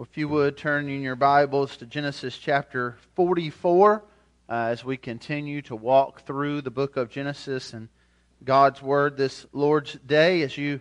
If 0.00 0.16
you 0.16 0.28
would 0.28 0.56
turn 0.56 0.88
in 0.88 1.02
your 1.02 1.16
Bibles 1.16 1.76
to 1.78 1.86
Genesis 1.86 2.38
chapter 2.38 2.96
44 3.16 4.04
uh, 4.48 4.52
as 4.52 4.84
we 4.84 4.96
continue 4.96 5.60
to 5.62 5.74
walk 5.74 6.22
through 6.22 6.60
the 6.60 6.70
book 6.70 6.96
of 6.96 7.10
Genesis 7.10 7.72
and 7.72 7.88
God's 8.44 8.80
Word 8.80 9.16
this 9.16 9.44
Lord's 9.52 9.94
Day. 9.94 10.42
As 10.42 10.56
you 10.56 10.80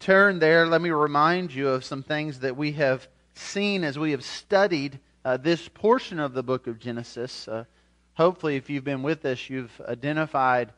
turn 0.00 0.38
there, 0.38 0.66
let 0.66 0.80
me 0.80 0.88
remind 0.88 1.52
you 1.54 1.68
of 1.68 1.84
some 1.84 2.02
things 2.02 2.40
that 2.40 2.56
we 2.56 2.72
have 2.72 3.06
seen 3.34 3.84
as 3.84 3.98
we 3.98 4.12
have 4.12 4.24
studied 4.24 4.98
uh, 5.26 5.36
this 5.36 5.68
portion 5.68 6.18
of 6.18 6.32
the 6.32 6.42
book 6.42 6.66
of 6.66 6.78
Genesis. 6.78 7.46
Uh, 7.46 7.64
hopefully, 8.14 8.56
if 8.56 8.70
you've 8.70 8.82
been 8.82 9.02
with 9.02 9.26
us, 9.26 9.50
you've 9.50 9.78
identified 9.86 10.72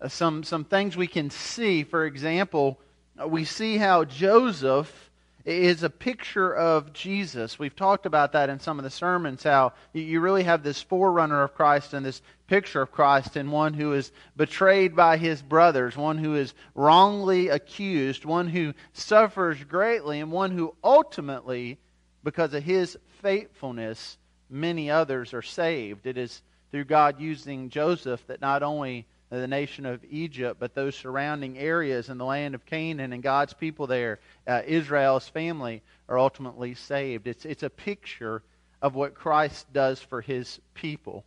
uh, 0.00 0.06
some, 0.06 0.44
some 0.44 0.64
things 0.64 0.96
we 0.96 1.08
can 1.08 1.30
see. 1.30 1.82
For 1.82 2.06
example, 2.06 2.78
uh, 3.20 3.26
we 3.26 3.44
see 3.44 3.76
how 3.76 4.04
Joseph 4.04 5.07
is 5.48 5.82
a 5.82 5.90
picture 5.90 6.54
of 6.54 6.92
Jesus. 6.92 7.58
We've 7.58 7.74
talked 7.74 8.06
about 8.06 8.32
that 8.32 8.50
in 8.50 8.60
some 8.60 8.78
of 8.78 8.84
the 8.84 8.90
sermons, 8.90 9.42
how 9.42 9.72
you 9.92 10.20
really 10.20 10.42
have 10.44 10.62
this 10.62 10.82
forerunner 10.82 11.42
of 11.42 11.54
Christ 11.54 11.94
and 11.94 12.04
this 12.04 12.20
picture 12.46 12.82
of 12.82 12.92
Christ, 12.92 13.36
and 13.36 13.52
one 13.52 13.74
who 13.74 13.92
is 13.92 14.12
betrayed 14.36 14.96
by 14.96 15.16
his 15.16 15.42
brothers, 15.42 15.96
one 15.96 16.18
who 16.18 16.34
is 16.34 16.54
wrongly 16.74 17.48
accused, 17.48 18.24
one 18.24 18.48
who 18.48 18.74
suffers 18.92 19.62
greatly, 19.64 20.20
and 20.20 20.32
one 20.32 20.50
who 20.50 20.74
ultimately, 20.82 21.78
because 22.24 22.54
of 22.54 22.62
his 22.62 22.96
faithfulness, 23.22 24.18
many 24.50 24.90
others 24.90 25.34
are 25.34 25.42
saved. 25.42 26.06
It 26.06 26.16
is 26.18 26.42
through 26.70 26.84
God 26.84 27.20
using 27.20 27.70
Joseph 27.70 28.26
that 28.26 28.40
not 28.40 28.62
only 28.62 29.06
the 29.30 29.46
nation 29.46 29.84
of 29.84 30.04
Egypt, 30.10 30.58
but 30.58 30.74
those 30.74 30.94
surrounding 30.94 31.58
areas 31.58 32.08
in 32.08 32.18
the 32.18 32.24
land 32.24 32.54
of 32.54 32.64
Canaan 32.64 33.12
and 33.12 33.22
God's 33.22 33.52
people 33.52 33.86
there, 33.86 34.20
uh, 34.46 34.62
Israel's 34.66 35.28
family, 35.28 35.82
are 36.08 36.18
ultimately 36.18 36.74
saved. 36.74 37.26
It's, 37.26 37.44
it's 37.44 37.62
a 37.62 37.70
picture 37.70 38.42
of 38.80 38.94
what 38.94 39.14
Christ 39.14 39.70
does 39.72 40.00
for 40.00 40.20
his 40.20 40.60
people. 40.74 41.24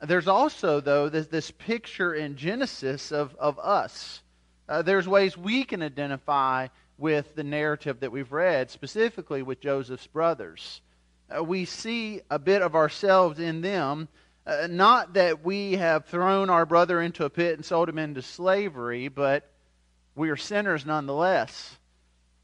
There's 0.00 0.28
also, 0.28 0.80
though, 0.80 1.08
this, 1.08 1.26
this 1.26 1.50
picture 1.50 2.14
in 2.14 2.36
Genesis 2.36 3.12
of, 3.12 3.34
of 3.38 3.58
us. 3.58 4.22
Uh, 4.68 4.82
there's 4.82 5.08
ways 5.08 5.36
we 5.36 5.64
can 5.64 5.82
identify 5.82 6.68
with 6.98 7.34
the 7.34 7.44
narrative 7.44 8.00
that 8.00 8.12
we've 8.12 8.32
read, 8.32 8.70
specifically 8.70 9.42
with 9.42 9.60
Joseph's 9.60 10.06
brothers. 10.06 10.80
Uh, 11.36 11.42
we 11.42 11.64
see 11.64 12.20
a 12.30 12.38
bit 12.38 12.62
of 12.62 12.74
ourselves 12.74 13.38
in 13.38 13.60
them 13.60 14.08
uh, 14.48 14.66
not 14.66 15.12
that 15.12 15.44
we 15.44 15.72
have 15.74 16.06
thrown 16.06 16.48
our 16.48 16.64
brother 16.64 17.02
into 17.02 17.26
a 17.26 17.30
pit 17.30 17.54
and 17.54 17.64
sold 17.64 17.86
him 17.86 17.98
into 17.98 18.22
slavery, 18.22 19.08
but 19.08 19.50
we 20.16 20.30
are 20.30 20.36
sinners 20.36 20.86
nonetheless. 20.86 21.76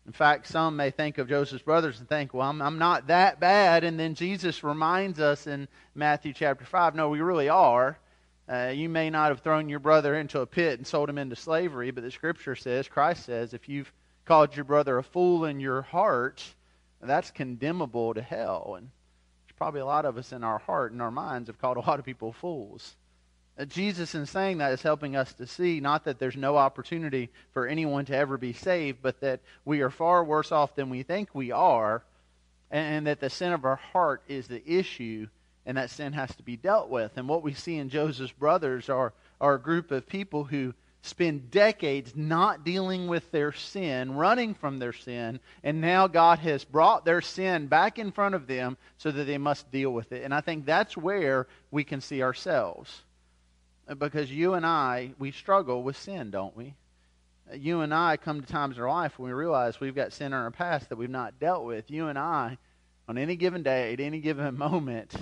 In 0.06 0.12
fact, 0.12 0.46
some 0.46 0.77
may 0.77 0.91
think 0.91 1.16
of 1.16 1.30
Joseph's 1.30 1.62
brothers 1.62 1.98
and 1.98 2.06
think, 2.06 2.34
well, 2.34 2.50
I'm, 2.50 2.61
I'm 2.61 2.78
not 2.78 3.06
that 3.06 3.41
bad. 3.41 3.84
And 3.84 3.98
then 3.98 4.14
Jesus 4.14 4.62
reminds 4.62 5.19
us 5.19 5.46
in 5.46 5.66
Matthew 5.94 6.34
chapter 6.34 6.66
5, 6.66 6.94
no, 6.94 7.08
we 7.08 7.22
really 7.22 7.48
are. 7.48 7.98
Uh, 8.46 8.70
you 8.74 8.91
may 8.91 9.08
not 9.08 9.30
have 9.30 9.41
thrown 9.41 9.70
your 9.70 9.78
brother 9.78 10.14
into 10.14 10.41
a 10.41 10.46
pit 10.46 10.78
and 10.78 10.86
sold 10.86 11.08
him 11.08 11.16
into 11.16 11.36
slavery, 11.36 11.91
but 11.91 12.05
the 12.05 12.11
scripture 12.11 12.55
says, 12.55 12.86
Christ 12.86 13.24
says, 13.24 13.55
if 13.55 13.66
you've 13.66 13.91
called 14.27 14.55
your 14.55 14.66
brother 14.66 14.98
a 14.98 15.02
fool 15.02 15.46
in 15.46 15.58
your 15.58 15.80
heart, 15.80 16.44
that's 17.00 17.30
condemnable 17.30 18.12
to 18.12 18.20
hell. 18.20 18.74
And 18.77 18.91
probably 19.56 19.80
a 19.80 19.86
lot 19.86 20.05
of 20.05 20.16
us 20.19 20.33
in 20.33 20.44
our 20.44 20.58
heart 20.58 20.92
and 20.92 21.00
our 21.00 21.10
minds 21.10 21.48
have 21.48 21.60
called 21.60 21.77
a 21.77 21.80
lot 21.80 21.98
of 21.98 22.05
people 22.05 22.33
fools. 22.33 22.97
Uh, 23.56 23.64
Jesus, 23.64 24.14
in 24.14 24.27
saying 24.27 24.58
that, 24.58 24.72
is 24.72 24.83
helping 24.83 25.14
us 25.14 25.33
to 25.34 25.46
see 25.46 25.78
not 25.78 26.05
that 26.05 26.19
there's 26.19 26.36
no 26.36 26.56
opportunity 26.56 27.30
for 27.52 27.66
anyone 27.66 28.05
to 28.05 28.16
ever 28.16 28.36
be 28.36 28.52
saved, 28.52 28.98
but 29.00 29.20
that 29.20 29.41
we 29.64 29.80
are 29.80 29.91
far 29.91 30.24
worse 30.24 30.50
off 30.50 30.74
than 30.74 30.91
we 30.91 31.02
think 31.05 31.34
we 31.34 31.52
are, 31.52 32.02
and, 32.70 32.96
and 32.96 33.06
that 33.06 33.20
the 33.20 33.30
sin 33.30 33.52
of 33.52 33.64
our 33.64 33.77
heart 33.77 34.22
is 34.27 34.48
the 34.48 34.62
issue, 34.69 35.28
and 35.66 35.77
that 35.77 35.91
sin 35.91 36.12
has 36.14 36.34
to 36.34 36.42
be 36.42 36.56
dealt 36.56 36.89
with. 36.89 37.12
And 37.16 37.28
what 37.28 37.44
we 37.44 37.55
see 37.55 37.77
in 37.77 37.91
Joseph's 37.91 38.33
brothers 38.33 38.89
are, 38.89 39.12
are 39.40 39.55
a 39.55 39.61
group 39.61 39.92
of 39.92 40.08
people 40.08 40.45
who 40.45 40.74
spend 41.04 41.50
decades 41.50 42.14
not 42.16 42.64
dealing 42.64 43.08
with 43.08 43.30
their 43.30 43.52
sin, 43.52 44.14
running 44.14 44.54
from 44.54 44.78
their 44.78 44.94
sin, 44.94 45.38
and 45.62 45.82
now 45.82 46.06
God 46.06 46.38
has 46.38 46.64
brought 46.64 47.04
their 47.04 47.20
sin 47.20 47.66
back 47.66 47.98
in 47.98 48.10
front 48.10 48.34
of 48.34 48.46
them 48.46 48.78
so 48.96 49.10
that 49.10 49.24
they 49.24 49.36
must 49.36 49.70
deal 49.70 49.90
with 49.90 50.12
it. 50.12 50.24
And 50.24 50.32
I 50.32 50.40
think 50.40 50.64
that's 50.64 50.96
where 50.96 51.46
we 51.70 51.84
can 51.84 52.00
see 52.00 52.22
ourselves. 52.22 53.02
Because 53.98 54.30
you 54.30 54.54
and 54.54 54.64
I, 54.64 55.12
we 55.18 55.30
struggle 55.30 55.82
with 55.82 55.98
sin, 55.98 56.30
don't 56.30 56.56
we? 56.56 56.74
You 57.52 57.82
and 57.82 57.92
I 57.92 58.16
come 58.16 58.40
to 58.40 58.46
times 58.46 58.78
in 58.78 58.82
our 58.82 58.88
life 58.88 59.18
when 59.18 59.28
we 59.28 59.34
realize 59.34 59.78
we've 59.78 59.94
got 59.94 60.14
sin 60.14 60.28
in 60.28 60.32
our 60.32 60.50
past 60.50 60.88
that 60.88 60.96
we've 60.96 61.10
not 61.10 61.38
dealt 61.38 61.66
with. 61.66 61.90
You 61.90 62.08
and 62.08 62.18
I, 62.18 62.56
on 63.06 63.18
any 63.18 63.36
given 63.36 63.62
day, 63.62 63.92
at 63.92 64.00
any 64.00 64.20
given 64.20 64.56
moment, 64.58 65.14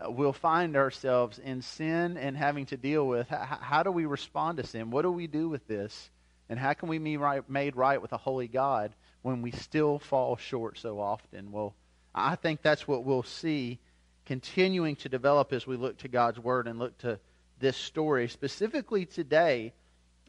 Uh, 0.00 0.10
we'll 0.10 0.32
find 0.32 0.76
ourselves 0.76 1.38
in 1.38 1.60
sin 1.60 2.16
and 2.16 2.36
having 2.36 2.66
to 2.66 2.76
deal 2.76 3.06
with 3.06 3.28
how, 3.28 3.58
how, 3.60 3.82
do 3.82 3.90
we 3.90 4.06
respond 4.06 4.58
to 4.58 4.66
sin? 4.66 4.90
What 4.90 5.02
do 5.02 5.10
we 5.10 5.26
do 5.26 5.48
with 5.48 5.66
this? 5.66 6.10
And 6.48 6.58
how 6.58 6.72
can 6.72 6.88
we 6.88 6.98
be 6.98 7.16
right, 7.16 7.48
made 7.50 7.76
right 7.76 8.00
with 8.00 8.12
a 8.12 8.16
holy 8.16 8.48
God 8.48 8.92
when 9.22 9.42
we 9.42 9.50
still 9.50 9.98
fall 9.98 10.36
short 10.36 10.78
so 10.78 11.00
often? 11.00 11.52
Well, 11.52 11.74
I 12.14 12.36
think 12.36 12.62
that's 12.62 12.86
what 12.86 13.04
we'll 13.04 13.22
see 13.22 13.78
continuing 14.24 14.94
to 14.96 15.08
develop 15.08 15.52
as 15.52 15.66
we 15.66 15.76
look 15.76 15.98
to 15.98 16.08
God's 16.08 16.38
Word 16.38 16.68
and 16.68 16.78
look 16.78 16.96
to 16.98 17.18
this 17.58 17.76
story. 17.76 18.28
Specifically 18.28 19.06
today, 19.06 19.72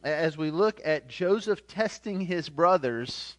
as 0.04 0.38
we 0.38 0.52
look 0.52 0.82
at 0.84 1.10
Joseph 1.10 1.68
testing 1.68 2.22
his 2.22 2.50
brothers 2.50 3.36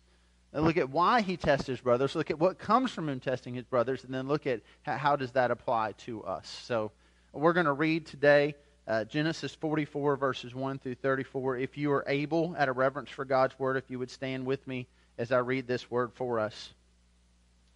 and 0.52 0.64
look 0.64 0.76
at 0.76 0.90
why 0.90 1.20
he 1.20 1.36
tests 1.36 1.66
his 1.66 1.80
brothers, 1.80 2.14
look 2.14 2.30
at 2.30 2.38
what 2.38 2.58
comes 2.58 2.90
from 2.90 3.08
him 3.08 3.20
testing 3.20 3.54
his 3.54 3.64
brothers, 3.64 4.04
and 4.04 4.12
then 4.12 4.26
look 4.26 4.46
at 4.46 4.62
how, 4.82 5.16
does 5.16 5.32
that 5.32 5.50
apply 5.50 5.92
to 5.92 6.24
us. 6.24 6.48
So 6.64 6.90
we're 7.32 7.52
going 7.52 7.66
to 7.66 7.72
read 7.72 8.06
today 8.06 8.54
uh, 8.88 9.04
Genesis 9.04 9.54
44, 9.54 10.16
verses 10.16 10.54
1 10.54 10.78
through 10.80 10.96
34. 10.96 11.58
If 11.58 11.78
you 11.78 11.92
are 11.92 12.04
able, 12.08 12.56
out 12.58 12.68
of 12.68 12.76
reverence 12.76 13.10
for 13.10 13.24
God's 13.24 13.56
word, 13.58 13.76
if 13.76 13.88
you 13.88 14.00
would 14.00 14.10
stand 14.10 14.44
with 14.44 14.66
me 14.66 14.88
as 15.16 15.30
I 15.30 15.38
read 15.38 15.68
this 15.68 15.88
word 15.90 16.12
for 16.14 16.40
us. 16.40 16.72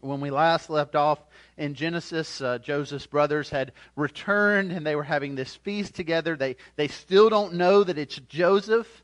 When 0.00 0.20
we 0.20 0.30
last 0.30 0.68
left 0.68 0.96
off 0.96 1.18
in 1.56 1.74
Genesis, 1.74 2.40
uh, 2.40 2.58
Joseph's 2.58 3.06
brothers 3.06 3.48
had 3.48 3.72
returned 3.96 4.72
and 4.72 4.84
they 4.84 4.96
were 4.96 5.04
having 5.04 5.34
this 5.34 5.54
feast 5.54 5.94
together. 5.94 6.36
They, 6.36 6.56
they 6.76 6.88
still 6.88 7.30
don't 7.30 7.54
know 7.54 7.84
that 7.84 7.96
it's 7.96 8.16
Joseph 8.28 9.03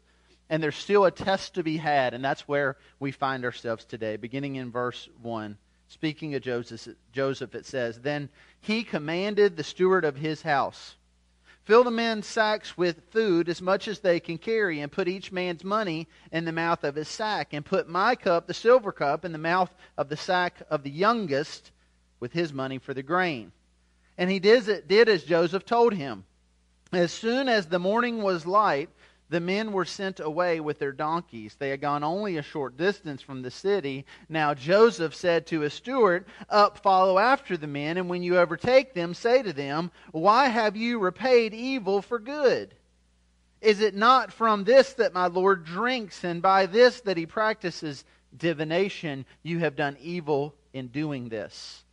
and 0.51 0.61
there's 0.61 0.77
still 0.77 1.05
a 1.05 1.13
test 1.13 1.55
to 1.55 1.63
be 1.63 1.77
had, 1.77 2.13
and 2.13 2.25
that's 2.25 2.49
where 2.49 2.77
we 2.99 3.13
find 3.13 3.45
ourselves 3.45 3.85
today, 3.85 4.17
beginning 4.17 4.57
in 4.57 4.73
verse 4.73 5.09
1. 5.23 5.57
Speaking 5.87 6.35
of 6.35 6.43
Joseph, 6.43 6.97
Joseph, 7.13 7.55
it 7.55 7.65
says, 7.65 8.01
Then 8.01 8.29
he 8.61 8.83
commanded 8.83 9.57
the 9.57 9.65
steward 9.65 10.05
of 10.05 10.17
his 10.17 10.43
house, 10.43 10.97
Fill 11.65 11.85
the 11.85 11.91
men's 11.91 12.27
sacks 12.27 12.77
with 12.77 13.11
food 13.11 13.49
as 13.49 13.63
much 13.63 13.87
as 13.87 14.01
they 14.01 14.19
can 14.19 14.39
carry, 14.39 14.81
and 14.81 14.91
put 14.91 15.07
each 15.07 15.31
man's 15.31 15.63
money 15.63 16.09
in 16.33 16.45
the 16.45 16.53
mouth 16.53 16.83
of 16.83 16.97
his 16.97 17.07
sack, 17.07 17.53
and 17.53 17.65
put 17.65 17.89
my 17.89 18.17
cup, 18.17 18.49
the 18.49 18.55
silver 18.55 18.91
cup, 18.91 19.25
in 19.25 19.31
the 19.31 19.39
mouth 19.39 19.73
of 19.97 20.09
the 20.09 20.17
sack 20.17 20.63
of 20.69 20.83
the 20.83 20.91
youngest 20.91 21.71
with 22.19 22.33
his 22.33 22.53
money 22.53 22.79
for 22.79 22.93
the 22.93 23.05
grain. 23.05 23.53
And 24.19 24.29
he 24.29 24.41
did, 24.41 24.89
did 24.89 25.09
as 25.09 25.23
Joseph 25.23 25.65
told 25.65 25.95
him. 25.95 26.25
As 26.93 27.13
soon 27.13 27.49
as 27.49 27.67
the 27.67 27.79
morning 27.79 28.23
was 28.23 28.47
light, 28.47 28.91
the 29.31 29.41
men 29.41 29.73
were 29.73 29.85
sent 29.85 30.19
away 30.19 30.59
with 30.61 30.81
their 30.81 30.93
donkeys. 30.93 31.55
They 31.59 31.71
had 31.71 31.81
gone 31.81 32.03
only 32.03 32.37
a 32.37 32.43
short 32.43 32.77
distance 32.77 33.23
from 33.23 33.43
the 33.43 33.51
city. 33.51 34.05
Now 34.29 34.55
Joseph 34.55 35.15
said 35.15 35.47
to 35.47 35.61
his 35.61 35.73
steward, 35.73 36.27
Up, 36.49 36.79
follow 36.79 37.17
after 37.17 37.57
the 37.57 37.69
men, 37.69 37.97
and 37.97 38.11
when 38.11 38.25
you 38.25 38.39
overtake 38.39 38.93
them, 38.93 39.15
say 39.15 39.43
to 39.43 39.53
them, 39.53 39.93
Why 40.11 40.49
have 40.49 40.77
you 40.77 40.99
repaid 40.99 41.55
evil 41.55 42.03
for 42.03 42.19
good? 42.19 42.75
Is 43.61 43.81
it 43.81 43.95
not 43.95 44.33
from 44.33 44.65
this 44.65 44.95
that 44.95 45.15
my 45.15 45.29
Lord 45.29 45.65
drinks, 45.65 46.25
and 46.25 46.43
by 46.43 46.67
this 46.67 47.01
that 47.03 47.17
he 47.17 47.27
practices 47.27 48.05
divination? 48.37 49.27
You 49.43 49.61
have 49.61 49.77
done 49.77 49.97
evil 50.01 50.57
in 50.73 50.89
doing 50.89 51.29
this. 51.29 51.85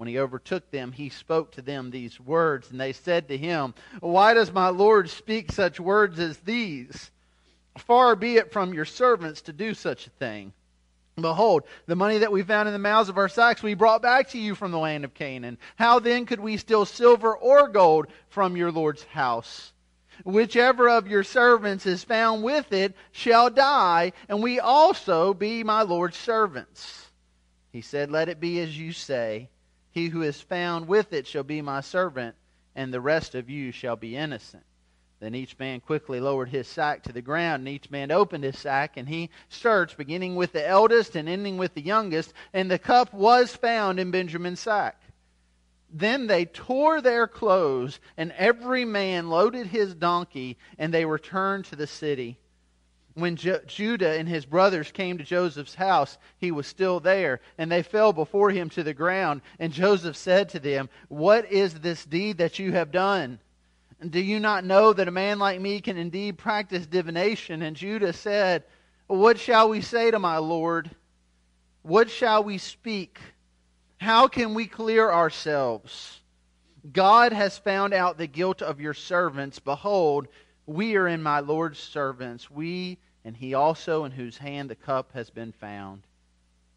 When 0.00 0.08
he 0.08 0.18
overtook 0.18 0.70
them, 0.70 0.92
he 0.92 1.10
spoke 1.10 1.52
to 1.52 1.60
them 1.60 1.90
these 1.90 2.18
words, 2.18 2.70
and 2.70 2.80
they 2.80 2.94
said 2.94 3.28
to 3.28 3.36
him, 3.36 3.74
Why 4.00 4.32
does 4.32 4.50
my 4.50 4.70
Lord 4.70 5.10
speak 5.10 5.52
such 5.52 5.78
words 5.78 6.18
as 6.18 6.38
these? 6.38 7.10
Far 7.76 8.16
be 8.16 8.36
it 8.36 8.50
from 8.50 8.72
your 8.72 8.86
servants 8.86 9.42
to 9.42 9.52
do 9.52 9.74
such 9.74 10.06
a 10.06 10.10
thing. 10.18 10.54
Behold, 11.16 11.64
the 11.84 11.96
money 11.96 12.16
that 12.16 12.32
we 12.32 12.42
found 12.42 12.66
in 12.66 12.72
the 12.72 12.78
mouths 12.78 13.10
of 13.10 13.18
our 13.18 13.28
sacks 13.28 13.62
we 13.62 13.74
brought 13.74 14.00
back 14.00 14.30
to 14.30 14.38
you 14.38 14.54
from 14.54 14.70
the 14.70 14.78
land 14.78 15.04
of 15.04 15.12
Canaan. 15.12 15.58
How 15.76 15.98
then 15.98 16.24
could 16.24 16.40
we 16.40 16.56
steal 16.56 16.86
silver 16.86 17.36
or 17.36 17.68
gold 17.68 18.06
from 18.30 18.56
your 18.56 18.72
Lord's 18.72 19.04
house? 19.04 19.74
Whichever 20.24 20.88
of 20.88 21.08
your 21.08 21.24
servants 21.24 21.84
is 21.84 22.04
found 22.04 22.42
with 22.42 22.72
it 22.72 22.96
shall 23.12 23.50
die, 23.50 24.14
and 24.30 24.42
we 24.42 24.60
also 24.60 25.34
be 25.34 25.62
my 25.62 25.82
Lord's 25.82 26.16
servants. 26.16 27.10
He 27.70 27.82
said, 27.82 28.10
Let 28.10 28.18
it 28.18 28.38
be 28.48 28.60
as 28.60 28.78
you 28.78 28.92
say. 28.92 29.38
He 29.90 30.08
who 30.08 30.22
is 30.22 30.40
found 30.40 30.88
with 30.88 31.12
it 31.12 31.26
shall 31.26 31.42
be 31.42 31.62
my 31.62 31.80
servant, 31.80 32.36
and 32.74 32.92
the 32.92 33.00
rest 33.00 33.34
of 33.34 33.50
you 33.50 33.72
shall 33.72 33.96
be 33.96 34.16
innocent. 34.16 34.64
Then 35.20 35.34
each 35.34 35.58
man 35.58 35.80
quickly 35.80 36.18
lowered 36.18 36.48
his 36.48 36.66
sack 36.66 37.02
to 37.02 37.12
the 37.12 37.20
ground, 37.20 37.60
and 37.60 37.68
each 37.68 37.90
man 37.90 38.10
opened 38.10 38.44
his 38.44 38.58
sack, 38.58 38.96
and 38.96 39.08
he 39.08 39.28
searched, 39.50 39.98
beginning 39.98 40.34
with 40.34 40.52
the 40.52 40.66
eldest 40.66 41.14
and 41.14 41.28
ending 41.28 41.58
with 41.58 41.74
the 41.74 41.82
youngest, 41.82 42.32
and 42.54 42.70
the 42.70 42.78
cup 42.78 43.12
was 43.12 43.54
found 43.54 44.00
in 44.00 44.10
Benjamin's 44.10 44.60
sack. 44.60 45.02
Then 45.92 46.26
they 46.26 46.46
tore 46.46 47.00
their 47.00 47.26
clothes, 47.26 48.00
and 48.16 48.32
every 48.32 48.84
man 48.84 49.28
loaded 49.28 49.66
his 49.66 49.94
donkey, 49.94 50.56
and 50.78 50.94
they 50.94 51.04
returned 51.04 51.66
to 51.66 51.76
the 51.76 51.86
city. 51.86 52.38
When 53.20 53.36
Judah 53.36 54.18
and 54.18 54.28
his 54.28 54.46
brothers 54.46 54.90
came 54.90 55.18
to 55.18 55.24
Joseph's 55.24 55.74
house, 55.74 56.18
he 56.38 56.50
was 56.50 56.66
still 56.66 57.00
there, 57.00 57.40
and 57.58 57.70
they 57.70 57.82
fell 57.82 58.12
before 58.12 58.50
him 58.50 58.68
to 58.70 58.82
the 58.82 58.94
ground. 58.94 59.42
And 59.58 59.72
Joseph 59.72 60.16
said 60.16 60.48
to 60.50 60.58
them, 60.58 60.88
What 61.08 61.50
is 61.50 61.74
this 61.74 62.04
deed 62.04 62.38
that 62.38 62.58
you 62.58 62.72
have 62.72 62.90
done? 62.90 63.38
Do 64.08 64.20
you 64.20 64.40
not 64.40 64.64
know 64.64 64.92
that 64.92 65.08
a 65.08 65.12
man 65.12 65.38
like 65.38 65.60
me 65.60 65.80
can 65.80 65.98
indeed 65.98 66.38
practice 66.38 66.86
divination? 66.86 67.62
And 67.62 67.76
Judah 67.76 68.12
said, 68.12 68.64
What 69.06 69.38
shall 69.38 69.68
we 69.68 69.82
say 69.82 70.10
to 70.10 70.18
my 70.18 70.38
Lord? 70.38 70.90
What 71.82 72.10
shall 72.10 72.42
we 72.42 72.58
speak? 72.58 73.20
How 73.98 74.28
can 74.28 74.54
we 74.54 74.66
clear 74.66 75.10
ourselves? 75.10 76.20
God 76.92 77.32
has 77.32 77.58
found 77.58 77.92
out 77.92 78.16
the 78.16 78.26
guilt 78.26 78.62
of 78.62 78.80
your 78.80 78.94
servants. 78.94 79.58
Behold, 79.58 80.28
we 80.66 80.96
are 80.96 81.08
in 81.08 81.22
my 81.22 81.40
Lord's 81.40 81.78
servants, 81.78 82.50
we 82.50 82.98
and 83.24 83.36
he 83.36 83.54
also 83.54 84.04
in 84.04 84.12
whose 84.12 84.38
hand 84.38 84.70
the 84.70 84.74
cup 84.74 85.12
has 85.12 85.30
been 85.30 85.52
found. 85.52 86.02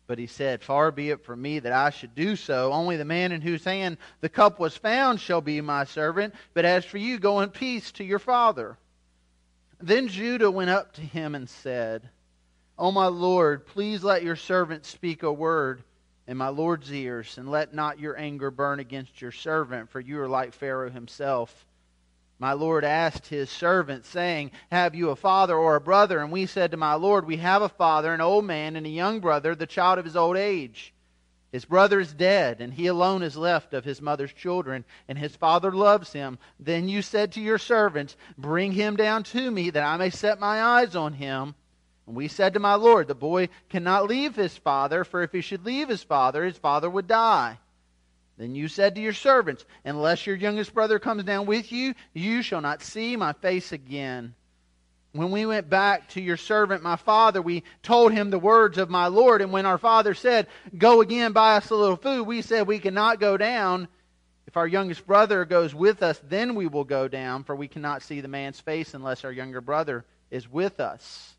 But 0.06 0.20
he 0.20 0.28
said, 0.28 0.62
Far 0.62 0.92
be 0.92 1.10
it 1.10 1.24
from 1.24 1.42
me 1.42 1.60
that 1.60 1.72
I 1.72 1.90
should 1.90 2.14
do 2.14 2.36
so. 2.36 2.74
Only 2.74 2.98
the 2.98 3.06
man 3.06 3.32
in 3.32 3.42
whose 3.42 3.64
hand 3.64 3.98
the 4.20 4.30
cup 4.30 4.60
was 4.60 4.76
found 4.76 5.20
shall 5.20 5.42
be 5.42 5.62
my 5.62 5.86
servant. 5.86 6.34
But 6.54 6.66
as 6.66 6.84
for 6.84 6.98
you, 6.98 7.20
go 7.20 7.40
in 7.40 7.50
peace 7.50 7.92
to 7.94 8.04
your 8.04 8.20
father. 8.20 8.78
Then 9.80 10.08
Judah 10.10 10.52
went 10.52 10.70
up 10.70 10.94
to 10.94 11.02
him 11.02 11.36
and 11.36 11.50
said, 11.50 12.10
O 12.78 12.92
my 12.92 13.08
Lord, 13.08 13.66
please 13.66 14.04
let 14.04 14.24
your 14.24 14.36
servant 14.36 14.86
speak 14.86 15.24
a 15.24 15.32
word 15.32 15.84
in 16.28 16.38
my 16.38 16.48
Lord's 16.48 16.92
ears, 16.92 17.38
and 17.38 17.52
let 17.52 17.74
not 17.74 18.00
your 18.00 18.18
anger 18.18 18.50
burn 18.50 18.80
against 18.80 19.22
your 19.22 19.32
servant, 19.32 19.90
for 19.90 20.00
you 20.00 20.22
are 20.22 20.30
like 20.30 20.54
Pharaoh 20.54 20.90
himself. 20.90 21.66
My 22.44 22.52
Lord 22.52 22.84
asked 22.84 23.28
his 23.28 23.50
servant, 23.50 24.06
saying, 24.06 24.52
Have 24.70 24.96
you 24.96 25.12
a 25.12 25.16
father 25.16 25.56
or 25.56 25.78
a 25.78 25.80
brother? 25.80 26.20
And 26.20 26.30
we 26.30 26.46
said 26.46 26.72
to 26.72 26.78
my 26.78 26.94
Lord, 26.96 27.26
We 27.26 27.38
have 27.38 27.62
a 27.62 27.70
father, 27.70 28.14
an 28.14 28.20
old 28.20 28.44
man, 28.44 28.76
and 28.76 28.86
a 28.86 28.90
young 28.90 29.22
brother, 29.22 29.56
the 29.56 29.66
child 29.66 29.98
of 29.98 30.04
his 30.04 30.18
old 30.18 30.36
age. 30.36 30.94
His 31.54 31.64
brother 31.64 32.02
is 32.02 32.14
dead, 32.14 32.60
and 32.60 32.74
he 32.74 32.88
alone 32.88 33.24
is 33.24 33.38
left 33.38 33.74
of 33.74 33.86
his 33.86 34.02
mother's 34.02 34.34
children, 34.34 34.84
and 35.08 35.18
his 35.18 35.34
father 35.38 35.72
loves 35.72 36.12
him. 36.12 36.38
Then 36.60 36.90
you 36.90 37.02
said 37.02 37.32
to 37.32 37.40
your 37.40 37.58
servants, 37.58 38.18
Bring 38.38 38.74
him 38.74 38.98
down 38.98 39.24
to 39.24 39.50
me, 39.50 39.70
that 39.70 39.88
I 39.88 39.96
may 39.96 40.10
set 40.10 40.38
my 40.38 40.62
eyes 40.62 40.98
on 40.98 41.14
him. 41.14 41.56
And 42.06 42.14
we 42.14 42.28
said 42.28 42.56
to 42.56 42.60
my 42.60 42.76
Lord, 42.76 43.08
The 43.08 43.16
boy 43.16 43.48
cannot 43.70 44.10
leave 44.10 44.36
his 44.36 44.58
father, 44.58 45.06
for 45.06 45.24
if 45.24 45.32
he 45.32 45.40
should 45.40 45.66
leave 45.66 45.88
his 45.88 46.04
father, 46.04 46.44
his 46.44 46.58
father 46.58 46.90
would 46.90 47.08
die. 47.08 47.60
Then 48.38 48.56
you 48.56 48.68
said 48.68 48.96
to 48.96 49.02
your 49.02 49.14
servants, 49.14 49.66
Unless 49.86 50.26
your 50.26 50.36
youngest 50.36 50.74
brother 50.74 51.00
comes 51.00 51.24
down 51.24 51.46
with 51.46 51.72
you, 51.72 51.94
you 52.14 52.42
shall 52.42 52.62
not 52.62 52.82
see 52.82 53.16
my 53.16 53.34
face 53.34 53.72
again. 53.72 54.34
When 55.12 55.30
we 55.30 55.46
went 55.46 55.70
back 55.70 56.10
to 56.10 56.22
your 56.22 56.38
servant, 56.38 56.82
my 56.82 56.96
father, 56.96 57.40
we 57.40 57.64
told 57.84 58.14
him 58.14 58.32
the 58.32 58.40
words 58.40 58.80
of 58.80 58.90
my 58.90 59.08
Lord. 59.08 59.44
And 59.44 59.52
when 59.52 59.68
our 59.68 59.78
father 59.78 60.16
said, 60.16 60.48
Go 60.76 61.02
again, 61.02 61.34
buy 61.34 61.58
us 61.58 61.70
a 61.70 61.76
little 61.76 61.96
food, 61.96 62.24
we 62.24 62.42
said, 62.42 62.66
We 62.66 62.80
cannot 62.80 63.20
go 63.20 63.38
down. 63.38 63.88
If 64.48 64.58
our 64.58 64.68
youngest 64.68 65.06
brother 65.06 65.46
goes 65.46 65.74
with 65.74 66.02
us, 66.02 66.20
then 66.28 66.56
we 66.56 66.68
will 66.68 66.84
go 66.84 67.08
down, 67.08 67.44
for 67.44 67.56
we 67.56 67.68
cannot 67.68 68.02
see 68.02 68.22
the 68.22 68.28
man's 68.28 68.60
face 68.60 68.94
unless 68.94 69.24
our 69.24 69.32
younger 69.32 69.62
brother 69.62 70.04
is 70.32 70.52
with 70.52 70.80
us. 70.80 71.36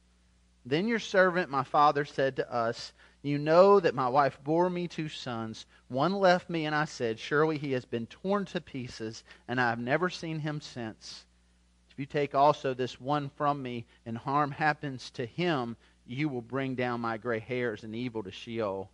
Then 0.64 0.88
your 0.88 1.00
servant, 1.00 1.50
my 1.50 1.64
father, 1.64 2.04
said 2.04 2.36
to 2.36 2.52
us, 2.52 2.92
You 3.24 3.38
know 3.38 3.80
that 3.80 3.94
my 3.94 4.06
wife 4.06 4.38
bore 4.44 4.68
me 4.68 4.86
two 4.86 5.08
sons. 5.08 5.64
One 5.88 6.12
left 6.12 6.50
me, 6.50 6.66
and 6.66 6.74
I 6.74 6.84
said, 6.84 7.18
Surely 7.18 7.56
he 7.56 7.72
has 7.72 7.86
been 7.86 8.06
torn 8.06 8.44
to 8.44 8.60
pieces, 8.60 9.24
and 9.48 9.58
I 9.58 9.70
have 9.70 9.78
never 9.78 10.10
seen 10.10 10.40
him 10.40 10.60
since. 10.60 11.24
If 11.90 11.98
you 11.98 12.04
take 12.04 12.34
also 12.34 12.74
this 12.74 13.00
one 13.00 13.30
from 13.30 13.62
me, 13.62 13.86
and 14.04 14.18
harm 14.18 14.50
happens 14.50 15.10
to 15.12 15.24
him, 15.24 15.78
you 16.06 16.28
will 16.28 16.42
bring 16.42 16.74
down 16.74 17.00
my 17.00 17.16
gray 17.16 17.38
hairs 17.38 17.82
and 17.82 17.96
evil 17.96 18.22
to 18.24 18.30
Sheol. 18.30 18.90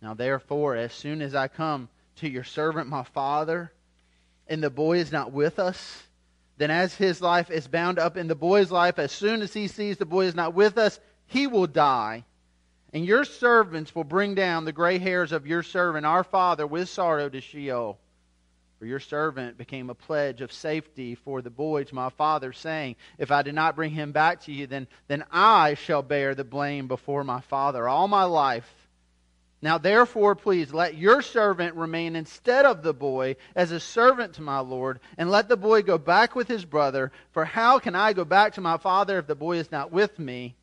Now 0.00 0.14
therefore, 0.14 0.74
as 0.74 0.94
soon 0.94 1.20
as 1.20 1.34
I 1.34 1.46
come 1.46 1.90
to 2.16 2.30
your 2.30 2.44
servant 2.44 2.88
my 2.88 3.02
father, 3.02 3.70
and 4.48 4.62
the 4.62 4.70
boy 4.70 4.96
is 4.96 5.12
not 5.12 5.32
with 5.32 5.58
us, 5.58 6.04
then 6.56 6.70
as 6.70 6.94
his 6.94 7.20
life 7.20 7.50
is 7.50 7.68
bound 7.68 7.98
up 7.98 8.16
in 8.16 8.28
the 8.28 8.34
boy's 8.34 8.70
life, 8.70 8.98
as 8.98 9.12
soon 9.12 9.42
as 9.42 9.52
he 9.52 9.68
sees 9.68 9.98
the 9.98 10.06
boy 10.06 10.24
is 10.24 10.34
not 10.34 10.54
with 10.54 10.78
us, 10.78 10.98
he 11.26 11.46
will 11.46 11.66
die. 11.66 12.24
And 12.92 13.04
your 13.04 13.24
servants 13.24 13.94
will 13.94 14.04
bring 14.04 14.34
down 14.34 14.64
the 14.64 14.72
gray 14.72 14.98
hairs 14.98 15.32
of 15.32 15.46
your 15.46 15.62
servant, 15.62 16.06
our 16.06 16.24
father, 16.24 16.66
with 16.66 16.88
sorrow 16.88 17.28
to 17.28 17.40
Sheol. 17.40 17.98
For 18.78 18.84
your 18.84 19.00
servant 19.00 19.56
became 19.56 19.88
a 19.88 19.94
pledge 19.94 20.42
of 20.42 20.52
safety 20.52 21.14
for 21.14 21.40
the 21.40 21.50
boy 21.50 21.84
to 21.84 21.94
my 21.94 22.10
father, 22.10 22.52
saying, 22.52 22.96
If 23.18 23.30
I 23.30 23.42
do 23.42 23.50
not 23.50 23.74
bring 23.74 23.90
him 23.90 24.12
back 24.12 24.42
to 24.42 24.52
you, 24.52 24.66
then, 24.66 24.86
then 25.08 25.24
I 25.30 25.74
shall 25.74 26.02
bear 26.02 26.34
the 26.34 26.44
blame 26.44 26.86
before 26.86 27.24
my 27.24 27.40
father 27.40 27.88
all 27.88 28.06
my 28.06 28.24
life. 28.24 28.70
Now, 29.62 29.78
therefore, 29.78 30.34
please 30.34 30.74
let 30.74 30.96
your 30.96 31.22
servant 31.22 31.74
remain 31.74 32.14
instead 32.14 32.66
of 32.66 32.82
the 32.82 32.92
boy 32.92 33.36
as 33.54 33.72
a 33.72 33.80
servant 33.80 34.34
to 34.34 34.42
my 34.42 34.58
Lord, 34.58 35.00
and 35.16 35.30
let 35.30 35.48
the 35.48 35.56
boy 35.56 35.82
go 35.82 35.96
back 35.96 36.36
with 36.36 36.46
his 36.46 36.64
brother. 36.64 37.10
For 37.32 37.46
how 37.46 37.78
can 37.78 37.94
I 37.94 38.12
go 38.12 38.26
back 38.26 38.54
to 38.54 38.60
my 38.60 38.76
father 38.76 39.18
if 39.18 39.26
the 39.26 39.34
boy 39.34 39.56
is 39.56 39.72
not 39.72 39.90
with 39.90 40.18
me? 40.18 40.54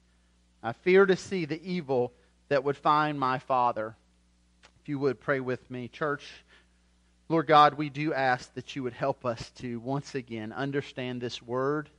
I 0.63 0.71
fear 0.71 1.05
to 1.05 1.17
see 1.17 1.43
the 1.43 1.61
evil 1.61 2.13
that 2.47 2.63
would 2.63 2.77
find 2.77 3.19
my 3.19 3.39
father. 3.39 3.95
If 4.81 4.89
you 4.89 4.97
would 4.99 5.19
pray 5.19 5.41
with 5.41 5.69
me, 5.69 5.89
church. 5.89 6.25
Lord 7.27 7.47
God, 7.47 7.73
we 7.75 7.89
do 7.89 8.13
ask 8.13 8.53
that 8.53 8.75
you 8.75 8.83
would 8.83 8.93
help 8.93 9.25
us 9.25 9.49
to 9.57 9.79
once 9.79 10.15
again 10.15 10.53
understand 10.53 11.19
this 11.19 11.41
word, 11.41 11.89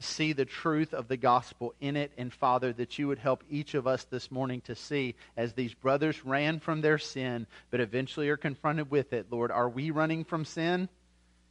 see 0.00 0.32
the 0.32 0.44
truth 0.44 0.94
of 0.94 1.08
the 1.08 1.16
gospel 1.16 1.74
in 1.80 1.96
it, 1.96 2.12
and 2.16 2.32
Father, 2.32 2.72
that 2.72 2.98
you 2.98 3.08
would 3.08 3.18
help 3.18 3.42
each 3.50 3.74
of 3.74 3.86
us 3.86 4.04
this 4.04 4.30
morning 4.30 4.60
to 4.62 4.74
see 4.74 5.14
as 5.36 5.52
these 5.52 5.74
brothers 5.74 6.24
ran 6.24 6.60
from 6.60 6.80
their 6.80 6.98
sin, 6.98 7.46
but 7.70 7.80
eventually 7.80 8.28
are 8.28 8.36
confronted 8.36 8.90
with 8.90 9.12
it. 9.12 9.26
Lord, 9.30 9.50
are 9.50 9.68
we 9.68 9.90
running 9.90 10.24
from 10.24 10.44
sin? 10.44 10.88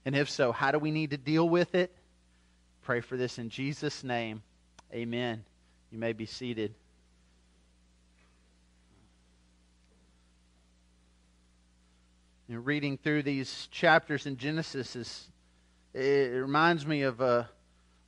And 0.05 0.15
if 0.15 0.29
so, 0.29 0.51
how 0.51 0.71
do 0.71 0.79
we 0.79 0.91
need 0.91 1.11
to 1.11 1.17
deal 1.17 1.47
with 1.47 1.75
it? 1.75 1.93
Pray 2.83 3.01
for 3.01 3.17
this 3.17 3.37
in 3.37 3.49
Jesus' 3.49 4.03
name. 4.03 4.41
Amen. 4.93 5.43
You 5.93 5.99
may 5.99 6.13
be 6.13 6.25
seated. 6.25 6.73
Know, 12.47 12.57
reading 12.57 12.97
through 12.97 13.21
these 13.21 13.67
chapters 13.69 14.25
in 14.25 14.37
Genesis 14.37 14.95
is 14.95 15.27
it 15.93 16.33
reminds 16.33 16.83
me 16.87 17.03
of 17.03 17.21
uh, 17.21 17.43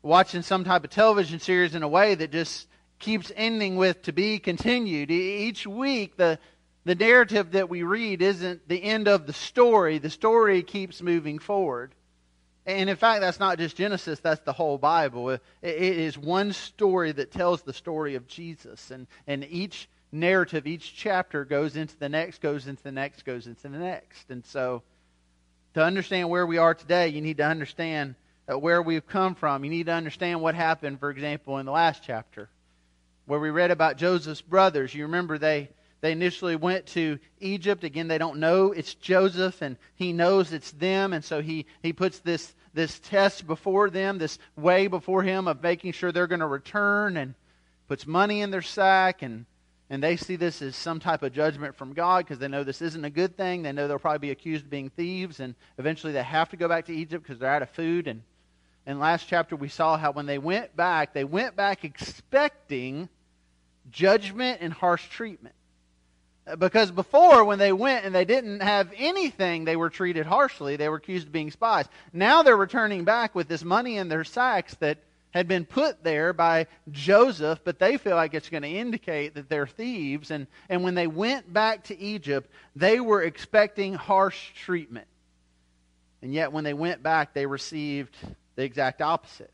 watching 0.01 0.41
some 0.41 0.63
type 0.63 0.83
of 0.83 0.89
television 0.89 1.39
series 1.39 1.75
in 1.75 1.83
a 1.83 1.87
way 1.87 2.15
that 2.15 2.31
just 2.31 2.67
keeps 2.97 3.31
ending 3.35 3.75
with 3.75 4.01
to 4.01 4.11
be 4.11 4.39
continued. 4.39 5.11
Each 5.11 5.67
week, 5.67 6.17
the 6.17 6.39
the 6.85 6.95
narrative 6.95 7.51
that 7.51 7.69
we 7.69 7.83
read 7.83 8.23
isn't 8.23 8.67
the 8.67 8.81
end 8.81 9.07
of 9.07 9.27
the 9.27 9.33
story. 9.33 9.99
The 9.99 10.09
story 10.09 10.63
keeps 10.63 11.03
moving 11.03 11.37
forward. 11.37 11.93
And 12.65 12.89
in 12.89 12.95
fact, 12.95 13.21
that's 13.21 13.39
not 13.39 13.59
just 13.59 13.75
Genesis, 13.75 14.19
that's 14.19 14.41
the 14.41 14.53
whole 14.53 14.77
Bible. 14.77 15.29
It 15.29 15.41
is 15.61 16.17
one 16.17 16.51
story 16.51 17.11
that 17.11 17.31
tells 17.31 17.61
the 17.61 17.73
story 17.73 18.15
of 18.15 18.27
Jesus. 18.27 18.89
And, 18.89 19.05
and 19.27 19.45
each 19.49 19.87
narrative, 20.11 20.65
each 20.65 20.95
chapter 20.95 21.45
goes 21.45 21.75
into 21.75 21.95
the 21.97 22.09
next, 22.09 22.41
goes 22.41 22.65
into 22.65 22.81
the 22.81 22.91
next, 22.91 23.23
goes 23.23 23.45
into 23.45 23.63
the 23.63 23.77
next. 23.77 24.31
And 24.31 24.43
so, 24.45 24.81
to 25.75 25.83
understand 25.83 26.29
where 26.29 26.47
we 26.47 26.57
are 26.57 26.73
today, 26.73 27.09
you 27.09 27.21
need 27.21 27.37
to 27.37 27.45
understand 27.45 28.15
where 28.47 28.81
we've 28.81 29.05
come 29.05 29.35
from. 29.35 29.63
You 29.63 29.69
need 29.69 29.87
to 29.87 29.93
understand 29.93 30.41
what 30.41 30.55
happened, 30.55 30.99
for 30.99 31.11
example, 31.11 31.59
in 31.59 31.65
the 31.65 31.71
last 31.71 32.01
chapter, 32.03 32.49
where 33.25 33.39
we 33.39 33.49
read 33.49 33.71
about 33.71 33.97
Joseph's 33.97 34.41
brothers. 34.41 34.93
You 34.93 35.03
remember 35.03 35.37
they. 35.37 35.69
They 36.05 36.11
initially 36.11 36.55
went 36.55 36.85
to 36.89 37.17
Egypt. 37.39 37.83
Again, 37.83 38.07
they 38.07 38.19
don't 38.19 38.37
know 38.37 38.71
it's 38.71 38.93
Joseph, 38.93 39.63
and 39.63 39.75
he 39.95 40.13
knows 40.13 40.53
it's 40.53 40.69
them, 40.73 41.13
and 41.13 41.25
so 41.25 41.41
he, 41.41 41.65
he 41.81 41.93
puts 41.93 42.19
this 42.19 42.53
this 42.75 42.99
test 42.99 43.47
before 43.47 43.89
them, 43.89 44.19
this 44.19 44.37
way 44.55 44.85
before 44.85 45.23
him 45.23 45.47
of 45.47 45.63
making 45.63 45.93
sure 45.93 46.11
they're 46.11 46.27
going 46.27 46.41
to 46.41 46.45
return 46.45 47.17
and 47.17 47.33
puts 47.87 48.05
money 48.05 48.41
in 48.41 48.51
their 48.51 48.61
sack 48.61 49.23
and 49.23 49.47
and 49.89 50.03
they 50.03 50.15
see 50.15 50.35
this 50.35 50.61
as 50.61 50.75
some 50.75 50.99
type 50.99 51.23
of 51.23 51.33
judgment 51.33 51.75
from 51.75 51.93
God 51.93 52.23
because 52.23 52.37
they 52.37 52.49
know 52.49 52.63
this 52.63 52.83
isn't 52.83 53.03
a 53.03 53.09
good 53.09 53.35
thing. 53.35 53.63
They 53.63 53.71
know 53.71 53.87
they'll 53.87 53.97
probably 53.97 54.27
be 54.27 54.31
accused 54.31 54.65
of 54.65 54.69
being 54.69 54.91
thieves, 54.91 55.39
and 55.39 55.55
eventually 55.79 56.13
they 56.13 56.21
have 56.21 56.49
to 56.49 56.55
go 56.55 56.67
back 56.67 56.85
to 56.85 56.93
Egypt 56.93 57.23
because 57.23 57.39
they're 57.39 57.49
out 57.49 57.63
of 57.63 57.71
food. 57.71 58.07
And 58.07 58.21
in 58.85 58.99
last 58.99 59.27
chapter, 59.27 59.55
we 59.55 59.69
saw 59.69 59.97
how 59.97 60.11
when 60.11 60.27
they 60.27 60.37
went 60.37 60.75
back, 60.75 61.15
they 61.15 61.23
went 61.23 61.55
back 61.55 61.83
expecting 61.83 63.09
judgment 63.89 64.59
and 64.61 64.71
harsh 64.71 65.09
treatment. 65.09 65.55
Because 66.59 66.91
before, 66.91 67.43
when 67.43 67.57
they 67.57 67.71
went 67.71 68.05
and 68.05 68.13
they 68.13 68.25
didn't 68.25 68.61
have 68.61 68.93
anything, 68.95 69.65
they 69.65 69.75
were 69.75 69.89
treated 69.89 70.27
harshly. 70.27 70.75
They 70.75 70.89
were 70.89 70.97
accused 70.97 71.27
of 71.27 71.33
being 71.33 71.49
spies. 71.49 71.85
Now 72.13 72.43
they're 72.43 72.55
returning 72.55 73.03
back 73.03 73.33
with 73.33 73.47
this 73.47 73.63
money 73.63 73.97
in 73.97 74.09
their 74.09 74.23
sacks 74.23 74.75
that 74.75 74.99
had 75.31 75.47
been 75.47 75.65
put 75.65 76.03
there 76.03 76.33
by 76.33 76.67
Joseph, 76.91 77.59
but 77.63 77.79
they 77.79 77.97
feel 77.97 78.15
like 78.15 78.33
it's 78.33 78.49
going 78.49 78.63
to 78.63 78.69
indicate 78.69 79.33
that 79.33 79.49
they're 79.49 79.67
thieves. 79.67 80.29
And, 80.29 80.45
and 80.69 80.83
when 80.83 80.93
they 80.93 81.07
went 81.07 81.51
back 81.51 81.85
to 81.85 81.99
Egypt, 81.99 82.49
they 82.75 82.99
were 82.99 83.23
expecting 83.23 83.95
harsh 83.95 84.51
treatment. 84.53 85.07
And 86.21 86.33
yet, 86.33 86.51
when 86.51 86.63
they 86.63 86.73
went 86.73 87.03
back, 87.03 87.33
they 87.33 87.45
received 87.45 88.15
the 88.55 88.63
exact 88.63 89.01
opposite. 89.01 89.51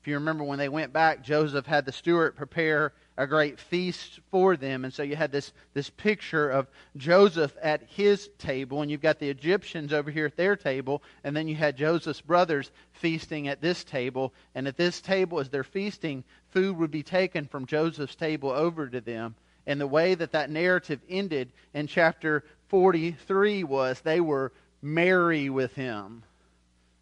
If 0.00 0.08
you 0.08 0.14
remember 0.14 0.44
when 0.44 0.58
they 0.58 0.68
went 0.68 0.92
back, 0.92 1.22
Joseph 1.22 1.66
had 1.66 1.84
the 1.84 1.92
steward 1.92 2.34
prepare 2.34 2.92
a 3.16 3.26
great 3.26 3.58
feast 3.58 4.20
for 4.30 4.56
them. 4.56 4.84
And 4.84 4.92
so 4.92 5.02
you 5.02 5.16
had 5.16 5.32
this, 5.32 5.52
this 5.74 5.90
picture 5.90 6.48
of 6.48 6.66
Joseph 6.96 7.54
at 7.62 7.82
his 7.82 8.28
table, 8.38 8.82
and 8.82 8.90
you've 8.90 9.02
got 9.02 9.18
the 9.18 9.28
Egyptians 9.28 9.92
over 9.92 10.10
here 10.10 10.26
at 10.26 10.36
their 10.36 10.56
table, 10.56 11.02
and 11.24 11.36
then 11.36 11.48
you 11.48 11.54
had 11.54 11.76
Joseph's 11.76 12.20
brothers 12.20 12.70
feasting 12.92 13.48
at 13.48 13.60
this 13.60 13.84
table. 13.84 14.32
And 14.54 14.66
at 14.66 14.76
this 14.76 15.00
table, 15.00 15.40
as 15.40 15.48
they're 15.48 15.64
feasting, 15.64 16.24
food 16.50 16.76
would 16.78 16.90
be 16.90 17.02
taken 17.02 17.46
from 17.46 17.66
Joseph's 17.66 18.16
table 18.16 18.50
over 18.50 18.88
to 18.88 19.00
them. 19.00 19.34
And 19.66 19.80
the 19.80 19.86
way 19.86 20.14
that 20.14 20.32
that 20.32 20.50
narrative 20.50 21.00
ended 21.08 21.52
in 21.74 21.86
chapter 21.86 22.44
43 22.68 23.64
was 23.64 24.00
they 24.00 24.20
were 24.20 24.52
merry 24.80 25.50
with 25.50 25.74
him. 25.74 26.24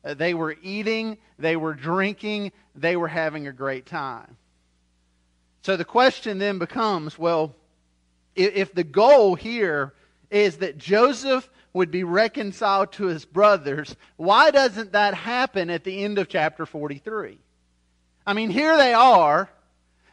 Uh, 0.05 0.15
they 0.15 0.35
were 0.35 0.57
eating, 0.63 1.19
they 1.39 1.57
were 1.57 1.75
drinking, 1.75 2.53
they 2.75 2.97
were 2.97 3.09
having 3.09 3.47
a 3.47 3.53
great 3.53 3.87
time. 3.87 4.37
So 5.63 5.77
the 5.77 5.85
question 5.85 6.39
then 6.39 6.59
becomes 6.59 7.19
well, 7.19 7.55
if 8.35 8.75
the 8.75 8.85
goal 8.85 9.35
here 9.35 9.95
is 10.31 10.59
that 10.59 10.79
Joseph 10.79 11.49
would 11.73 11.91
be 11.91 12.05
reconciled 12.05 12.93
to 12.93 13.07
his 13.07 13.25
brothers, 13.25 13.95
why 14.17 14.51
doesn't 14.51 14.93
that 14.93 15.15
happen 15.15 15.71
at 15.71 15.85
the 15.85 16.05
end 16.05 16.19
of 16.19 16.29
chapter 16.29 16.67
43? 16.67 17.39
I 18.27 18.33
mean, 18.33 18.51
here 18.51 18.77
they 18.77 18.95
are. 18.95 19.51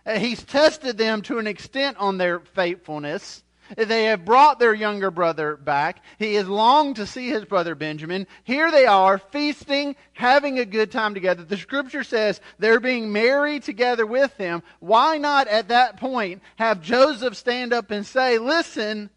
Uh, 0.06 0.20
he's 0.20 0.44
tested 0.44 0.98
them 0.98 1.22
to 1.24 1.40
an 1.40 1.48
extent 1.48 1.98
on 1.98 2.18
their 2.18 2.40
faithfulness. 2.40 3.44
They 3.76 4.06
have 4.06 4.26
brought 4.26 4.60
their 4.60 4.74
younger 4.74 5.12
brother 5.12 5.58
back. 5.58 6.04
He 6.20 6.36
has 6.36 6.48
longed 6.48 6.98
to 6.98 7.08
see 7.08 7.30
his 7.30 7.46
brother 7.46 7.76
Benjamin. 7.76 8.28
Here 8.44 8.72
they 8.72 8.86
are, 8.86 9.18
feasting, 9.18 9.96
having 10.14 10.60
a 10.60 10.66
good 10.66 10.92
time 10.92 11.14
together. 11.14 11.44
The 11.44 11.58
scripture 11.58 12.04
says 12.04 12.40
they're 12.60 12.80
being 12.80 13.12
married 13.12 13.64
together 13.64 14.06
with 14.06 14.36
him. 14.38 14.64
Why 14.80 15.18
not 15.18 15.48
at 15.48 15.70
that 15.70 15.98
point 15.98 16.42
have 16.58 16.82
Joseph 16.82 17.36
stand 17.36 17.74
up 17.74 17.92
and 17.92 18.06
say, 18.06 18.38
Listen, 18.38 19.10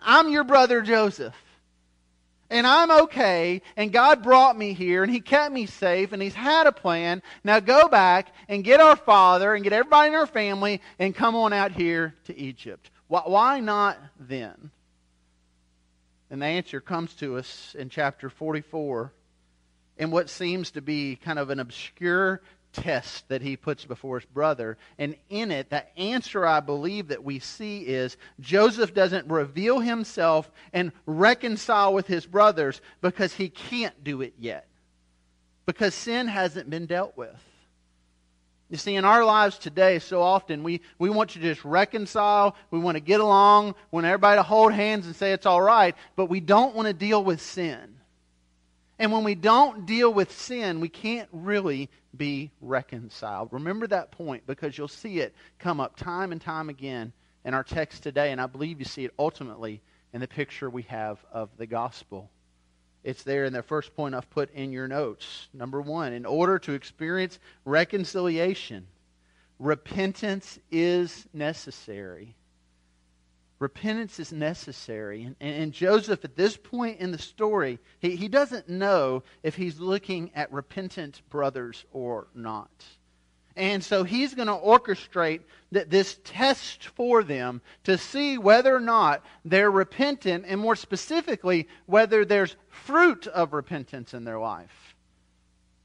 I'm 0.00 0.30
your 0.30 0.44
brother 0.44 0.82
Joseph. 0.82 1.34
And 2.50 2.66
I'm 2.66 2.90
okay, 3.02 3.60
and 3.76 3.92
God 3.92 4.22
brought 4.22 4.56
me 4.56 4.72
here, 4.72 5.02
and 5.02 5.12
He 5.12 5.20
kept 5.20 5.52
me 5.52 5.66
safe, 5.66 6.12
and 6.12 6.22
He's 6.22 6.34
had 6.34 6.66
a 6.66 6.72
plan. 6.72 7.22
Now 7.44 7.60
go 7.60 7.88
back 7.88 8.32
and 8.48 8.64
get 8.64 8.80
our 8.80 8.96
father 8.96 9.54
and 9.54 9.62
get 9.62 9.74
everybody 9.74 10.08
in 10.08 10.14
our 10.14 10.26
family 10.26 10.80
and 10.98 11.14
come 11.14 11.36
on 11.36 11.52
out 11.52 11.72
here 11.72 12.14
to 12.24 12.38
Egypt. 12.38 12.90
Why 13.08 13.60
not 13.60 13.98
then? 14.20 14.70
And 16.30 16.42
the 16.42 16.46
answer 16.46 16.80
comes 16.80 17.14
to 17.16 17.36
us 17.36 17.74
in 17.78 17.88
chapter 17.88 18.28
44 18.28 19.12
in 19.96 20.10
what 20.10 20.28
seems 20.28 20.72
to 20.72 20.82
be 20.82 21.16
kind 21.16 21.38
of 21.38 21.50
an 21.50 21.58
obscure 21.58 22.42
test 22.72 23.26
that 23.28 23.40
he 23.40 23.56
puts 23.56 23.86
before 23.86 24.20
his 24.20 24.28
brother. 24.28 24.76
And 24.98 25.16
in 25.30 25.50
it, 25.50 25.70
the 25.70 25.98
answer 25.98 26.46
I 26.46 26.60
believe 26.60 27.08
that 27.08 27.24
we 27.24 27.38
see 27.38 27.80
is 27.80 28.16
Joseph 28.40 28.92
doesn't 28.94 29.26
reveal 29.28 29.80
himself 29.80 30.50
and 30.72 30.92
reconcile 31.06 31.94
with 31.94 32.06
his 32.06 32.26
brothers 32.26 32.80
because 33.00 33.32
he 33.32 33.48
can't 33.48 34.04
do 34.04 34.20
it 34.20 34.34
yet. 34.38 34.68
Because 35.64 35.94
sin 35.94 36.28
hasn't 36.28 36.68
been 36.70 36.86
dealt 36.86 37.16
with. 37.16 37.42
You 38.70 38.76
see, 38.76 38.96
in 38.96 39.04
our 39.06 39.24
lives 39.24 39.58
today, 39.58 39.98
so 39.98 40.20
often 40.20 40.62
we, 40.62 40.82
we 40.98 41.08
want 41.08 41.30
to 41.30 41.38
just 41.38 41.64
reconcile, 41.64 42.54
we 42.70 42.78
want 42.78 42.96
to 42.96 43.00
get 43.00 43.20
along, 43.20 43.68
we 43.68 43.96
want 43.96 44.06
everybody 44.06 44.38
to 44.38 44.42
hold 44.42 44.74
hands 44.74 45.06
and 45.06 45.16
say 45.16 45.32
it's 45.32 45.46
all 45.46 45.62
right, 45.62 45.94
but 46.16 46.26
we 46.26 46.40
don't 46.40 46.74
want 46.74 46.86
to 46.86 46.92
deal 46.92 47.24
with 47.24 47.40
sin. 47.40 47.96
And 48.98 49.10
when 49.10 49.24
we 49.24 49.34
don't 49.34 49.86
deal 49.86 50.12
with 50.12 50.32
sin, 50.32 50.80
we 50.80 50.88
can't 50.88 51.28
really 51.32 51.88
be 52.14 52.50
reconciled. 52.60 53.48
Remember 53.52 53.86
that 53.86 54.10
point 54.10 54.46
because 54.46 54.76
you'll 54.76 54.88
see 54.88 55.20
it 55.20 55.34
come 55.58 55.80
up 55.80 55.96
time 55.96 56.32
and 56.32 56.40
time 56.40 56.68
again 56.68 57.12
in 57.44 57.54
our 57.54 57.64
text 57.64 58.02
today, 58.02 58.32
and 58.32 58.40
I 58.40 58.46
believe 58.46 58.80
you 58.80 58.84
see 58.84 59.04
it 59.04 59.14
ultimately 59.18 59.80
in 60.12 60.20
the 60.20 60.28
picture 60.28 60.68
we 60.68 60.82
have 60.82 61.18
of 61.32 61.48
the 61.56 61.66
gospel. 61.66 62.28
It's 63.08 63.22
there 63.22 63.46
in 63.46 63.54
the 63.54 63.62
first 63.62 63.96
point 63.96 64.14
I've 64.14 64.28
put 64.28 64.52
in 64.52 64.70
your 64.70 64.86
notes. 64.86 65.48
Number 65.54 65.80
one, 65.80 66.12
in 66.12 66.26
order 66.26 66.58
to 66.58 66.74
experience 66.74 67.38
reconciliation, 67.64 68.86
repentance 69.58 70.58
is 70.70 71.26
necessary. 71.32 72.36
Repentance 73.60 74.20
is 74.20 74.30
necessary. 74.30 75.22
And, 75.22 75.36
and, 75.40 75.72
Joseph, 75.72 76.22
at 76.22 76.36
this 76.36 76.58
point 76.58 77.00
in 77.00 77.10
the 77.10 77.18
story, 77.18 77.78
he, 77.98 78.14
he 78.14 78.28
doesn't 78.28 78.68
know 78.68 79.22
if 79.42 79.56
he's 79.56 79.80
looking 79.80 80.30
at 80.34 80.52
repentant 80.52 81.22
brothers 81.30 81.86
or 81.92 82.26
not. 82.34 82.84
And 83.58 83.82
so 83.82 84.04
he's 84.04 84.34
going 84.34 84.46
to 84.46 84.54
orchestrate 84.54 85.40
that 85.72 85.90
this 85.90 86.20
test 86.22 86.86
for 86.86 87.24
them 87.24 87.60
to 87.84 87.98
see 87.98 88.38
whether 88.38 88.74
or 88.74 88.80
not 88.80 89.24
they're 89.44 89.70
repentant, 89.70 90.44
and 90.46 90.60
more 90.60 90.76
specifically, 90.76 91.66
whether 91.86 92.24
there's 92.24 92.54
fruit 92.68 93.26
of 93.26 93.52
repentance 93.52 94.14
in 94.14 94.22
their 94.22 94.38
life. 94.38 94.94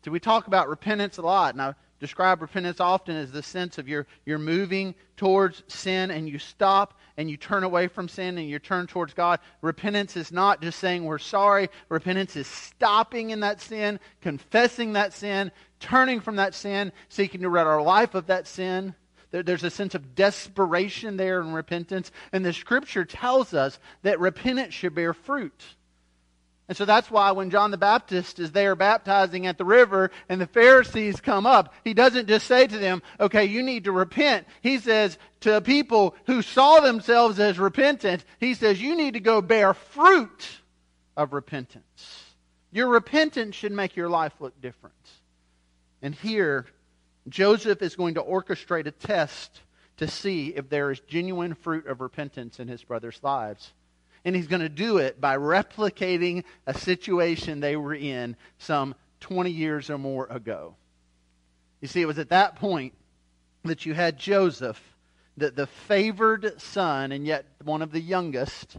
So 0.05 0.11
we 0.11 0.19
talk 0.19 0.45
about 0.45 0.69
repentance 0.69 1.17
a 1.17 1.23
lot. 1.23 1.55
Now, 1.55 1.73
describe 1.99 2.41
repentance 2.41 2.79
often 2.79 3.15
as 3.15 3.31
the 3.31 3.41
sense 3.41 3.77
of 3.77 3.87
you're, 3.87 4.05
you're 4.25 4.37
moving 4.37 4.93
towards 5.17 5.63
sin 5.67 6.11
and 6.11 6.29
you 6.29 6.37
stop 6.37 6.99
and 7.17 7.29
you 7.29 7.37
turn 7.37 7.63
away 7.63 7.87
from 7.87 8.07
sin 8.07 8.37
and 8.37 8.47
you 8.47 8.59
turn 8.59 8.85
towards 8.85 9.13
God. 9.13 9.39
Repentance 9.61 10.15
is 10.17 10.31
not 10.31 10.61
just 10.61 10.79
saying 10.79 11.05
we're 11.05 11.17
sorry. 11.17 11.69
Repentance 11.89 12.35
is 12.35 12.45
stopping 12.45 13.29
in 13.29 13.39
that 13.39 13.61
sin, 13.61 13.99
confessing 14.21 14.93
that 14.93 15.13
sin, 15.13 15.51
turning 15.83 16.21
from 16.21 16.37
that 16.37 16.55
sin, 16.55 16.91
seeking 17.09 17.41
to 17.41 17.49
rid 17.49 17.67
our 17.67 17.81
life 17.81 18.15
of 18.15 18.27
that 18.27 18.47
sin. 18.47 18.95
There's 19.31 19.63
a 19.63 19.69
sense 19.69 19.95
of 19.95 20.15
desperation 20.15 21.17
there 21.17 21.41
in 21.41 21.53
repentance. 21.53 22.11
And 22.31 22.45
the 22.45 22.53
scripture 22.53 23.03
tells 23.03 23.53
us 23.53 23.79
that 24.03 24.19
repentance 24.19 24.73
should 24.73 24.95
bear 24.95 25.13
fruit. 25.13 25.63
And 26.69 26.77
so 26.77 26.85
that's 26.85 27.11
why 27.11 27.31
when 27.31 27.49
John 27.49 27.71
the 27.71 27.77
Baptist 27.77 28.39
is 28.39 28.51
there 28.51 28.75
baptizing 28.75 29.47
at 29.47 29.57
the 29.57 29.65
river 29.65 30.11
and 30.29 30.39
the 30.39 30.47
Pharisees 30.47 31.19
come 31.19 31.45
up, 31.45 31.73
he 31.83 31.93
doesn't 31.93 32.27
just 32.27 32.47
say 32.47 32.65
to 32.65 32.77
them, 32.77 33.01
okay, 33.19 33.45
you 33.45 33.61
need 33.63 33.83
to 33.83 33.91
repent. 33.91 34.47
He 34.61 34.77
says 34.77 35.17
to 35.41 35.59
people 35.59 36.15
who 36.25 36.41
saw 36.41 36.79
themselves 36.79 37.39
as 37.39 37.59
repentant, 37.59 38.23
he 38.39 38.53
says, 38.53 38.81
you 38.81 38.95
need 38.95 39.15
to 39.15 39.19
go 39.19 39.41
bear 39.41 39.73
fruit 39.73 40.61
of 41.17 41.33
repentance. 41.33 42.23
Your 42.71 42.87
repentance 42.87 43.55
should 43.55 43.73
make 43.73 43.95
your 43.95 44.09
life 44.09 44.33
look 44.39 44.59
different. 44.61 44.95
And 46.03 46.13
here, 46.13 46.65
Joseph 47.29 47.81
is 47.81 47.95
going 47.95 48.15
to 48.15 48.21
orchestrate 48.21 48.85
a 48.85 48.91
test 48.91 49.61
to 49.97 50.07
see 50.07 50.49
if 50.49 50.69
there 50.69 50.91
is 50.91 50.99
genuine 50.99 51.55
fruit 51.55 51.87
of 51.87 52.01
repentance 52.01 52.59
in 52.59 52.67
his 52.67 52.83
brothers' 52.83 53.21
lives. 53.23 53.71
And 54.25 54.35
he's 54.35 54.47
going 54.47 54.61
to 54.61 54.69
do 54.69 54.97
it 54.97 55.21
by 55.21 55.37
replicating 55.37 56.43
a 56.67 56.73
situation 56.73 57.61
they 57.61 57.77
were 57.77 57.93
in 57.93 58.35
some 58.57 58.95
20 59.21 59.49
years 59.49 59.89
or 59.89 59.97
more 59.97 60.27
ago. 60.29 60.75
You 61.79 61.87
see, 61.87 62.01
it 62.01 62.05
was 62.05 62.19
at 62.19 62.29
that 62.29 62.57
point 62.57 62.93
that 63.63 63.85
you 63.85 63.93
had 63.93 64.19
Joseph, 64.19 64.81
the, 65.37 65.51
the 65.51 65.67
favored 65.67 66.61
son, 66.61 67.13
and 67.13 67.25
yet 67.25 67.45
one 67.63 67.81
of 67.81 67.93
the 67.93 68.01
youngest, 68.01 68.77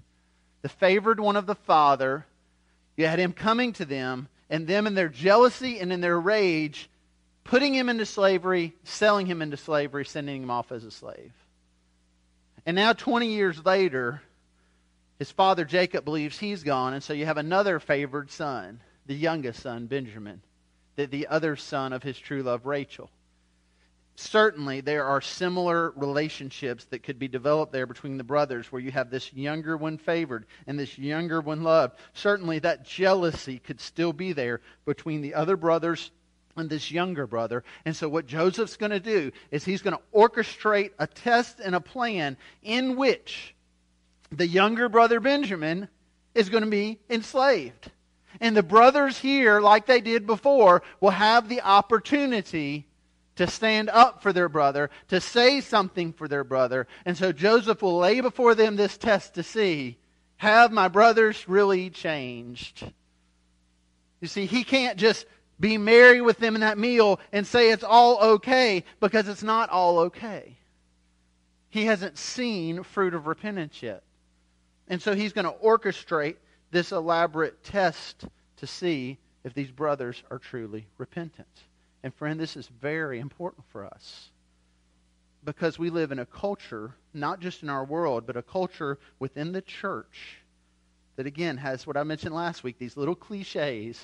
the 0.60 0.68
favored 0.68 1.20
one 1.20 1.36
of 1.36 1.46
the 1.46 1.54
father. 1.54 2.26
You 2.98 3.06
had 3.06 3.18
him 3.18 3.32
coming 3.32 3.72
to 3.74 3.86
them, 3.86 4.28
and 4.50 4.66
them 4.66 4.86
in 4.86 4.94
their 4.94 5.08
jealousy 5.08 5.78
and 5.78 5.90
in 5.90 6.02
their 6.02 6.20
rage, 6.20 6.90
putting 7.44 7.74
him 7.74 7.88
into 7.88 8.06
slavery, 8.06 8.74
selling 8.84 9.26
him 9.26 9.42
into 9.42 9.56
slavery, 9.56 10.04
sending 10.04 10.42
him 10.42 10.50
off 10.50 10.72
as 10.72 10.84
a 10.84 10.90
slave. 10.90 11.32
And 12.66 12.74
now, 12.74 12.94
20 12.94 13.28
years 13.28 13.64
later, 13.64 14.22
his 15.18 15.30
father 15.30 15.64
Jacob 15.64 16.04
believes 16.04 16.38
he's 16.38 16.62
gone, 16.62 16.94
and 16.94 17.02
so 17.02 17.12
you 17.12 17.26
have 17.26 17.36
another 17.36 17.78
favored 17.78 18.30
son, 18.30 18.80
the 19.06 19.14
youngest 19.14 19.60
son, 19.60 19.86
Benjamin, 19.86 20.40
the, 20.96 21.06
the 21.06 21.26
other 21.26 21.56
son 21.56 21.92
of 21.92 22.02
his 22.02 22.18
true 22.18 22.42
love, 22.42 22.64
Rachel. 22.64 23.10
Certainly, 24.16 24.82
there 24.82 25.04
are 25.04 25.20
similar 25.20 25.90
relationships 25.96 26.84
that 26.86 27.02
could 27.02 27.18
be 27.18 27.26
developed 27.26 27.72
there 27.72 27.86
between 27.86 28.16
the 28.16 28.24
brothers, 28.24 28.70
where 28.70 28.80
you 28.80 28.92
have 28.92 29.10
this 29.10 29.32
younger 29.32 29.76
one 29.76 29.98
favored 29.98 30.46
and 30.66 30.78
this 30.78 30.96
younger 30.96 31.40
one 31.40 31.64
loved. 31.64 31.96
Certainly, 32.14 32.60
that 32.60 32.84
jealousy 32.84 33.58
could 33.58 33.80
still 33.80 34.12
be 34.12 34.32
there 34.32 34.60
between 34.86 35.20
the 35.20 35.34
other 35.34 35.56
brothers 35.56 36.12
and 36.56 36.70
this 36.70 36.90
younger 36.90 37.26
brother. 37.26 37.64
And 37.84 37.94
so, 37.94 38.08
what 38.08 38.26
Joseph's 38.26 38.76
going 38.76 38.90
to 38.92 39.00
do 39.00 39.32
is 39.50 39.64
he's 39.64 39.82
going 39.82 39.96
to 39.96 40.18
orchestrate 40.18 40.90
a 40.98 41.06
test 41.06 41.60
and 41.60 41.74
a 41.74 41.80
plan 41.80 42.36
in 42.62 42.96
which 42.96 43.54
the 44.30 44.46
younger 44.46 44.88
brother 44.88 45.20
Benjamin 45.20 45.88
is 46.34 46.48
going 46.48 46.64
to 46.64 46.70
be 46.70 46.98
enslaved. 47.08 47.90
And 48.40 48.56
the 48.56 48.62
brothers 48.62 49.18
here, 49.18 49.60
like 49.60 49.86
they 49.86 50.00
did 50.00 50.26
before, 50.26 50.82
will 51.00 51.10
have 51.10 51.48
the 51.48 51.60
opportunity 51.60 52.86
to 53.36 53.46
stand 53.46 53.90
up 53.90 54.22
for 54.22 54.32
their 54.32 54.48
brother, 54.48 54.90
to 55.08 55.20
say 55.20 55.60
something 55.60 56.12
for 56.12 56.28
their 56.28 56.44
brother. 56.44 56.86
And 57.04 57.16
so 57.16 57.32
Joseph 57.32 57.82
will 57.82 57.98
lay 57.98 58.20
before 58.20 58.54
them 58.54 58.76
this 58.76 58.96
test 58.96 59.34
to 59.34 59.42
see 59.42 59.98
have 60.36 60.72
my 60.72 60.88
brothers 60.88 61.48
really 61.48 61.90
changed? 61.90 62.92
You 64.20 64.28
see, 64.28 64.46
he 64.46 64.64
can't 64.64 64.98
just 64.98 65.26
be 65.60 65.78
merry 65.78 66.20
with 66.20 66.38
them 66.38 66.54
in 66.54 66.60
that 66.62 66.78
meal 66.78 67.20
and 67.32 67.46
say 67.46 67.70
it's 67.70 67.84
all 67.84 68.18
okay 68.34 68.84
because 69.00 69.28
it's 69.28 69.42
not 69.42 69.70
all 69.70 69.98
okay. 70.00 70.56
He 71.70 71.86
hasn't 71.86 72.18
seen 72.18 72.82
fruit 72.82 73.14
of 73.14 73.26
repentance 73.26 73.82
yet. 73.82 74.02
And 74.88 75.00
so 75.00 75.14
he's 75.14 75.32
going 75.32 75.46
to 75.46 75.64
orchestrate 75.64 76.36
this 76.70 76.92
elaborate 76.92 77.62
test 77.64 78.26
to 78.56 78.66
see 78.66 79.18
if 79.44 79.54
these 79.54 79.70
brothers 79.70 80.22
are 80.30 80.38
truly 80.38 80.86
repentant. 80.98 81.48
And 82.02 82.14
friend, 82.14 82.38
this 82.38 82.56
is 82.56 82.68
very 82.80 83.20
important 83.20 83.64
for 83.70 83.84
us 83.84 84.30
because 85.44 85.78
we 85.78 85.90
live 85.90 86.12
in 86.12 86.18
a 86.18 86.26
culture, 86.26 86.94
not 87.12 87.40
just 87.40 87.62
in 87.62 87.70
our 87.70 87.84
world, 87.84 88.26
but 88.26 88.36
a 88.36 88.42
culture 88.42 88.98
within 89.18 89.52
the 89.52 89.62
church 89.62 90.38
that, 91.16 91.26
again, 91.26 91.56
has 91.58 91.86
what 91.86 91.96
I 91.96 92.02
mentioned 92.02 92.34
last 92.34 92.64
week 92.64 92.78
these 92.78 92.96
little 92.96 93.14
cliches. 93.14 94.00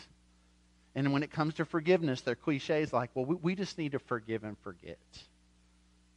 And 0.95 1.13
when 1.13 1.23
it 1.23 1.31
comes 1.31 1.55
to 1.55 1.65
forgiveness, 1.65 2.21
they're 2.21 2.35
cliches 2.35 2.93
like, 2.93 3.11
well, 3.15 3.25
we, 3.25 3.37
we 3.37 3.55
just 3.55 3.79
need 3.79 3.93
to 3.93 3.99
forgive 3.99 4.45
and 4.45 4.59
forget. 4.59 4.99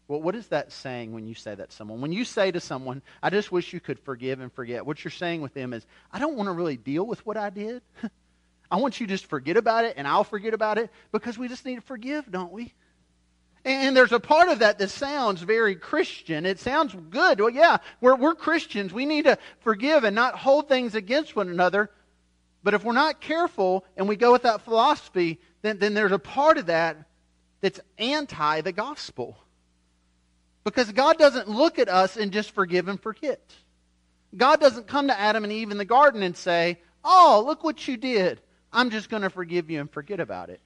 Well, 0.08 0.22
what 0.22 0.36
is 0.36 0.48
that 0.48 0.72
saying 0.72 1.14
when 1.14 1.28
you 1.28 1.36
say 1.36 1.56
that 1.56 1.70
to 1.70 1.76
someone? 1.76 2.02
When 2.02 2.12
you 2.12 2.26
say 2.26 2.52
to 2.52 2.60
someone, 2.60 3.02
I 3.22 3.30
just 3.30 3.52
wish 3.52 3.72
you 3.72 3.80
could 3.80 4.00
forgive 4.00 4.40
and 4.42 4.52
forget, 4.52 4.86
what 4.86 5.04
you're 5.04 5.12
saying 5.12 5.42
with 5.42 5.54
them 5.54 5.74
is, 5.74 5.86
I 6.12 6.20
don't 6.20 6.36
want 6.36 6.48
to 6.48 6.54
really 6.54 6.78
deal 6.78 7.06
with 7.06 7.26
what 7.26 7.38
I 7.38 7.50
did. 7.50 7.82
I 8.72 8.78
want 8.78 9.00
you 9.00 9.08
to 9.08 9.14
just 9.14 9.28
forget 9.28 9.56
about 9.56 9.86
it 9.86 9.94
and 9.98 10.08
I'll 10.08 10.24
forget 10.24 10.54
about 10.54 10.78
it 10.78 10.90
because 11.12 11.38
we 11.38 11.48
just 11.48 11.66
need 11.66 11.76
to 11.76 11.82
forgive, 11.82 12.30
don't 12.32 12.52
we? 12.52 12.74
And 13.66 13.96
there's 13.96 14.12
a 14.12 14.20
part 14.20 14.50
of 14.50 14.60
that 14.60 14.78
that 14.80 14.90
sounds 14.90 15.42
very 15.42 15.76
Christian. 15.76 16.46
It 16.46 16.60
sounds 16.60 16.94
good. 17.10 17.40
Well, 17.40 17.50
yeah, 17.50 17.78
we're, 18.02 18.16
we're 18.16 18.36
Christians. 18.36 18.92
We 18.92 19.06
need 19.06 19.24
to 19.24 19.38
forgive 19.62 20.04
and 20.04 20.16
not 20.16 20.36
hold 20.36 20.68
things 20.68 20.96
against 20.96 21.36
one 21.36 21.48
another. 21.48 21.90
But 22.64 22.74
if 22.74 22.84
we're 22.84 22.94
not 22.94 23.20
careful 23.20 23.86
and 23.98 24.08
we 24.08 24.16
go 24.16 24.32
with 24.32 24.44
that 24.44 24.62
philosophy, 24.62 25.40
then, 25.62 25.80
then 25.80 25.94
there's 25.94 26.12
a 26.12 26.20
part 26.20 26.58
of 26.58 26.68
that 26.68 26.98
that's 27.62 27.80
anti 27.98 28.62
the 28.62 28.72
gospel. 28.72 29.38
Because 30.64 30.92
God 30.92 31.18
doesn't 31.18 31.50
look 31.50 31.78
at 31.78 31.90
us 31.90 32.16
and 32.16 32.32
just 32.32 32.52
forgive 32.52 32.88
and 32.88 33.00
forget. 33.02 33.42
God 34.36 34.60
doesn't 34.62 34.88
come 34.88 35.08
to 35.08 35.20
Adam 35.20 35.44
and 35.44 35.52
Eve 35.52 35.72
in 35.72 35.78
the 35.78 35.86
garden 35.86 36.24
and 36.24 36.36
say, 36.36 36.80
Oh, 37.04 37.44
look 37.46 37.64
what 37.64 37.86
you 37.88 37.98
did. 37.98 38.40
I'm 38.72 38.90
just 38.90 39.10
going 39.10 39.24
to 39.24 39.30
forgive 39.30 39.70
you 39.70 39.82
and 39.82 39.92
forget 39.92 40.20
about 40.20 40.50
it. 40.50 40.62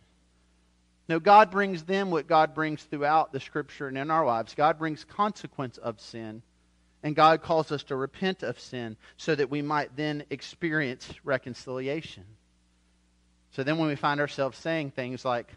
No, 1.09 1.19
God 1.19 1.51
brings 1.51 1.83
them 1.83 2.11
what 2.11 2.27
God 2.27 2.53
brings 2.53 2.83
throughout 2.83 3.31
the 3.31 3.39
Scripture 3.39 3.87
and 3.87 3.97
in 3.97 4.11
our 4.11 4.25
lives. 4.25 4.53
God 4.53 4.77
brings 4.77 5.03
consequence 5.03 5.77
of 5.77 5.99
sin, 5.99 6.41
and 7.03 7.15
God 7.15 7.41
calls 7.41 7.71
us 7.71 7.83
to 7.83 7.95
repent 7.95 8.43
of 8.43 8.59
sin 8.59 8.97
so 9.17 9.35
that 9.35 9.49
we 9.49 9.61
might 9.61 9.95
then 9.95 10.23
experience 10.29 11.09
reconciliation. 11.23 12.23
So 13.51 13.63
then 13.63 13.77
when 13.77 13.87
we 13.87 13.95
find 13.95 14.19
ourselves 14.19 14.57
saying 14.57 14.91
things 14.91 15.23
like, 15.23 15.47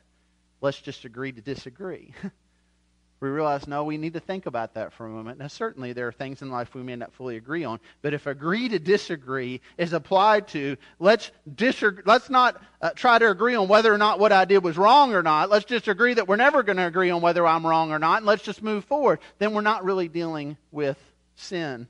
let's 0.60 0.80
just 0.80 1.04
agree 1.04 1.32
to 1.32 1.40
disagree. 1.40 2.12
we 3.20 3.28
realize, 3.28 3.66
no, 3.66 3.84
we 3.84 3.98
need 3.98 4.14
to 4.14 4.20
think 4.20 4.46
about 4.46 4.74
that 4.74 4.92
for 4.92 5.06
a 5.06 5.10
moment. 5.10 5.38
Now, 5.38 5.48
certainly 5.48 5.92
there 5.92 6.08
are 6.08 6.12
things 6.12 6.40
in 6.40 6.50
life 6.50 6.74
we 6.74 6.82
may 6.82 6.96
not 6.96 7.12
fully 7.12 7.36
agree 7.36 7.64
on, 7.64 7.80
but 8.00 8.14
if 8.14 8.26
agree 8.26 8.68
to 8.70 8.78
disagree 8.78 9.60
is 9.76 9.92
applied 9.92 10.48
to, 10.48 10.76
let's, 10.98 11.30
disagree, 11.54 12.02
let's 12.06 12.30
not 12.30 12.62
uh, 12.80 12.90
try 12.90 13.18
to 13.18 13.30
agree 13.30 13.54
on 13.54 13.68
whether 13.68 13.92
or 13.92 13.98
not 13.98 14.18
what 14.18 14.32
I 14.32 14.46
did 14.46 14.64
was 14.64 14.78
wrong 14.78 15.14
or 15.14 15.22
not. 15.22 15.50
Let's 15.50 15.66
just 15.66 15.88
agree 15.88 16.14
that 16.14 16.28
we're 16.28 16.36
never 16.36 16.62
going 16.62 16.78
to 16.78 16.86
agree 16.86 17.10
on 17.10 17.20
whether 17.20 17.46
I'm 17.46 17.66
wrong 17.66 17.92
or 17.92 17.98
not, 17.98 18.18
and 18.18 18.26
let's 18.26 18.42
just 18.42 18.62
move 18.62 18.84
forward. 18.84 19.20
Then 19.38 19.52
we're 19.52 19.60
not 19.60 19.84
really 19.84 20.08
dealing 20.08 20.56
with 20.70 20.98
sin. 21.40 21.88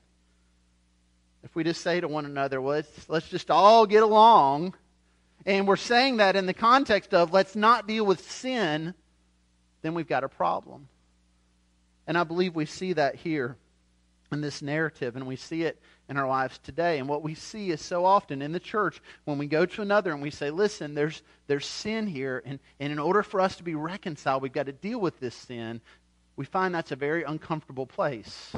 If 1.43 1.55
we 1.55 1.63
just 1.63 1.81
say 1.81 1.99
to 1.99 2.07
one 2.07 2.25
another, 2.25 2.61
well, 2.61 2.75
let's, 2.75 3.09
let's 3.09 3.29
just 3.29 3.49
all 3.49 3.85
get 3.85 4.03
along, 4.03 4.75
and 5.45 5.67
we're 5.67 5.75
saying 5.75 6.17
that 6.17 6.35
in 6.35 6.45
the 6.45 6.53
context 6.53 7.13
of 7.13 7.33
let's 7.33 7.55
not 7.55 7.87
deal 7.87 8.05
with 8.05 8.29
sin, 8.29 8.93
then 9.81 9.93
we've 9.93 10.07
got 10.07 10.23
a 10.23 10.29
problem. 10.29 10.87
And 12.05 12.17
I 12.17 12.23
believe 12.23 12.55
we 12.55 12.65
see 12.65 12.93
that 12.93 13.15
here 13.15 13.57
in 14.31 14.41
this 14.41 14.61
narrative, 14.61 15.15
and 15.15 15.27
we 15.27 15.35
see 15.35 15.63
it 15.63 15.79
in 16.09 16.17
our 16.17 16.27
lives 16.27 16.57
today. 16.59 16.99
And 16.99 17.09
what 17.09 17.23
we 17.23 17.35
see 17.35 17.71
is 17.71 17.81
so 17.81 18.05
often 18.05 18.41
in 18.41 18.51
the 18.51 18.59
church 18.59 19.01
when 19.25 19.37
we 19.37 19.47
go 19.47 19.65
to 19.65 19.81
another 19.81 20.11
and 20.11 20.21
we 20.21 20.29
say, 20.29 20.51
listen, 20.51 20.93
there's, 20.93 21.21
there's 21.47 21.65
sin 21.65 22.07
here, 22.07 22.41
and, 22.45 22.59
and 22.79 22.91
in 22.93 22.99
order 22.99 23.23
for 23.23 23.41
us 23.41 23.55
to 23.57 23.63
be 23.63 23.75
reconciled, 23.75 24.41
we've 24.41 24.53
got 24.53 24.67
to 24.67 24.71
deal 24.71 24.99
with 24.99 25.19
this 25.19 25.35
sin. 25.35 25.81
We 26.35 26.45
find 26.45 26.73
that's 26.73 26.91
a 26.91 26.95
very 26.95 27.23
uncomfortable 27.23 27.85
place. 27.85 28.53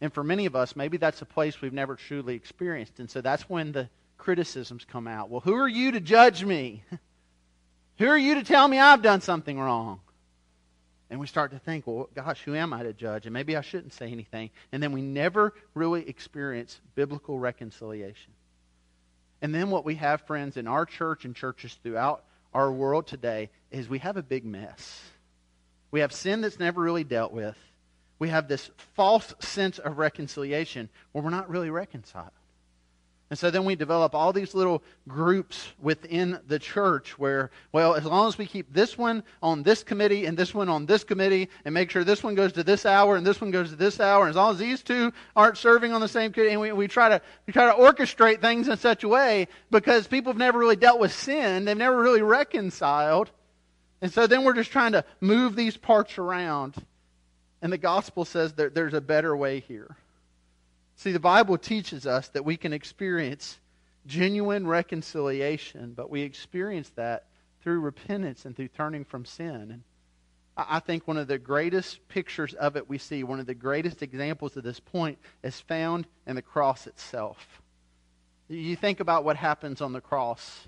And 0.00 0.12
for 0.12 0.24
many 0.24 0.46
of 0.46 0.56
us, 0.56 0.76
maybe 0.76 0.96
that's 0.96 1.22
a 1.22 1.26
place 1.26 1.60
we've 1.60 1.72
never 1.72 1.94
truly 1.94 2.34
experienced. 2.34 3.00
And 3.00 3.10
so 3.10 3.20
that's 3.20 3.48
when 3.48 3.72
the 3.72 3.88
criticisms 4.16 4.84
come 4.84 5.06
out. 5.06 5.28
Well, 5.28 5.40
who 5.40 5.54
are 5.54 5.68
you 5.68 5.92
to 5.92 6.00
judge 6.00 6.44
me? 6.44 6.84
who 7.98 8.06
are 8.06 8.18
you 8.18 8.36
to 8.36 8.44
tell 8.44 8.66
me 8.66 8.78
I've 8.78 9.02
done 9.02 9.20
something 9.20 9.58
wrong? 9.58 10.00
And 11.10 11.18
we 11.18 11.26
start 11.26 11.50
to 11.50 11.58
think, 11.58 11.86
well, 11.86 12.08
gosh, 12.14 12.40
who 12.42 12.54
am 12.54 12.72
I 12.72 12.84
to 12.84 12.92
judge? 12.92 13.26
And 13.26 13.34
maybe 13.34 13.56
I 13.56 13.62
shouldn't 13.62 13.92
say 13.92 14.10
anything. 14.10 14.50
And 14.70 14.82
then 14.82 14.92
we 14.92 15.02
never 15.02 15.52
really 15.74 16.08
experience 16.08 16.80
biblical 16.94 17.38
reconciliation. 17.38 18.32
And 19.42 19.54
then 19.54 19.70
what 19.70 19.84
we 19.84 19.96
have, 19.96 20.22
friends, 20.22 20.56
in 20.56 20.68
our 20.68 20.86
church 20.86 21.24
and 21.24 21.34
churches 21.34 21.76
throughout 21.82 22.24
our 22.54 22.70
world 22.70 23.06
today 23.06 23.50
is 23.70 23.88
we 23.88 23.98
have 23.98 24.16
a 24.16 24.22
big 24.22 24.44
mess. 24.44 25.02
We 25.90 26.00
have 26.00 26.12
sin 26.12 26.42
that's 26.42 26.58
never 26.58 26.80
really 26.80 27.04
dealt 27.04 27.32
with. 27.32 27.56
We 28.20 28.28
have 28.28 28.46
this 28.46 28.70
false 28.94 29.34
sense 29.40 29.80
of 29.80 29.98
reconciliation 29.98 30.88
where 31.10 31.24
we're 31.24 31.30
not 31.30 31.50
really 31.50 31.70
reconciled. 31.70 32.30
And 33.30 33.38
so 33.38 33.48
then 33.48 33.64
we 33.64 33.76
develop 33.76 34.12
all 34.12 34.32
these 34.32 34.54
little 34.54 34.82
groups 35.06 35.68
within 35.80 36.40
the 36.48 36.58
church 36.58 37.16
where, 37.16 37.52
well, 37.70 37.94
as 37.94 38.04
long 38.04 38.26
as 38.26 38.36
we 38.36 38.44
keep 38.44 38.72
this 38.74 38.98
one 38.98 39.22
on 39.40 39.62
this 39.62 39.84
committee 39.84 40.26
and 40.26 40.36
this 40.36 40.52
one 40.52 40.68
on 40.68 40.84
this 40.84 41.04
committee 41.04 41.48
and 41.64 41.72
make 41.72 41.92
sure 41.92 42.02
this 42.02 42.24
one 42.24 42.34
goes 42.34 42.52
to 42.54 42.64
this 42.64 42.84
hour 42.84 43.16
and 43.16 43.24
this 43.24 43.40
one 43.40 43.52
goes 43.52 43.70
to 43.70 43.76
this 43.76 44.00
hour, 44.00 44.22
and 44.22 44.30
as 44.30 44.36
long 44.36 44.50
as 44.52 44.58
these 44.58 44.82
two 44.82 45.12
aren't 45.36 45.56
serving 45.56 45.92
on 45.92 46.00
the 46.00 46.08
same 46.08 46.32
committee, 46.32 46.52
and 46.52 46.60
we, 46.60 46.72
we, 46.72 46.88
try 46.88 47.08
to, 47.08 47.22
we 47.46 47.52
try 47.52 47.66
to 47.66 47.78
orchestrate 47.80 48.40
things 48.40 48.66
in 48.66 48.76
such 48.76 49.04
a 49.04 49.08
way 49.08 49.46
because 49.70 50.08
people 50.08 50.32
have 50.32 50.38
never 50.38 50.58
really 50.58 50.76
dealt 50.76 50.98
with 50.98 51.12
sin, 51.12 51.64
they've 51.64 51.76
never 51.76 52.00
really 52.00 52.22
reconciled. 52.22 53.30
And 54.02 54.12
so 54.12 54.26
then 54.26 54.42
we're 54.42 54.54
just 54.54 54.72
trying 54.72 54.92
to 54.92 55.04
move 55.20 55.54
these 55.54 55.76
parts 55.76 56.18
around. 56.18 56.74
And 57.62 57.72
the 57.72 57.78
gospel 57.78 58.24
says 58.24 58.54
that 58.54 58.74
there's 58.74 58.94
a 58.94 59.00
better 59.00 59.36
way 59.36 59.60
here. 59.60 59.96
See, 60.96 61.12
the 61.12 61.20
Bible 61.20 61.58
teaches 61.58 62.06
us 62.06 62.28
that 62.28 62.44
we 62.44 62.56
can 62.56 62.72
experience 62.72 63.58
genuine 64.06 64.66
reconciliation, 64.66 65.92
but 65.94 66.10
we 66.10 66.22
experience 66.22 66.90
that 66.96 67.26
through 67.62 67.80
repentance 67.80 68.44
and 68.44 68.56
through 68.56 68.68
turning 68.68 69.04
from 69.04 69.24
sin. 69.24 69.54
And 69.54 69.82
I 70.56 70.80
think 70.80 71.06
one 71.06 71.16
of 71.16 71.28
the 71.28 71.38
greatest 71.38 72.06
pictures 72.08 72.54
of 72.54 72.76
it 72.76 72.88
we 72.88 72.98
see, 72.98 73.24
one 73.24 73.40
of 73.40 73.46
the 73.46 73.54
greatest 73.54 74.02
examples 74.02 74.56
of 74.56 74.64
this 74.64 74.80
point, 74.80 75.18
is 75.42 75.60
found 75.60 76.06
in 76.26 76.36
the 76.36 76.42
cross 76.42 76.86
itself. 76.86 77.62
You 78.48 78.76
think 78.76 79.00
about 79.00 79.24
what 79.24 79.36
happens 79.36 79.80
on 79.80 79.92
the 79.92 80.00
cross, 80.00 80.66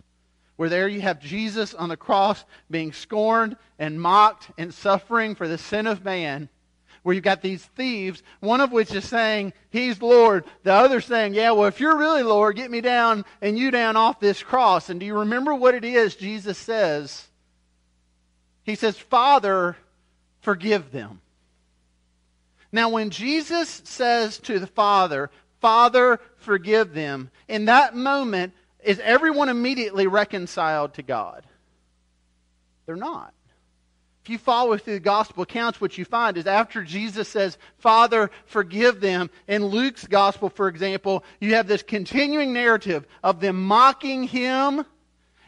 where 0.56 0.68
there 0.68 0.88
you 0.88 1.00
have 1.00 1.20
Jesus 1.20 1.74
on 1.74 1.88
the 1.88 1.96
cross 1.96 2.44
being 2.70 2.92
scorned 2.92 3.56
and 3.78 4.00
mocked 4.00 4.50
and 4.56 4.72
suffering 4.72 5.34
for 5.34 5.48
the 5.48 5.58
sin 5.58 5.86
of 5.86 6.04
man 6.04 6.48
where 7.02 7.14
you've 7.14 7.24
got 7.24 7.42
these 7.42 7.64
thieves, 7.64 8.22
one 8.40 8.60
of 8.60 8.72
which 8.72 8.94
is 8.94 9.08
saying, 9.08 9.52
He's 9.70 10.00
Lord. 10.00 10.44
The 10.62 10.72
other 10.72 11.00
saying, 11.00 11.34
Yeah, 11.34 11.52
well, 11.52 11.66
if 11.66 11.80
you're 11.80 11.98
really 11.98 12.22
Lord, 12.22 12.56
get 12.56 12.70
me 12.70 12.80
down 12.80 13.24
and 13.40 13.58
you 13.58 13.70
down 13.70 13.96
off 13.96 14.20
this 14.20 14.42
cross. 14.42 14.88
And 14.88 15.00
do 15.00 15.06
you 15.06 15.18
remember 15.18 15.54
what 15.54 15.74
it 15.74 15.84
is 15.84 16.14
Jesus 16.14 16.58
says? 16.58 17.26
He 18.64 18.76
says, 18.76 18.96
Father, 18.96 19.76
forgive 20.40 20.92
them. 20.92 21.20
Now, 22.70 22.88
when 22.88 23.10
Jesus 23.10 23.82
says 23.84 24.38
to 24.40 24.58
the 24.58 24.66
Father, 24.66 25.30
Father, 25.60 26.20
forgive 26.36 26.94
them, 26.94 27.30
in 27.48 27.66
that 27.66 27.94
moment, 27.94 28.54
is 28.82 28.98
everyone 29.00 29.48
immediately 29.48 30.06
reconciled 30.06 30.94
to 30.94 31.02
God? 31.02 31.44
They're 32.86 32.96
not. 32.96 33.34
If 34.22 34.30
you 34.30 34.38
follow 34.38 34.76
through 34.76 34.94
the 34.94 35.00
gospel 35.00 35.42
accounts, 35.42 35.80
what 35.80 35.98
you 35.98 36.04
find 36.04 36.36
is 36.36 36.46
after 36.46 36.84
Jesus 36.84 37.28
says, 37.28 37.58
Father, 37.78 38.30
forgive 38.46 39.00
them, 39.00 39.30
in 39.48 39.66
Luke's 39.66 40.06
gospel, 40.06 40.48
for 40.48 40.68
example, 40.68 41.24
you 41.40 41.56
have 41.56 41.66
this 41.66 41.82
continuing 41.82 42.52
narrative 42.52 43.04
of 43.24 43.40
them 43.40 43.64
mocking 43.66 44.22
him 44.22 44.84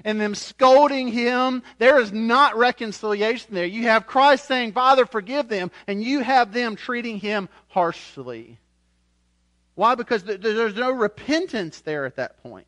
and 0.05 0.21
them 0.21 0.35
scolding 0.35 1.07
him. 1.07 1.63
There 1.79 2.01
is 2.01 2.13
not 2.13 2.57
reconciliation 2.57 3.55
there. 3.55 3.65
You 3.65 3.85
have 3.85 4.09
Christ 4.09 4.47
saying, 4.47 4.73
Father, 4.73 5.07
forgive 5.07 5.49
them, 5.49 5.71
and 5.87 6.03
you 6.03 6.21
have 6.21 6.53
them 6.53 6.75
treating 6.75 7.19
him 7.19 7.49
harshly. 7.69 8.59
Why? 9.77 9.95
Because 9.95 10.25
there's 10.25 10.75
no 10.75 10.91
repentance 10.91 11.81
there 11.81 12.07
at 12.07 12.17
that 12.17 12.43
point. 12.43 12.67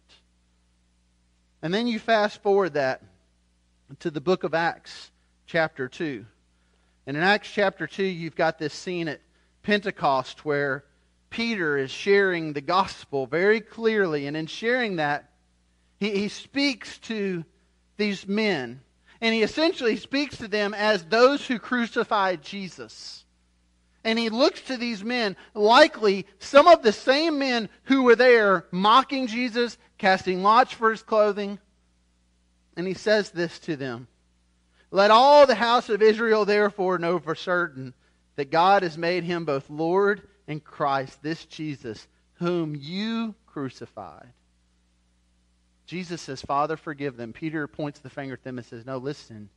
And 1.63 1.75
then 1.75 1.89
you 1.89 1.99
fast 1.99 2.43
forward 2.43 2.75
that 2.75 3.03
to 3.99 4.11
the 4.11 4.21
book 4.21 4.45
of 4.45 4.55
Acts, 4.55 5.11
chapter 5.47 5.89
2. 5.89 6.25
And 7.07 7.17
in 7.17 7.23
Acts 7.23 7.51
chapter 7.51 7.87
2, 7.87 8.03
you've 8.03 8.37
got 8.37 8.59
this 8.59 8.75
scene 8.75 9.09
at 9.09 9.21
Pentecost 9.63 10.45
where 10.45 10.85
Peter 11.31 11.77
is 11.77 11.91
sharing 11.91 12.53
the 12.53 12.61
gospel 12.61 13.27
very 13.27 13.61
clearly. 13.61 14.27
And 14.27 14.37
in 14.37 14.47
sharing 14.47 14.97
that, 14.97 15.31
he, 15.99 16.11
he 16.11 16.29
speaks 16.29 16.99
to 16.99 17.45
these 17.97 18.27
men. 18.27 18.81
And 19.21 19.35
he 19.35 19.43
essentially 19.43 19.97
speaks 19.97 20.37
to 20.39 20.49
them 20.49 20.75
as 20.75 21.05
those 21.05 21.47
who 21.47 21.59
crucified 21.59 22.43
Jesus. 22.43 23.25
And 24.05 24.19
he 24.19 24.29
looks 24.29 24.61
to 24.63 24.77
these 24.77 25.03
men, 25.03 25.37
likely 25.55 26.27
some 26.39 26.69
of 26.69 26.83
the 26.83 26.93
same 26.93 27.39
men 27.39 27.69
who 27.85 28.05
were 28.05 28.15
there 28.15 28.67
mocking 28.71 29.27
Jesus, 29.27 29.79
casting 29.99 30.43
lots 30.43 30.73
for 30.73 30.91
his 30.91 31.03
clothing. 31.03 31.59
And 32.77 32.87
he 32.87 32.95
says 32.95 33.31
this 33.31 33.59
to 33.61 33.75
them 33.77 34.07
Let 34.91 35.11
all 35.11 35.47
the 35.47 35.55
house 35.55 35.89
of 35.89 36.03
Israel 36.03 36.45
therefore 36.45 36.99
know 36.99 37.19
for 37.19 37.35
certain 37.35 37.95
that 38.37 38.51
God 38.51 38.83
has 38.83 38.97
made 38.97 39.25
him 39.25 39.45
both 39.45 39.69
Lord 39.69 40.23
and 40.47 40.63
Christ, 40.63 41.23
this 41.23 41.45
Jesus, 41.47 42.07
whom 42.35 42.77
you 42.77 43.35
crucified. 43.47 44.33
Jesus 45.87 46.21
says, 46.21 46.43
Father, 46.43 46.77
forgive 46.77 47.17
them. 47.17 47.33
Peter 47.33 47.67
points 47.67 48.01
the 48.01 48.11
finger 48.11 48.35
at 48.35 48.43
them 48.43 48.59
and 48.59 48.67
says, 48.67 48.85
No, 48.85 48.99
listen, 48.99 49.49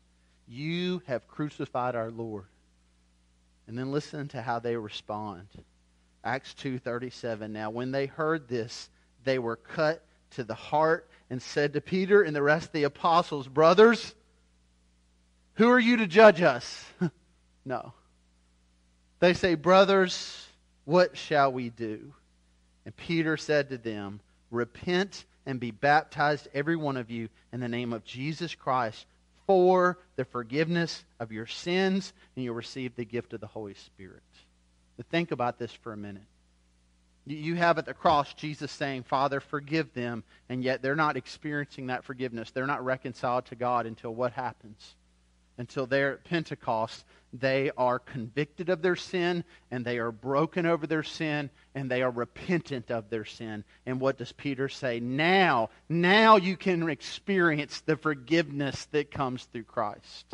you 0.47 1.01
have 1.05 1.27
crucified 1.27 1.95
our 1.95 2.11
Lord. 2.11 2.45
And 3.67 3.77
then 3.77 3.91
listen 3.91 4.27
to 4.29 4.41
how 4.41 4.59
they 4.59 4.75
respond. 4.75 5.47
Acts 6.23 6.53
2:37 6.55 7.51
Now 7.51 7.69
when 7.69 7.91
they 7.91 8.07
heard 8.07 8.47
this 8.47 8.89
they 9.23 9.39
were 9.39 9.55
cut 9.55 10.03
to 10.31 10.43
the 10.43 10.55
heart 10.55 11.09
and 11.29 11.41
said 11.41 11.73
to 11.73 11.81
Peter 11.81 12.23
and 12.23 12.35
the 12.35 12.41
rest 12.41 12.67
of 12.67 12.71
the 12.73 12.83
apostles, 12.83 13.47
Brothers, 13.47 14.15
who 15.59 15.69
are 15.69 15.79
you 15.79 15.97
to 15.97 16.07
judge 16.07 16.41
us? 16.41 16.85
no. 17.65 17.91
They 19.19 19.33
say, 19.33 19.55
Brothers, 19.55 20.47
what 20.85 21.17
shall 21.17 21.51
we 21.51 21.69
do? 21.69 22.13
And 22.85 22.95
Peter 22.95 23.35
said 23.35 23.69
to 23.69 23.77
them, 23.77 24.21
Repent 24.51 25.25
and 25.45 25.59
be 25.59 25.71
baptized, 25.71 26.47
every 26.53 26.77
one 26.77 26.95
of 26.95 27.11
you, 27.11 27.27
in 27.51 27.59
the 27.59 27.67
name 27.67 27.91
of 27.91 28.05
Jesus 28.05 28.55
Christ 28.55 29.05
for 29.45 29.97
the 30.15 30.23
forgiveness 30.23 31.03
of 31.19 31.33
your 31.33 31.47
sins, 31.47 32.13
and 32.35 32.45
you'll 32.45 32.55
receive 32.55 32.95
the 32.95 33.03
gift 33.03 33.33
of 33.33 33.41
the 33.41 33.47
Holy 33.47 33.73
Spirit. 33.73 34.23
But 34.95 35.07
think 35.07 35.31
about 35.31 35.59
this 35.59 35.73
for 35.73 35.91
a 35.91 35.97
minute. 35.97 36.23
You 37.25 37.55
have 37.55 37.77
at 37.77 37.85
the 37.85 37.93
cross 37.93 38.33
Jesus 38.33 38.71
saying, 38.71 39.03
Father, 39.03 39.41
forgive 39.41 39.93
them, 39.93 40.23
and 40.47 40.63
yet 40.63 40.81
they're 40.81 40.95
not 40.95 41.17
experiencing 41.17 41.87
that 41.87 42.05
forgiveness. 42.05 42.51
They're 42.51 42.65
not 42.65 42.85
reconciled 42.85 43.47
to 43.47 43.55
God 43.55 43.85
until 43.85 44.15
what 44.15 44.31
happens? 44.31 44.95
Until 45.59 45.85
they're 45.85 46.13
at 46.13 46.23
Pentecost, 46.23 47.03
they 47.33 47.69
are 47.77 47.99
convicted 47.99 48.69
of 48.69 48.81
their 48.81 48.95
sin, 48.95 49.43
and 49.69 49.83
they 49.83 49.99
are 49.99 50.11
broken 50.11 50.65
over 50.65 50.87
their 50.87 51.03
sin, 51.03 51.49
and 51.75 51.91
they 51.91 52.01
are 52.01 52.09
repentant 52.09 52.89
of 52.89 53.09
their 53.09 53.25
sin. 53.25 53.65
And 53.85 53.99
what 53.99 54.17
does 54.17 54.31
Peter 54.31 54.69
say? 54.69 55.01
Now, 55.01 55.69
now 55.89 56.37
you 56.37 56.55
can 56.55 56.89
experience 56.89 57.81
the 57.81 57.97
forgiveness 57.97 58.87
that 58.93 59.11
comes 59.11 59.43
through 59.43 59.65
Christ. 59.65 60.33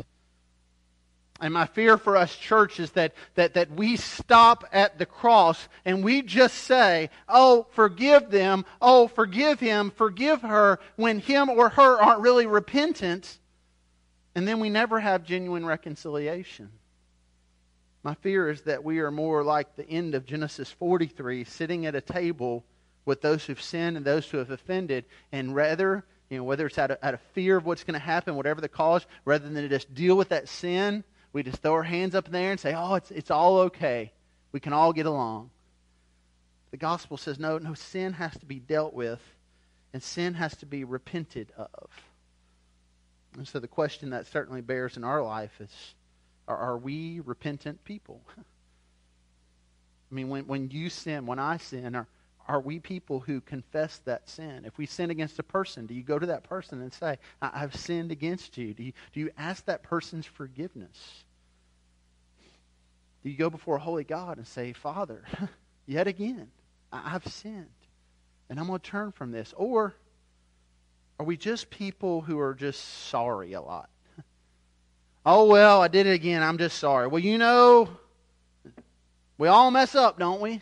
And 1.40 1.52
my 1.52 1.66
fear 1.66 1.98
for 1.98 2.16
us, 2.16 2.34
church, 2.36 2.78
is 2.78 2.92
that, 2.92 3.12
that, 3.34 3.54
that 3.54 3.72
we 3.72 3.96
stop 3.96 4.64
at 4.72 4.96
the 4.96 5.06
cross 5.06 5.68
and 5.84 6.04
we 6.04 6.22
just 6.22 6.54
say, 6.54 7.10
oh, 7.28 7.66
forgive 7.72 8.30
them, 8.30 8.64
oh, 8.80 9.08
forgive 9.08 9.58
him, 9.58 9.90
forgive 9.90 10.42
her, 10.42 10.78
when 10.94 11.18
him 11.18 11.50
or 11.50 11.68
her 11.70 12.00
aren't 12.00 12.20
really 12.20 12.46
repentant. 12.46 13.40
And 14.36 14.46
then 14.46 14.60
we 14.60 14.70
never 14.70 15.00
have 15.00 15.24
genuine 15.24 15.66
reconciliation. 15.66 16.70
My 18.04 18.14
fear 18.14 18.48
is 18.48 18.62
that 18.62 18.84
we 18.84 19.00
are 19.00 19.10
more 19.10 19.42
like 19.42 19.74
the 19.74 19.88
end 19.88 20.14
of 20.14 20.24
Genesis 20.24 20.70
43, 20.70 21.42
sitting 21.42 21.86
at 21.86 21.96
a 21.96 22.00
table 22.00 22.64
with 23.04 23.20
those 23.20 23.44
who've 23.44 23.60
sinned 23.60 23.96
and 23.96 24.06
those 24.06 24.30
who 24.30 24.38
have 24.38 24.52
offended, 24.52 25.06
and 25.32 25.56
rather, 25.56 26.04
you 26.30 26.38
know, 26.38 26.44
whether 26.44 26.66
it's 26.66 26.78
out 26.78 26.92
of, 26.92 26.98
out 27.02 27.14
of 27.14 27.20
fear 27.32 27.56
of 27.56 27.66
what's 27.66 27.82
going 27.82 27.98
to 27.98 28.06
happen, 28.06 28.36
whatever 28.36 28.60
the 28.60 28.68
cause, 28.68 29.04
rather 29.24 29.48
than 29.48 29.60
to 29.60 29.68
just 29.68 29.92
deal 29.92 30.16
with 30.16 30.28
that 30.28 30.48
sin 30.48 31.02
we 31.36 31.42
just 31.42 31.60
throw 31.60 31.74
our 31.74 31.82
hands 31.82 32.14
up 32.14 32.24
in 32.24 32.32
there 32.32 32.50
and 32.50 32.58
say, 32.58 32.72
oh, 32.74 32.94
it's, 32.94 33.10
it's 33.10 33.30
all 33.30 33.58
okay. 33.58 34.10
We 34.52 34.60
can 34.60 34.72
all 34.72 34.94
get 34.94 35.04
along. 35.04 35.50
The 36.70 36.78
gospel 36.78 37.18
says, 37.18 37.38
no, 37.38 37.58
no, 37.58 37.74
sin 37.74 38.14
has 38.14 38.32
to 38.38 38.46
be 38.46 38.58
dealt 38.58 38.94
with, 38.94 39.20
and 39.92 40.02
sin 40.02 40.32
has 40.32 40.56
to 40.56 40.66
be 40.66 40.84
repented 40.84 41.52
of. 41.58 41.90
And 43.36 43.46
so 43.46 43.60
the 43.60 43.68
question 43.68 44.10
that 44.10 44.26
certainly 44.26 44.60
bears 44.60 44.96
in 44.96 45.04
our 45.04 45.22
life 45.22 45.60
is 45.60 45.94
are, 46.48 46.78
we 46.78 47.20
repentant 47.24 47.84
people? 47.84 48.20
I 48.38 50.14
mean, 50.14 50.28
when, 50.28 50.46
when 50.46 50.70
you 50.70 50.88
sin, 50.88 51.26
when 51.26 51.40
I 51.40 51.56
sin, 51.56 51.96
are, 51.96 52.06
are 52.46 52.60
we 52.60 52.78
people 52.78 53.18
who 53.20 53.40
confess 53.40 53.98
that 54.04 54.28
sin? 54.28 54.64
If 54.64 54.78
we 54.78 54.86
sin 54.86 55.10
against 55.10 55.38
a 55.40 55.42
person, 55.42 55.86
do 55.86 55.94
you 55.94 56.02
go 56.02 56.18
to 56.18 56.26
that 56.26 56.44
person 56.44 56.80
and 56.80 56.92
say, 56.92 57.18
I've 57.42 57.74
sinned 57.74 58.12
against 58.12 58.56
you? 58.56 58.72
Do 58.72 58.84
you, 58.84 58.92
do 59.12 59.20
you 59.20 59.30
ask 59.36 59.64
that 59.64 59.82
person's 59.82 60.26
forgiveness? 60.26 61.24
Do 63.24 63.30
you 63.30 63.36
go 63.36 63.50
before 63.50 63.76
a 63.76 63.80
holy 63.80 64.04
God 64.04 64.38
and 64.38 64.46
say, 64.46 64.72
Father, 64.72 65.24
yet 65.86 66.06
again, 66.06 66.48
I've 66.92 67.26
sinned, 67.26 67.66
and 68.48 68.60
I'm 68.60 68.68
going 68.68 68.78
to 68.78 68.88
turn 68.88 69.10
from 69.10 69.32
this? 69.32 69.52
Or 69.56 69.96
are 71.18 71.26
we 71.26 71.36
just 71.36 71.70
people 71.70 72.20
who 72.20 72.38
are 72.38 72.54
just 72.54 73.08
sorry 73.08 73.54
a 73.54 73.60
lot? 73.60 73.88
oh, 75.26 75.46
well, 75.46 75.82
I 75.82 75.88
did 75.88 76.06
it 76.06 76.12
again. 76.12 76.42
I'm 76.42 76.58
just 76.58 76.78
sorry. 76.78 77.06
Well, 77.06 77.22
you 77.22 77.38
know, 77.38 77.88
we 79.38 79.48
all 79.48 79.70
mess 79.70 79.94
up, 79.94 80.18
don't 80.18 80.40
we? 80.40 80.60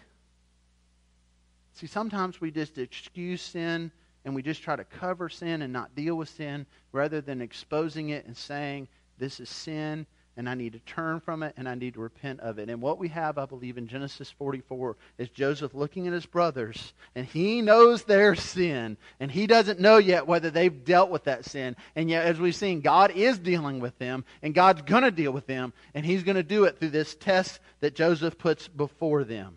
See, 1.74 1.86
sometimes 1.88 2.40
we 2.40 2.50
just 2.50 2.78
excuse 2.78 3.42
sin 3.42 3.90
and 4.24 4.34
we 4.34 4.42
just 4.42 4.62
try 4.62 4.76
to 4.76 4.84
cover 4.84 5.28
sin 5.28 5.62
and 5.62 5.72
not 5.72 5.94
deal 5.94 6.14
with 6.14 6.28
sin 6.28 6.66
rather 6.92 7.20
than 7.20 7.42
exposing 7.42 8.10
it 8.10 8.26
and 8.26 8.36
saying, 8.36 8.88
This 9.18 9.40
is 9.40 9.48
sin 9.48 10.06
and 10.36 10.48
I 10.48 10.54
need 10.54 10.72
to 10.72 10.80
turn 10.80 11.20
from 11.20 11.42
it 11.42 11.54
and 11.56 11.68
I 11.68 11.74
need 11.74 11.94
to 11.94 12.00
repent 12.00 12.40
of 12.40 12.58
it. 12.58 12.68
And 12.68 12.80
what 12.80 12.98
we 12.98 13.08
have, 13.08 13.38
I 13.38 13.46
believe, 13.46 13.78
in 13.78 13.86
Genesis 13.86 14.30
44 14.30 14.96
is 15.18 15.28
Joseph 15.28 15.74
looking 15.74 16.06
at 16.06 16.12
his 16.12 16.26
brothers 16.26 16.92
and 17.14 17.26
he 17.26 17.62
knows 17.62 18.04
their 18.04 18.34
sin 18.34 18.96
and 19.20 19.30
he 19.30 19.46
doesn't 19.46 19.80
know 19.80 19.98
yet 19.98 20.26
whether 20.26 20.50
they've 20.50 20.84
dealt 20.84 21.10
with 21.10 21.24
that 21.24 21.44
sin. 21.44 21.76
And 21.94 22.10
yet, 22.10 22.26
as 22.26 22.40
we've 22.40 22.54
seen, 22.54 22.80
God 22.80 23.12
is 23.12 23.38
dealing 23.38 23.80
with 23.80 23.96
them 23.98 24.24
and 24.42 24.54
God's 24.54 24.82
going 24.82 25.04
to 25.04 25.10
deal 25.10 25.32
with 25.32 25.46
them 25.46 25.72
and 25.94 26.04
he's 26.04 26.24
going 26.24 26.36
to 26.36 26.42
do 26.42 26.64
it 26.64 26.78
through 26.78 26.90
this 26.90 27.14
test 27.14 27.60
that 27.80 27.94
Joseph 27.94 28.36
puts 28.36 28.66
before 28.66 29.24
them. 29.24 29.56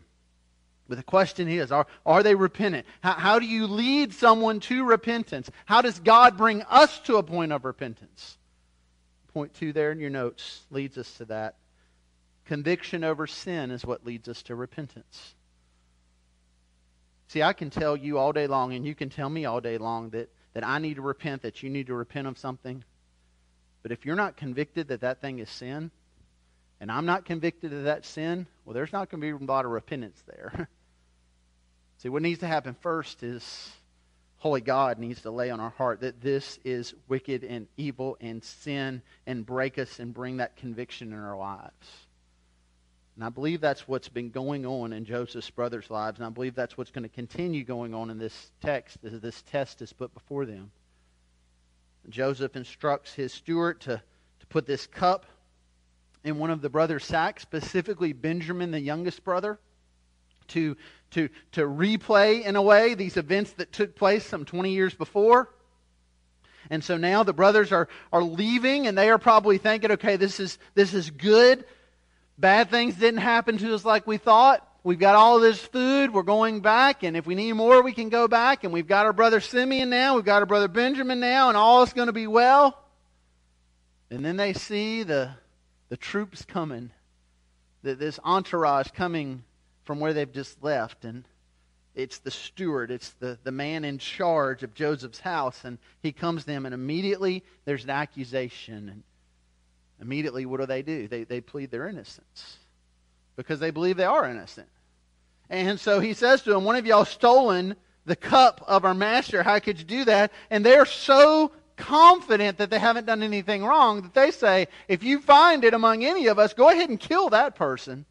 But 0.88 0.98
the 0.98 1.04
question 1.04 1.48
is 1.48 1.72
are, 1.72 1.88
are 2.06 2.24
they 2.24 2.36
repentant? 2.36 2.86
How, 3.02 3.14
how 3.14 3.40
do 3.40 3.46
you 3.46 3.68
lead 3.68 4.14
someone 4.14 4.60
to 4.62 4.86
repentance? 4.86 5.50
How 5.66 5.82
does 5.82 6.00
God 6.00 6.38
bring 6.38 6.62
us 6.64 7.00
to 7.02 7.18
a 7.18 7.24
point 7.24 7.52
of 7.52 7.66
repentance? 7.66 8.37
Point 9.38 9.54
two 9.54 9.72
there 9.72 9.92
in 9.92 10.00
your 10.00 10.10
notes 10.10 10.62
leads 10.72 10.98
us 10.98 11.14
to 11.18 11.26
that. 11.26 11.58
Conviction 12.46 13.04
over 13.04 13.28
sin 13.28 13.70
is 13.70 13.86
what 13.86 14.04
leads 14.04 14.28
us 14.28 14.42
to 14.42 14.56
repentance. 14.56 15.36
See, 17.28 17.44
I 17.44 17.54
can 17.54 17.70
tell 17.70 17.96
you 17.96 18.18
all 18.18 18.34
day 18.34 18.48
long, 18.48 18.74
and 18.74 18.84
you 18.84 18.96
can 18.96 19.12
tell 19.12 19.30
me 19.30 19.46
all 19.46 19.62
day 19.62 19.78
long 19.78 20.10
that, 20.10 20.34
that 20.56 20.66
I 20.66 20.80
need 20.80 20.96
to 20.96 21.04
repent, 21.04 21.44
that 21.44 21.62
you 21.62 21.70
need 21.70 21.86
to 21.86 21.94
repent 21.94 22.26
of 22.26 22.40
something. 22.40 22.84
But 23.84 23.92
if 23.92 24.08
you're 24.08 24.16
not 24.16 24.38
convicted 24.38 24.88
that 24.88 25.02
that 25.02 25.22
thing 25.22 25.38
is 25.38 25.52
sin, 25.52 25.92
and 26.82 26.92
I'm 26.92 27.06
not 27.06 27.24
convicted 27.24 27.72
of 27.74 27.84
that 27.84 28.06
sin, 28.06 28.48
well, 28.66 28.74
there's 28.74 28.92
not 28.92 29.12
going 29.12 29.22
to 29.22 29.38
be 29.38 29.46
a 29.46 29.48
lot 29.48 29.66
of 29.66 29.72
repentance 29.72 30.20
there. 30.26 30.68
See, 32.00 32.10
what 32.10 32.24
needs 32.24 32.40
to 32.40 32.48
happen 32.48 32.76
first 32.82 33.22
is 33.22 33.72
Holy 34.40 34.62
God 34.62 35.00
needs 35.00 35.22
to 35.24 35.32
lay 35.32 35.50
on 35.50 35.60
our 35.60 35.72
heart 35.72 36.02
that 36.02 36.22
this 36.22 36.60
is 36.64 36.94
wicked 37.08 37.44
and 37.44 37.68
evil 37.76 38.18
and 38.22 38.44
sin 38.44 39.02
and 39.26 39.46
break 39.46 39.80
us 39.80 40.00
and 40.00 40.14
bring 40.14 40.38
that 40.38 40.56
conviction 40.58 41.12
in 41.12 41.20
our 41.20 41.38
lives. 41.38 42.08
And 43.16 43.24
I 43.24 43.30
believe 43.30 43.62
that's 43.62 43.88
what's 43.88 44.10
been 44.10 44.30
going 44.30 44.64
on 44.64 44.94
in 44.94 45.04
Joseph's 45.04 45.50
brothers' 45.50 45.90
lives, 45.90 46.20
and 46.20 46.28
I 46.28 46.30
believe 46.30 46.54
that's 46.54 46.78
what's 46.78 46.92
going 46.92 47.02
to 47.02 47.10
continue 47.10 47.64
going 47.64 47.96
on 47.96 48.12
in 48.12 48.20
this 48.20 48.52
text 48.62 49.00
as 49.04 49.20
this 49.20 49.42
test 49.42 49.82
is 49.82 49.92
put 49.92 50.14
before 50.14 50.46
them. 50.46 50.70
Joseph 52.10 52.56
instructs 52.56 53.14
his 53.14 53.34
steward 53.34 53.82
to, 53.82 54.02
to 54.40 54.48
put 54.48 54.68
this 54.68 54.86
cup 54.86 55.26
in 56.24 56.38
one 56.38 56.52
of 56.52 56.62
the 56.62 56.70
brothers' 56.70 57.06
sacks, 57.06 57.42
specifically 57.42 58.14
Benjamin, 58.14 58.70
the 58.70 58.80
youngest 58.80 59.24
brother 59.24 59.58
to, 60.50 60.78
to, 61.12 61.30
to 61.54 61.62
replay, 61.62 62.44
in 62.44 62.56
a 62.56 62.62
way, 62.62 62.94
these 62.94 63.18
events 63.18 63.52
that 63.54 63.72
took 63.72 63.96
place 63.96 64.26
some 64.26 64.46
20 64.46 64.72
years 64.72 64.94
before. 64.94 65.50
And 66.70 66.84
so 66.84 66.98
now 66.98 67.24
the 67.24 67.34
brothers 67.34 67.72
are, 67.72 67.88
are 68.12 68.24
leaving, 68.24 68.88
and 68.88 68.98
they 68.98 69.10
are 69.10 69.18
probably 69.18 69.58
thinking, 69.58 69.92
okay, 69.92 70.18
this 70.18 70.40
is, 70.40 70.58
this 70.76 70.94
is 70.94 71.10
good. 71.10 71.66
Bad 72.38 72.70
things 72.70 72.96
didn't 72.96 73.22
happen 73.22 73.58
to 73.60 73.74
us 73.74 73.86
like 73.86 74.06
we 74.06 74.18
thought. 74.18 74.68
we've 74.84 75.00
got 75.00 75.16
all 75.16 75.40
this 75.40 75.60
food, 75.60 76.14
we're 76.14 76.24
going 76.24 76.62
back, 76.62 77.04
and 77.04 77.18
if 77.18 77.26
we 77.26 77.36
need 77.36 77.54
more, 77.54 77.82
we 77.82 77.94
can 77.94 78.10
go 78.10 78.28
back, 78.28 78.64
and 78.64 78.74
we've 78.74 78.88
got 78.88 79.06
our 79.06 79.14
brother 79.14 79.40
Simeon 79.40 79.90
now, 79.90 80.16
we've 80.16 80.26
got 80.26 80.42
our 80.42 80.46
brother 80.46 80.68
Benjamin 80.68 81.20
now, 81.20 81.50
and 81.50 81.58
all 81.58 81.84
is 81.84 81.94
going 81.94 82.08
to 82.08 82.14
be 82.14 82.28
well. 82.28 82.84
And 84.10 84.24
then 84.24 84.38
they 84.38 84.54
see 84.54 85.04
the, 85.04 85.32
the 85.90 85.98
troops 85.98 86.46
coming, 86.46 86.92
the, 87.84 87.96
this 87.96 88.20
entourage 88.24 88.92
coming 88.92 89.44
from 89.88 90.02
where 90.02 90.14
they've 90.14 90.32
just 90.32 90.62
left, 90.62 91.06
and 91.06 91.24
it's 91.96 92.20
the 92.20 92.30
steward, 92.30 92.92
it's 92.92 93.12
the, 93.20 93.40
the 93.44 93.54
man 93.54 93.86
in 93.86 93.98
charge 93.98 94.62
of 94.62 94.74
Joseph's 94.74 95.22
house, 95.22 95.64
and 95.64 95.80
he 96.04 96.12
comes 96.12 96.42
to 96.42 96.48
them, 96.48 96.66
and 96.66 96.76
immediately 96.76 97.42
there's 97.64 97.86
an 97.86 97.90
accusation. 97.90 98.90
And 98.90 99.04
immediately, 100.02 100.46
what 100.46 100.60
do 100.60 100.66
they 100.66 100.82
do? 100.82 101.08
They, 101.08 101.24
they 101.24 101.40
plead 101.40 101.72
their 101.72 101.88
innocence 101.88 102.58
because 103.38 103.62
they 103.62 103.72
believe 103.72 103.96
they 103.96 104.04
are 104.04 104.30
innocent. 104.30 104.68
And 105.50 105.80
so 105.80 106.02
he 106.02 106.14
says 106.14 106.42
to 106.42 106.52
them, 106.52 106.66
One 106.66 106.76
of 106.76 106.86
y'all 106.86 107.06
stolen 107.06 107.76
the 108.06 108.18
cup 108.18 108.64
of 108.68 108.84
our 108.84 108.94
master. 108.94 109.42
How 109.42 109.58
could 109.60 109.80
you 109.80 109.86
do 109.86 110.06
that? 110.06 110.34
And 110.50 110.66
they're 110.66 110.86
so 110.86 111.54
confident 111.78 112.58
that 112.58 112.70
they 112.70 112.80
haven't 112.80 113.06
done 113.06 113.24
anything 113.24 113.64
wrong 113.64 114.02
that 114.02 114.14
they 114.14 114.32
say, 114.32 114.68
If 114.90 115.02
you 115.02 115.22
find 115.22 115.64
it 115.64 115.74
among 115.74 116.04
any 116.04 116.28
of 116.28 116.40
us, 116.40 116.54
go 116.54 116.70
ahead 116.70 116.90
and 116.90 117.00
kill 117.00 117.30
that 117.30 117.56
person. 117.56 118.06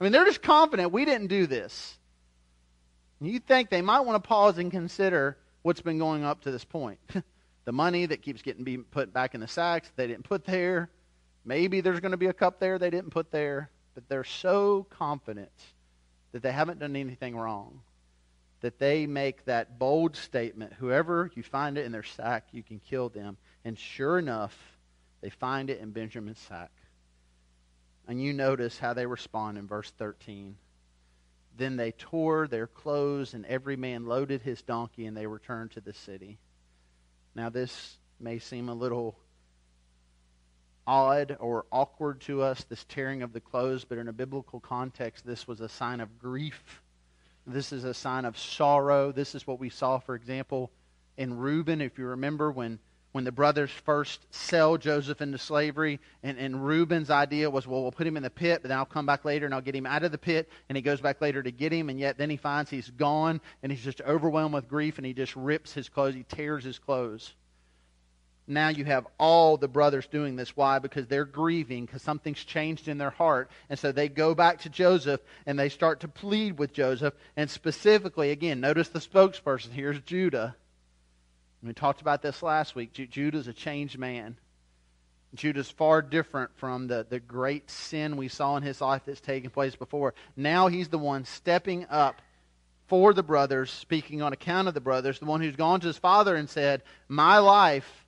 I 0.00 0.04
mean, 0.04 0.12
they're 0.12 0.24
just 0.24 0.42
confident 0.42 0.92
we 0.92 1.04
didn't 1.04 1.28
do 1.28 1.46
this. 1.46 1.96
You 3.20 3.38
think 3.38 3.70
they 3.70 3.80
might 3.80 4.00
want 4.00 4.22
to 4.22 4.28
pause 4.28 4.58
and 4.58 4.70
consider 4.70 5.38
what's 5.62 5.80
been 5.80 5.98
going 5.98 6.24
up 6.24 6.42
to 6.42 6.50
this 6.50 6.64
point. 6.64 6.98
the 7.64 7.72
money 7.72 8.06
that 8.06 8.20
keeps 8.20 8.42
getting 8.42 8.64
being 8.64 8.84
put 8.84 9.12
back 9.12 9.34
in 9.34 9.40
the 9.40 9.48
sacks 9.48 9.90
they 9.96 10.06
didn't 10.06 10.24
put 10.24 10.44
there. 10.44 10.90
Maybe 11.44 11.80
there's 11.80 12.00
going 12.00 12.12
to 12.12 12.18
be 12.18 12.26
a 12.26 12.32
cup 12.32 12.60
there 12.60 12.78
they 12.78 12.90
didn't 12.90 13.10
put 13.10 13.30
there. 13.30 13.70
But 13.94 14.08
they're 14.08 14.24
so 14.24 14.86
confident 14.90 15.52
that 16.32 16.42
they 16.42 16.52
haven't 16.52 16.80
done 16.80 16.96
anything 16.96 17.36
wrong 17.36 17.80
that 18.64 18.78
they 18.78 19.06
make 19.06 19.44
that 19.44 19.78
bold 19.78 20.16
statement 20.16 20.72
whoever 20.72 21.30
you 21.34 21.42
find 21.42 21.76
it 21.76 21.84
in 21.84 21.92
their 21.92 22.02
sack, 22.02 22.46
you 22.50 22.62
can 22.62 22.80
kill 22.80 23.10
them. 23.10 23.36
And 23.62 23.78
sure 23.78 24.18
enough, 24.18 24.56
they 25.20 25.28
find 25.28 25.68
it 25.68 25.80
in 25.80 25.90
Benjamin's 25.90 26.38
sack. 26.38 26.70
And 28.06 28.22
you 28.22 28.32
notice 28.32 28.78
how 28.78 28.92
they 28.92 29.06
respond 29.06 29.58
in 29.58 29.66
verse 29.66 29.90
13. 29.98 30.56
Then 31.56 31.76
they 31.76 31.92
tore 31.92 32.46
their 32.46 32.66
clothes, 32.66 33.32
and 33.34 33.46
every 33.46 33.76
man 33.76 34.06
loaded 34.06 34.42
his 34.42 34.60
donkey, 34.62 35.06
and 35.06 35.16
they 35.16 35.26
returned 35.26 35.70
to 35.72 35.80
the 35.80 35.92
city. 35.92 36.38
Now, 37.34 37.48
this 37.48 37.96
may 38.20 38.38
seem 38.38 38.68
a 38.68 38.74
little 38.74 39.16
odd 40.86 41.36
or 41.40 41.64
awkward 41.72 42.20
to 42.22 42.42
us, 42.42 42.64
this 42.64 42.84
tearing 42.84 43.22
of 43.22 43.32
the 43.32 43.40
clothes, 43.40 43.84
but 43.84 43.98
in 43.98 44.08
a 44.08 44.12
biblical 44.12 44.60
context, 44.60 45.24
this 45.24 45.48
was 45.48 45.60
a 45.60 45.68
sign 45.68 46.00
of 46.00 46.18
grief. 46.18 46.82
This 47.46 47.72
is 47.72 47.84
a 47.84 47.94
sign 47.94 48.24
of 48.24 48.38
sorrow. 48.38 49.12
This 49.12 49.34
is 49.34 49.46
what 49.46 49.60
we 49.60 49.70
saw, 49.70 49.98
for 49.98 50.14
example, 50.14 50.70
in 51.16 51.38
Reuben. 51.38 51.80
If 51.80 51.98
you 51.98 52.06
remember 52.06 52.50
when 52.50 52.78
when 53.14 53.22
the 53.22 53.30
brothers 53.30 53.70
first 53.70 54.26
sell 54.34 54.76
Joseph 54.76 55.22
into 55.22 55.38
slavery, 55.38 56.00
and, 56.24 56.36
and 56.36 56.66
Reuben's 56.66 57.10
idea 57.10 57.48
was, 57.48 57.64
well, 57.64 57.80
we'll 57.80 57.92
put 57.92 58.08
him 58.08 58.16
in 58.16 58.24
the 58.24 58.28
pit, 58.28 58.58
but 58.60 58.70
then 58.70 58.76
I'll 58.76 58.84
come 58.84 59.06
back 59.06 59.24
later 59.24 59.46
and 59.46 59.54
I'll 59.54 59.60
get 59.60 59.76
him 59.76 59.86
out 59.86 60.02
of 60.02 60.10
the 60.10 60.18
pit. 60.18 60.50
And 60.68 60.74
he 60.74 60.82
goes 60.82 61.00
back 61.00 61.20
later 61.20 61.40
to 61.40 61.52
get 61.52 61.72
him, 61.72 61.90
and 61.90 62.00
yet 62.00 62.18
then 62.18 62.28
he 62.28 62.36
finds 62.36 62.70
he's 62.70 62.90
gone, 62.90 63.40
and 63.62 63.70
he's 63.70 63.84
just 63.84 64.00
overwhelmed 64.00 64.52
with 64.52 64.68
grief, 64.68 64.98
and 64.98 65.06
he 65.06 65.12
just 65.12 65.36
rips 65.36 65.72
his 65.72 65.88
clothes, 65.88 66.16
he 66.16 66.24
tears 66.24 66.64
his 66.64 66.80
clothes. 66.80 67.34
Now 68.48 68.70
you 68.70 68.84
have 68.84 69.06
all 69.16 69.58
the 69.58 69.68
brothers 69.68 70.08
doing 70.08 70.34
this. 70.34 70.56
Why? 70.56 70.80
Because 70.80 71.06
they're 71.06 71.24
grieving, 71.24 71.86
because 71.86 72.02
something's 72.02 72.42
changed 72.42 72.88
in 72.88 72.98
their 72.98 73.10
heart. 73.10 73.48
And 73.70 73.78
so 73.78 73.92
they 73.92 74.08
go 74.08 74.34
back 74.34 74.62
to 74.62 74.68
Joseph 74.68 75.20
and 75.46 75.56
they 75.56 75.68
start 75.68 76.00
to 76.00 76.08
plead 76.08 76.58
with 76.58 76.72
Joseph. 76.72 77.14
And 77.36 77.48
specifically, 77.48 78.32
again, 78.32 78.60
notice 78.60 78.88
the 78.88 78.98
spokesperson. 78.98 79.70
Here's 79.70 80.00
Judah 80.00 80.56
we 81.68 81.74
talked 81.74 82.00
about 82.00 82.22
this 82.22 82.42
last 82.42 82.74
week. 82.74 82.92
Judah's 82.92 83.48
a 83.48 83.52
changed 83.52 83.98
man. 83.98 84.36
Judah's 85.34 85.70
far 85.70 86.02
different 86.02 86.56
from 86.56 86.86
the, 86.86 87.06
the 87.08 87.18
great 87.18 87.70
sin 87.70 88.16
we 88.16 88.28
saw 88.28 88.56
in 88.56 88.62
his 88.62 88.80
life 88.80 89.02
that's 89.04 89.20
taken 89.20 89.50
place 89.50 89.74
before. 89.74 90.14
Now 90.36 90.68
he's 90.68 90.88
the 90.88 90.98
one 90.98 91.24
stepping 91.24 91.86
up 91.90 92.22
for 92.86 93.12
the 93.12 93.22
brothers, 93.22 93.70
speaking 93.70 94.22
on 94.22 94.32
account 94.32 94.68
of 94.68 94.74
the 94.74 94.80
brothers, 94.80 95.18
the 95.18 95.24
one 95.24 95.40
who's 95.40 95.56
gone 95.56 95.80
to 95.80 95.86
his 95.86 95.98
father 95.98 96.36
and 96.36 96.48
said, 96.48 96.82
My 97.08 97.38
life 97.38 98.06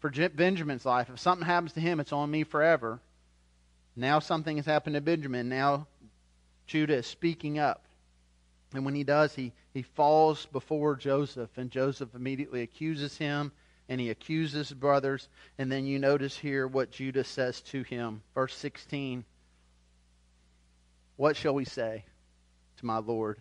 for 0.00 0.10
Benjamin's 0.10 0.84
life, 0.84 1.08
if 1.08 1.18
something 1.18 1.46
happens 1.46 1.72
to 1.74 1.80
him, 1.80 2.00
it's 2.00 2.12
on 2.12 2.30
me 2.30 2.44
forever. 2.44 3.00
Now 3.96 4.18
something 4.18 4.56
has 4.56 4.66
happened 4.66 4.94
to 4.94 5.00
Benjamin. 5.00 5.48
Now 5.48 5.86
Judah 6.66 6.96
is 6.96 7.06
speaking 7.06 7.58
up. 7.58 7.84
And 8.74 8.84
when 8.84 8.94
he 8.94 9.04
does, 9.04 9.34
he, 9.34 9.52
he 9.72 9.82
falls 9.82 10.46
before 10.46 10.96
Joseph, 10.96 11.50
and 11.56 11.70
Joseph 11.70 12.14
immediately 12.14 12.62
accuses 12.62 13.16
him, 13.16 13.52
and 13.88 14.00
he 14.00 14.10
accuses 14.10 14.68
his 14.68 14.78
brothers. 14.78 15.28
And 15.56 15.72
then 15.72 15.86
you 15.86 15.98
notice 15.98 16.36
here 16.36 16.66
what 16.66 16.90
Judah 16.90 17.24
says 17.24 17.62
to 17.62 17.82
him. 17.82 18.22
Verse 18.34 18.54
16 18.54 19.24
What 21.16 21.36
shall 21.36 21.54
we 21.54 21.64
say 21.64 22.04
to 22.76 22.86
my 22.86 22.98
Lord? 22.98 23.40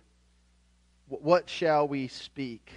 What 1.10 1.50
shall 1.50 1.88
we 1.88 2.08
speak? 2.08 2.72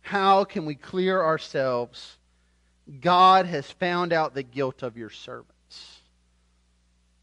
How 0.00 0.44
can 0.44 0.66
we 0.66 0.74
clear 0.74 1.22
ourselves? 1.22 2.18
God 3.00 3.46
has 3.46 3.70
found 3.70 4.12
out 4.12 4.34
the 4.34 4.42
guilt 4.42 4.82
of 4.82 4.96
your 4.96 5.10
servants. 5.10 6.00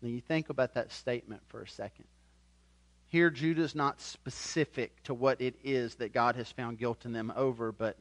Now 0.02 0.10
you 0.10 0.22
think 0.22 0.50
about 0.50 0.76
that 0.76 0.92
statement 0.94 1.42
for 1.48 1.62
a 1.62 1.68
second. 1.68 2.06
Here, 3.10 3.32
Judah 3.32 3.64
is 3.64 3.74
not 3.74 4.02
specific 4.02 5.04
to 5.04 5.16
what 5.16 5.42
it 5.42 5.56
is 5.64 5.96
that 5.96 6.14
God 6.14 6.36
has 6.36 6.52
found 6.52 6.78
guilt 6.78 7.06
in 7.06 7.12
them 7.12 7.34
over, 7.36 7.72
but, 7.72 7.98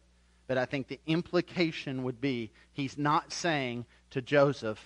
but 0.47 0.59
I 0.59 0.67
think 0.67 0.87
the 0.87 1.01
implication 1.07 2.05
would 2.05 2.21
be 2.21 2.51
he's 2.75 2.99
not 2.99 3.33
saying 3.33 3.87
to 4.11 4.21
Joseph, 4.21 4.79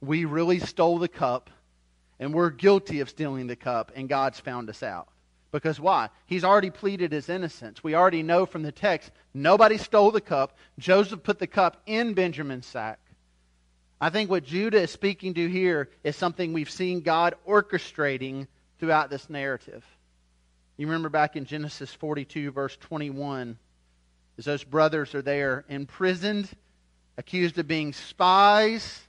We 0.00 0.24
really 0.24 0.60
stole 0.60 0.98
the 0.98 1.08
cup, 1.08 1.50
and 2.18 2.32
we're 2.32 2.50
guilty 2.50 3.00
of 3.00 3.10
stealing 3.10 3.46
the 3.46 3.56
cup, 3.56 3.92
and 3.94 4.08
God's 4.08 4.40
found 4.40 4.70
us 4.70 4.82
out. 4.82 5.08
Because 5.52 5.78
why? 5.78 6.08
He's 6.24 6.44
already 6.44 6.70
pleaded 6.70 7.12
his 7.12 7.28
innocence. 7.28 7.84
We 7.84 7.94
already 7.94 8.22
know 8.22 8.46
from 8.46 8.62
the 8.62 8.72
text 8.72 9.10
nobody 9.34 9.76
stole 9.76 10.10
the 10.10 10.20
cup. 10.22 10.56
Joseph 10.78 11.22
put 11.22 11.38
the 11.38 11.46
cup 11.46 11.82
in 11.86 12.14
Benjamin's 12.14 12.66
sack. 12.66 12.98
I 14.00 14.08
think 14.10 14.30
what 14.30 14.44
Judah 14.44 14.82
is 14.82 14.90
speaking 14.90 15.34
to 15.34 15.48
here 15.48 15.90
is 16.02 16.16
something 16.16 16.52
we've 16.52 16.70
seen 16.70 17.00
God 17.00 17.34
orchestrating 17.46 18.46
throughout 18.78 19.10
this 19.10 19.28
narrative. 19.30 19.84
You 20.76 20.86
remember 20.86 21.08
back 21.08 21.36
in 21.36 21.46
Genesis 21.46 21.92
42, 21.92 22.50
verse 22.50 22.76
21, 22.76 23.58
as 24.38 24.44
those 24.44 24.64
brothers 24.64 25.14
are 25.14 25.22
there 25.22 25.64
imprisoned, 25.68 26.48
accused 27.16 27.58
of 27.58 27.66
being 27.66 27.92
spies. 27.92 29.02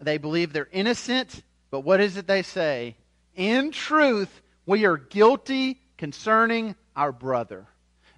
They 0.00 0.18
believe 0.18 0.52
they're 0.52 0.68
innocent, 0.70 1.42
but 1.70 1.80
what 1.80 2.00
is 2.00 2.18
it 2.18 2.26
they 2.26 2.42
say? 2.42 2.96
In 3.34 3.70
truth, 3.70 4.42
we 4.66 4.84
are 4.84 4.98
guilty 4.98 5.80
concerning 5.96 6.74
our 6.94 7.12
brother. 7.12 7.66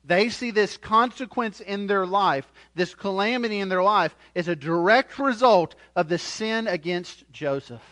They 0.05 0.31
see 0.31 0.51
this 0.51 0.77
consequence 0.77 1.61
in 1.61 1.87
their 1.87 2.07
life, 2.07 2.51
this 2.75 2.95
calamity 2.95 3.61
in 3.61 3.69
their 3.69 3.83
life, 3.83 4.17
as 4.35 4.49
a 4.49 4.57
direct 4.57 5.19
result 5.19 5.75
of 5.95 6.09
the 6.09 6.19
sin 6.19 6.67
against 6.67 7.31
Joseph. 7.31 7.83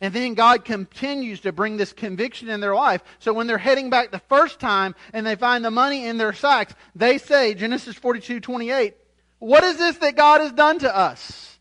And 0.00 0.14
then 0.14 0.34
God 0.34 0.64
continues 0.64 1.40
to 1.40 1.52
bring 1.52 1.76
this 1.76 1.92
conviction 1.92 2.48
in 2.48 2.60
their 2.60 2.74
life. 2.74 3.02
So 3.18 3.32
when 3.32 3.48
they're 3.48 3.58
heading 3.58 3.90
back 3.90 4.10
the 4.10 4.20
first 4.20 4.60
time 4.60 4.94
and 5.12 5.26
they 5.26 5.34
find 5.34 5.64
the 5.64 5.70
money 5.70 6.06
in 6.06 6.18
their 6.18 6.32
sacks, 6.32 6.74
they 6.94 7.18
say, 7.18 7.54
Genesis 7.54 7.96
42 7.96 8.40
28, 8.40 8.94
What 9.40 9.64
is 9.64 9.76
this 9.76 9.96
that 9.98 10.16
God 10.16 10.40
has 10.40 10.52
done 10.52 10.78
to 10.80 10.96
us? 10.96 11.58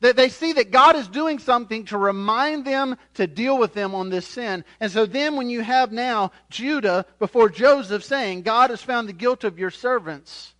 That 0.00 0.16
they 0.16 0.28
see 0.28 0.52
that 0.52 0.70
God 0.70 0.96
is 0.96 1.08
doing 1.08 1.38
something 1.38 1.86
to 1.86 1.96
remind 1.96 2.66
them 2.66 2.98
to 3.14 3.26
deal 3.26 3.56
with 3.56 3.72
them 3.72 3.94
on 3.94 4.10
this 4.10 4.26
sin. 4.26 4.62
And 4.78 4.92
so 4.92 5.06
then 5.06 5.36
when 5.36 5.48
you 5.48 5.62
have 5.62 5.90
now 5.90 6.32
Judah 6.50 7.06
before 7.18 7.48
Joseph 7.48 8.04
saying, 8.04 8.42
God 8.42 8.68
has 8.68 8.82
found 8.82 9.08
the 9.08 9.14
guilt 9.14 9.44
of 9.44 9.58
your 9.58 9.70
servants. 9.70 10.52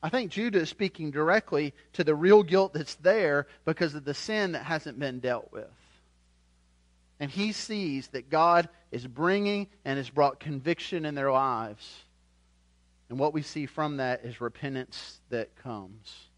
I 0.00 0.08
think 0.10 0.30
Judah 0.30 0.60
is 0.60 0.68
speaking 0.68 1.10
directly 1.10 1.74
to 1.94 2.04
the 2.04 2.14
real 2.14 2.44
guilt 2.44 2.72
that's 2.72 2.94
there 2.96 3.48
because 3.64 3.96
of 3.96 4.04
the 4.04 4.14
sin 4.14 4.52
that 4.52 4.62
hasn't 4.62 5.00
been 5.00 5.18
dealt 5.18 5.50
with. 5.50 5.66
And 7.20 7.30
he 7.30 7.52
sees 7.52 8.08
that 8.08 8.30
God 8.30 8.68
is 8.92 9.06
bringing 9.06 9.68
and 9.84 9.96
has 9.96 10.10
brought 10.10 10.40
conviction 10.40 11.04
in 11.04 11.14
their 11.14 11.32
lives. 11.32 12.02
And 13.08 13.18
what 13.18 13.32
we 13.32 13.42
see 13.42 13.66
from 13.66 13.96
that 13.96 14.24
is 14.24 14.40
repentance 14.40 15.20
that 15.30 15.56
comes. 15.56 16.28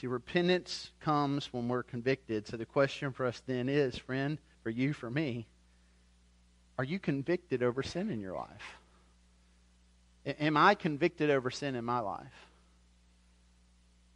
See, 0.00 0.06
repentance 0.06 0.90
comes 1.00 1.52
when 1.52 1.68
we're 1.68 1.82
convicted. 1.82 2.46
So 2.46 2.56
the 2.56 2.66
question 2.66 3.12
for 3.12 3.26
us 3.26 3.42
then 3.46 3.68
is, 3.68 3.96
friend, 3.96 4.38
for 4.62 4.70
you, 4.70 4.92
for 4.92 5.10
me, 5.10 5.46
are 6.78 6.84
you 6.84 6.98
convicted 6.98 7.62
over 7.62 7.82
sin 7.82 8.10
in 8.10 8.20
your 8.20 8.34
life? 8.34 8.78
Am 10.26 10.56
I 10.56 10.74
convicted 10.74 11.30
over 11.30 11.50
sin 11.50 11.74
in 11.74 11.84
my 11.84 12.00
life? 12.00 12.26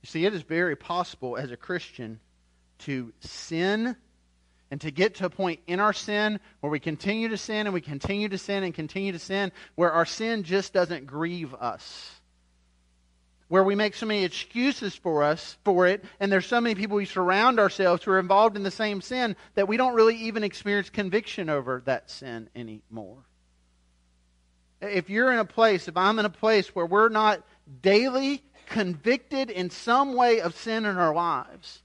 You 0.03 0.07
see, 0.07 0.27
it 0.27 0.35
is 0.35 0.43
very 0.43 0.77
possible 0.77 1.37
as 1.37 1.51
a 1.51 1.57
Christian 1.57 2.21
to 2.81 3.13
sin 3.21 3.97
And 4.75 4.81
to 4.81 4.91
get 4.91 5.15
to 5.15 5.27
a 5.27 5.31
point 5.31 5.61
in 5.69 5.79
our 5.79 5.93
sin 5.93 6.41
where 6.59 6.69
we 6.69 6.81
continue 6.81 7.29
to 7.29 7.37
sin 7.37 7.69
and 7.69 7.73
we 7.73 7.81
continue 7.81 8.29
to 8.29 8.39
sin 8.39 8.65
and 8.65 8.75
continue 8.75 9.13
to 9.13 9.21
sin, 9.21 9.53
where 9.77 9.93
our 9.93 10.05
sin 10.05 10.43
just 10.43 10.73
doesn't 10.73 11.07
grieve 11.07 11.55
us. 11.55 12.11
Where 13.47 13.63
we 13.63 13.77
make 13.77 13.95
so 13.95 14.07
many 14.07 14.25
excuses 14.25 14.93
for 14.97 15.23
us 15.23 15.57
for 15.65 15.87
it, 15.87 16.05
and 16.19 16.33
there's 16.33 16.47
so 16.47 16.61
many 16.61 16.75
people 16.75 16.97
we 16.97 17.05
surround 17.05 17.61
ourselves 17.61 18.03
who 18.03 18.11
are 18.11 18.19
involved 18.19 18.57
in 18.57 18.65
the 18.65 18.71
same 18.73 19.01
sin 19.01 19.37
that 19.55 19.69
we 19.69 19.77
don't 19.77 19.95
really 19.95 20.17
even 20.17 20.43
experience 20.43 20.91
conviction 20.91 21.49
over 21.49 21.81
that 21.85 22.11
sin 22.11 22.51
anymore. 22.57 23.23
If 24.81 25.09
you're 25.09 25.33
in 25.33 25.39
a 25.39 25.45
place, 25.45 25.87
if 25.87 25.97
I'm 25.97 26.19
in 26.19 26.25
a 26.25 26.31
place 26.31 26.75
where 26.75 26.85
we're 26.85 27.11
not 27.11 27.45
daily 27.81 28.43
convicted 28.67 29.51
in 29.51 29.71
some 29.71 30.15
way 30.15 30.41
of 30.41 30.57
sin 30.57 30.85
in 30.85 30.97
our 30.97 31.15
lives, 31.15 31.84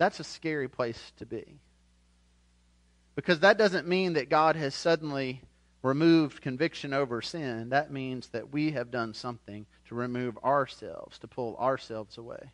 that's 0.00 0.18
a 0.18 0.24
scary 0.24 0.66
place 0.66 1.12
to 1.18 1.26
be. 1.26 1.60
Because 3.14 3.40
that 3.40 3.58
doesn't 3.58 3.86
mean 3.86 4.14
that 4.14 4.30
God 4.30 4.56
has 4.56 4.74
suddenly 4.74 5.42
removed 5.82 6.40
conviction 6.40 6.94
over 6.94 7.20
sin. 7.20 7.68
That 7.68 7.92
means 7.92 8.28
that 8.28 8.50
we 8.50 8.70
have 8.70 8.90
done 8.90 9.12
something 9.12 9.66
to 9.88 9.94
remove 9.94 10.38
ourselves, 10.38 11.18
to 11.18 11.28
pull 11.28 11.54
ourselves 11.58 12.16
away. 12.16 12.50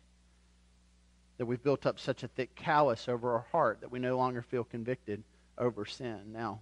That 1.37 1.45
we've 1.45 1.63
built 1.63 1.85
up 1.85 2.01
such 2.01 2.21
a 2.21 2.27
thick 2.27 2.53
callus 2.53 3.07
over 3.07 3.31
our 3.31 3.45
heart 3.53 3.79
that 3.79 3.91
we 3.91 3.99
no 3.99 4.17
longer 4.17 4.41
feel 4.41 4.65
convicted 4.65 5.23
over 5.57 5.85
sin. 5.85 6.33
Now, 6.33 6.59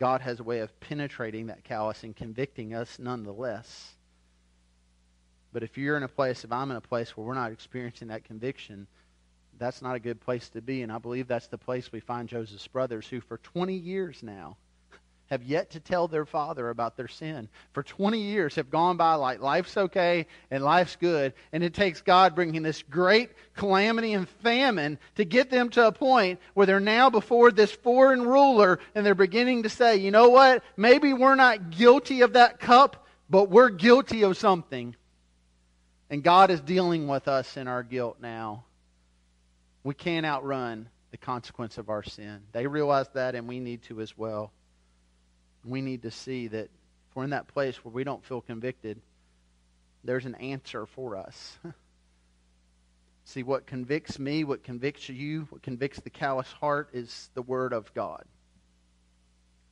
God 0.00 0.22
has 0.22 0.40
a 0.40 0.44
way 0.44 0.58
of 0.58 0.80
penetrating 0.80 1.46
that 1.46 1.62
callus 1.62 2.02
and 2.02 2.16
convicting 2.16 2.74
us 2.74 2.98
nonetheless. 2.98 3.94
But 5.52 5.62
if 5.62 5.78
you're 5.78 5.96
in 5.96 6.02
a 6.02 6.08
place, 6.08 6.42
if 6.42 6.50
I'm 6.50 6.72
in 6.72 6.76
a 6.76 6.80
place 6.80 7.16
where 7.16 7.24
we're 7.24 7.34
not 7.34 7.52
experiencing 7.52 8.08
that 8.08 8.24
conviction, 8.24 8.88
that's 9.60 9.82
not 9.82 9.94
a 9.94 10.00
good 10.00 10.20
place 10.20 10.48
to 10.50 10.62
be. 10.62 10.82
And 10.82 10.90
I 10.90 10.98
believe 10.98 11.28
that's 11.28 11.46
the 11.46 11.58
place 11.58 11.92
we 11.92 12.00
find 12.00 12.28
Joseph's 12.28 12.66
brothers, 12.66 13.06
who 13.06 13.20
for 13.20 13.36
20 13.36 13.74
years 13.74 14.22
now 14.22 14.56
have 15.26 15.42
yet 15.42 15.70
to 15.72 15.80
tell 15.80 16.08
their 16.08 16.24
father 16.24 16.70
about 16.70 16.96
their 16.96 17.08
sin. 17.08 17.46
For 17.74 17.82
20 17.82 18.18
years 18.18 18.54
have 18.54 18.70
gone 18.70 18.96
by 18.96 19.14
like 19.14 19.40
life's 19.40 19.76
okay 19.76 20.26
and 20.50 20.64
life's 20.64 20.96
good. 20.96 21.34
And 21.52 21.62
it 21.62 21.74
takes 21.74 22.00
God 22.00 22.34
bringing 22.34 22.62
this 22.62 22.82
great 22.82 23.30
calamity 23.54 24.14
and 24.14 24.26
famine 24.42 24.98
to 25.16 25.26
get 25.26 25.50
them 25.50 25.68
to 25.70 25.88
a 25.88 25.92
point 25.92 26.40
where 26.54 26.66
they're 26.66 26.80
now 26.80 27.10
before 27.10 27.52
this 27.52 27.70
foreign 27.70 28.22
ruler 28.22 28.80
and 28.94 29.04
they're 29.04 29.14
beginning 29.14 29.64
to 29.64 29.68
say, 29.68 29.98
you 29.98 30.10
know 30.10 30.30
what? 30.30 30.64
Maybe 30.78 31.12
we're 31.12 31.34
not 31.34 31.70
guilty 31.70 32.22
of 32.22 32.32
that 32.32 32.60
cup, 32.60 33.06
but 33.28 33.50
we're 33.50 33.68
guilty 33.68 34.22
of 34.22 34.38
something. 34.38 34.96
And 36.08 36.22
God 36.24 36.50
is 36.50 36.62
dealing 36.62 37.06
with 37.06 37.28
us 37.28 37.58
in 37.58 37.68
our 37.68 37.82
guilt 37.82 38.16
now. 38.22 38.64
We 39.82 39.94
can't 39.94 40.26
outrun 40.26 40.88
the 41.10 41.16
consequence 41.16 41.78
of 41.78 41.88
our 41.88 42.02
sin. 42.02 42.40
They 42.52 42.66
realize 42.66 43.08
that, 43.14 43.34
and 43.34 43.48
we 43.48 43.60
need 43.60 43.82
to 43.84 44.00
as 44.00 44.16
well. 44.16 44.52
We 45.64 45.80
need 45.80 46.02
to 46.02 46.10
see 46.10 46.48
that 46.48 46.64
if 46.64 47.16
we're 47.16 47.24
in 47.24 47.30
that 47.30 47.48
place 47.48 47.76
where 47.84 47.92
we 47.92 48.04
don't 48.04 48.24
feel 48.24 48.40
convicted, 48.40 49.00
there's 50.04 50.26
an 50.26 50.36
answer 50.36 50.86
for 50.86 51.16
us. 51.16 51.58
see, 53.24 53.42
what 53.42 53.66
convicts 53.66 54.18
me, 54.18 54.44
what 54.44 54.62
convicts 54.62 55.08
you, 55.08 55.46
what 55.50 55.62
convicts 55.62 56.00
the 56.00 56.10
callous 56.10 56.50
heart 56.52 56.90
is 56.92 57.30
the 57.34 57.42
Word 57.42 57.72
of 57.72 57.92
God. 57.94 58.24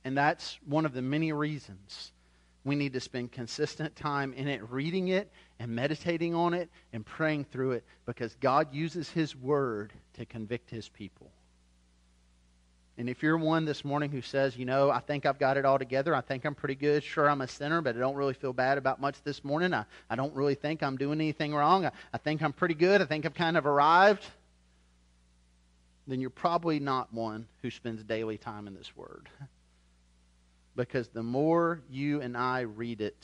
And 0.03 0.17
that's 0.17 0.59
one 0.65 0.85
of 0.85 0.93
the 0.93 1.01
many 1.01 1.31
reasons 1.31 2.11
we 2.63 2.75
need 2.75 2.93
to 2.93 2.99
spend 2.99 3.31
consistent 3.31 3.95
time 3.95 4.33
in 4.33 4.47
it, 4.47 4.69
reading 4.69 5.07
it 5.07 5.31
and 5.59 5.75
meditating 5.75 6.33
on 6.33 6.53
it 6.53 6.69
and 6.93 7.05
praying 7.05 7.45
through 7.45 7.71
it 7.71 7.83
because 8.05 8.35
God 8.39 8.73
uses 8.73 9.09
His 9.09 9.35
Word 9.35 9.91
to 10.13 10.25
convict 10.25 10.69
His 10.69 10.87
people. 10.89 11.29
And 12.97 13.09
if 13.09 13.23
you're 13.23 13.37
one 13.37 13.63
this 13.63 13.85
morning 13.85 14.11
who 14.11 14.21
says, 14.21 14.57
you 14.57 14.65
know, 14.65 14.89
I 14.89 14.99
think 14.99 15.25
I've 15.25 15.39
got 15.39 15.55
it 15.55 15.63
all 15.63 15.79
together, 15.79 16.13
I 16.13 16.19
think 16.19 16.43
I'm 16.43 16.55
pretty 16.55 16.75
good, 16.75 17.01
sure, 17.01 17.29
I'm 17.29 17.39
a 17.39 17.47
sinner, 17.47 17.81
but 17.81 17.95
I 17.95 17.99
don't 17.99 18.15
really 18.15 18.33
feel 18.33 18.51
bad 18.51 18.77
about 18.77 18.99
much 18.99 19.15
this 19.23 19.43
morning, 19.43 19.73
I, 19.73 19.85
I 20.09 20.15
don't 20.17 20.35
really 20.35 20.55
think 20.55 20.83
I'm 20.83 20.97
doing 20.97 21.21
anything 21.21 21.53
wrong, 21.53 21.85
I, 21.85 21.91
I 22.13 22.17
think 22.17 22.41
I'm 22.41 22.51
pretty 22.51 22.73
good, 22.73 23.01
I 23.01 23.05
think 23.05 23.25
I've 23.25 23.33
kind 23.33 23.55
of 23.55 23.65
arrived, 23.65 24.25
then 26.07 26.19
you're 26.19 26.29
probably 26.29 26.79
not 26.79 27.13
one 27.13 27.47
who 27.61 27.69
spends 27.69 28.03
daily 28.03 28.37
time 28.37 28.67
in 28.67 28.75
this 28.75 28.95
Word. 28.95 29.29
Because 30.75 31.09
the 31.09 31.23
more 31.23 31.81
you 31.89 32.21
and 32.21 32.37
I 32.37 32.61
read 32.61 33.01
it, 33.01 33.17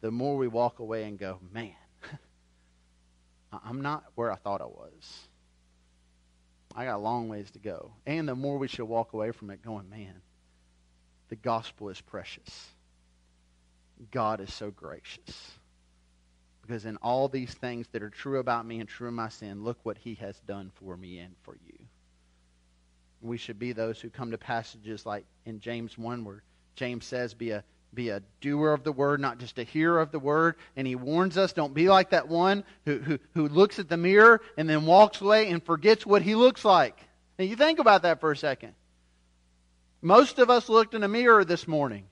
the 0.00 0.10
more 0.10 0.36
we 0.36 0.48
walk 0.48 0.78
away 0.78 1.04
and 1.04 1.18
go, 1.18 1.38
man, 1.52 1.74
I'm 3.64 3.82
not 3.82 4.04
where 4.14 4.30
I 4.30 4.36
thought 4.36 4.60
I 4.60 4.66
was. 4.66 5.28
I 6.74 6.84
got 6.84 6.96
a 6.96 6.98
long 6.98 7.28
ways 7.28 7.50
to 7.52 7.58
go. 7.58 7.92
And 8.04 8.28
the 8.28 8.34
more 8.34 8.58
we 8.58 8.68
should 8.68 8.84
walk 8.84 9.14
away 9.14 9.32
from 9.32 9.50
it 9.50 9.62
going, 9.62 9.88
man, 9.88 10.20
the 11.28 11.36
gospel 11.36 11.88
is 11.88 12.00
precious. 12.00 12.68
God 14.10 14.40
is 14.40 14.52
so 14.52 14.70
gracious. 14.70 15.52
Because 16.60 16.84
in 16.84 16.96
all 16.98 17.28
these 17.28 17.54
things 17.54 17.86
that 17.92 18.02
are 18.02 18.10
true 18.10 18.40
about 18.40 18.66
me 18.66 18.80
and 18.80 18.88
true 18.88 19.08
in 19.08 19.14
my 19.14 19.28
sin, 19.28 19.64
look 19.64 19.78
what 19.84 19.96
he 19.96 20.14
has 20.16 20.38
done 20.40 20.70
for 20.74 20.96
me 20.96 21.18
and 21.18 21.34
for 21.42 21.56
you. 21.66 21.78
We 23.22 23.38
should 23.38 23.58
be 23.58 23.72
those 23.72 24.00
who 24.00 24.10
come 24.10 24.32
to 24.32 24.38
passages 24.38 25.06
like 25.06 25.24
in 25.46 25.60
James 25.60 25.96
1 25.96 26.24
where 26.24 26.42
James 26.74 27.06
says, 27.06 27.32
be 27.32 27.50
a 27.52 27.64
be 27.94 28.10
a 28.10 28.22
doer 28.40 28.72
of 28.72 28.84
the 28.84 28.92
word, 28.92 29.20
not 29.20 29.38
just 29.38 29.58
a 29.58 29.62
hearer 29.62 30.00
of 30.00 30.12
the 30.12 30.18
word. 30.18 30.56
And 30.76 30.86
he 30.86 30.94
warns 30.94 31.38
us 31.38 31.52
don't 31.52 31.74
be 31.74 31.88
like 31.88 32.10
that 32.10 32.28
one 32.28 32.64
who, 32.84 32.98
who, 32.98 33.18
who 33.34 33.48
looks 33.48 33.78
at 33.78 33.88
the 33.88 33.96
mirror 33.96 34.40
and 34.56 34.68
then 34.68 34.86
walks 34.86 35.20
away 35.20 35.50
and 35.50 35.62
forgets 35.62 36.04
what 36.04 36.22
he 36.22 36.34
looks 36.34 36.64
like. 36.64 36.98
Now, 37.38 37.44
you 37.44 37.56
think 37.56 37.78
about 37.78 38.02
that 38.02 38.20
for 38.20 38.30
a 38.30 38.36
second. 38.36 38.74
Most 40.02 40.38
of 40.38 40.50
us 40.50 40.68
looked 40.68 40.94
in 40.94 41.02
a 41.02 41.08
mirror 41.08 41.44
this 41.44 41.66
morning. 41.66 42.04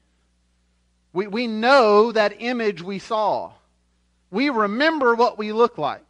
We, 1.12 1.26
we 1.28 1.46
know 1.46 2.12
that 2.12 2.36
image 2.40 2.82
we 2.82 2.98
saw. 2.98 3.52
We 4.30 4.50
remember 4.50 5.14
what 5.14 5.38
we 5.38 5.52
look 5.52 5.78
like. 5.78 6.04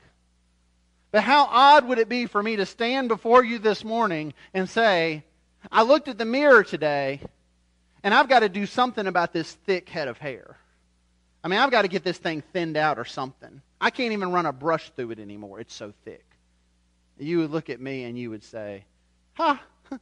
But 1.12 1.22
how 1.22 1.44
odd 1.44 1.87
would 1.87 1.98
it 1.98 2.09
be 2.09 2.27
for 2.27 2.42
me 2.42 2.57
to 2.57 2.66
stand 2.66 3.09
before 3.09 3.44
you 3.44 3.59
this 3.59 3.85
morning 3.85 4.35
and 4.53 4.68
say, 4.68 5.24
I 5.70 5.83
looked 5.83 6.09
at 6.09 6.18
the 6.18 6.24
mirror 6.24 6.64
today 6.64 7.20
and 8.05 8.12
I've 8.12 8.29
got 8.29 8.40
to 8.40 8.51
do 8.51 8.67
something 8.67 9.07
about 9.07 9.33
this 9.33 9.51
thick 9.51 9.88
head 9.88 10.09
of 10.09 10.19
hair. 10.19 10.59
I 11.43 11.49
mean, 11.49 11.59
I've 11.59 11.71
got 11.71 11.83
to 11.83 11.88
get 11.88 12.05
this 12.05 12.19
thing 12.19 12.43
thinned 12.53 12.77
out 12.77 12.99
or 12.99 13.07
something. 13.07 13.62
I 13.81 13.90
can't 13.90 14.12
even 14.12 14.31
run 14.31 14.47
a 14.47 14.53
brush 14.53 14.90
through 14.90 15.12
it 15.12 15.19
anymore. 15.19 15.59
It's 15.59 15.75
so 15.75 15.93
thick. 16.05 16.25
You 17.19 17.38
would 17.38 17.51
look 17.51 17.71
at 17.71 17.81
me 17.81 18.05
and 18.05 18.19
you 18.19 18.31
would 18.31 18.45
say, 18.45 18.85
Huh, 19.33 19.57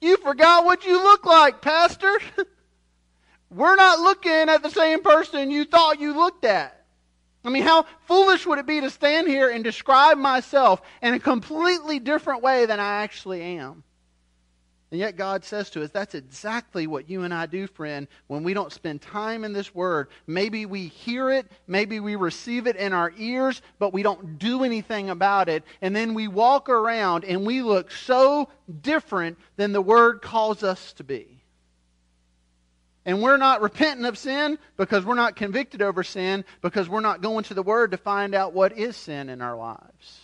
you 0.00 0.18
forgot 0.18 0.64
what 0.64 0.84
you 0.84 1.02
look 1.02 1.24
like, 1.24 1.62
Pastor. 1.62 2.20
We're 3.50 3.76
not 3.76 3.98
looking 4.00 4.30
at 4.30 4.62
the 4.62 4.70
same 4.70 5.02
person 5.02 5.50
you 5.50 5.64
thought 5.64 6.00
you 6.00 6.14
looked 6.14 6.44
at. 6.44 6.84
I 7.44 7.48
mean, 7.48 7.62
how 7.62 7.86
foolish 8.06 8.46
would 8.46 8.58
it 8.58 8.66
be 8.66 8.82
to 8.82 8.90
stand 8.90 9.26
here 9.26 9.48
and 9.48 9.64
describe 9.64 10.18
myself 10.18 10.82
in 11.00 11.14
a 11.14 11.18
completely 11.18 11.98
different 11.98 12.42
way 12.42 12.66
than 12.66 12.78
I 12.78 13.02
actually 13.02 13.40
am? 13.40 13.82
And 14.90 14.98
yet 14.98 15.16
God 15.16 15.44
says 15.44 15.70
to 15.70 15.84
us, 15.84 15.90
that's 15.90 16.16
exactly 16.16 16.88
what 16.88 17.08
you 17.08 17.22
and 17.22 17.32
I 17.32 17.46
do, 17.46 17.68
friend, 17.68 18.08
when 18.26 18.42
we 18.42 18.54
don't 18.54 18.72
spend 18.72 19.00
time 19.00 19.44
in 19.44 19.52
this 19.52 19.72
word. 19.72 20.08
Maybe 20.26 20.66
we 20.66 20.88
hear 20.88 21.30
it, 21.30 21.46
maybe 21.68 22.00
we 22.00 22.16
receive 22.16 22.66
it 22.66 22.74
in 22.74 22.92
our 22.92 23.12
ears, 23.16 23.62
but 23.78 23.92
we 23.92 24.02
don't 24.02 24.38
do 24.40 24.64
anything 24.64 25.08
about 25.08 25.48
it. 25.48 25.62
And 25.80 25.94
then 25.94 26.14
we 26.14 26.26
walk 26.26 26.68
around 26.68 27.24
and 27.24 27.46
we 27.46 27.62
look 27.62 27.92
so 27.92 28.48
different 28.82 29.38
than 29.56 29.72
the 29.72 29.80
word 29.80 30.22
calls 30.22 30.64
us 30.64 30.92
to 30.94 31.04
be. 31.04 31.40
And 33.04 33.22
we're 33.22 33.36
not 33.36 33.62
repentant 33.62 34.06
of 34.06 34.18
sin 34.18 34.58
because 34.76 35.04
we're 35.04 35.14
not 35.14 35.36
convicted 35.36 35.82
over 35.82 36.02
sin 36.02 36.44
because 36.62 36.88
we're 36.88 37.00
not 37.00 37.22
going 37.22 37.44
to 37.44 37.54
the 37.54 37.62
word 37.62 37.92
to 37.92 37.96
find 37.96 38.34
out 38.34 38.54
what 38.54 38.76
is 38.76 38.96
sin 38.96 39.28
in 39.28 39.40
our 39.40 39.56
lives. 39.56 40.20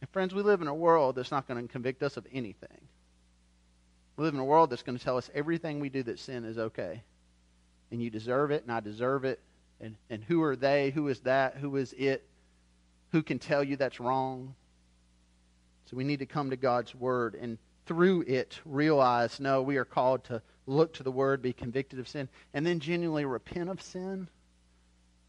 And 0.00 0.10
friends, 0.10 0.34
we 0.34 0.42
live 0.42 0.62
in 0.62 0.68
a 0.68 0.74
world 0.74 1.16
that's 1.16 1.30
not 1.30 1.46
going 1.46 1.64
to 1.64 1.72
convict 1.72 2.02
us 2.02 2.16
of 2.16 2.26
anything. 2.32 2.85
We 4.16 4.24
live 4.24 4.34
in 4.34 4.40
a 4.40 4.44
world 4.44 4.70
that's 4.70 4.82
going 4.82 4.98
to 4.98 5.04
tell 5.04 5.18
us 5.18 5.30
everything 5.34 5.80
we 5.80 5.88
do 5.88 6.02
that 6.04 6.18
sin 6.18 6.44
is 6.44 6.58
okay. 6.58 7.02
And 7.90 8.02
you 8.02 8.10
deserve 8.10 8.50
it, 8.50 8.62
and 8.62 8.72
I 8.72 8.80
deserve 8.80 9.24
it. 9.24 9.40
And, 9.80 9.96
and 10.08 10.24
who 10.24 10.42
are 10.42 10.56
they? 10.56 10.90
Who 10.90 11.08
is 11.08 11.20
that? 11.20 11.56
Who 11.56 11.76
is 11.76 11.92
it? 11.92 12.26
Who 13.12 13.22
can 13.22 13.38
tell 13.38 13.62
you 13.62 13.76
that's 13.76 14.00
wrong? 14.00 14.54
So 15.86 15.96
we 15.96 16.04
need 16.04 16.20
to 16.20 16.26
come 16.26 16.50
to 16.50 16.56
God's 16.56 16.94
Word 16.94 17.34
and 17.34 17.58
through 17.86 18.22
it 18.22 18.58
realize 18.64 19.38
no, 19.38 19.62
we 19.62 19.76
are 19.76 19.84
called 19.84 20.24
to 20.24 20.42
look 20.66 20.94
to 20.94 21.02
the 21.02 21.10
Word, 21.10 21.42
be 21.42 21.52
convicted 21.52 22.00
of 22.00 22.08
sin, 22.08 22.28
and 22.54 22.66
then 22.66 22.80
genuinely 22.80 23.24
repent 23.24 23.68
of 23.68 23.80
sin. 23.80 24.28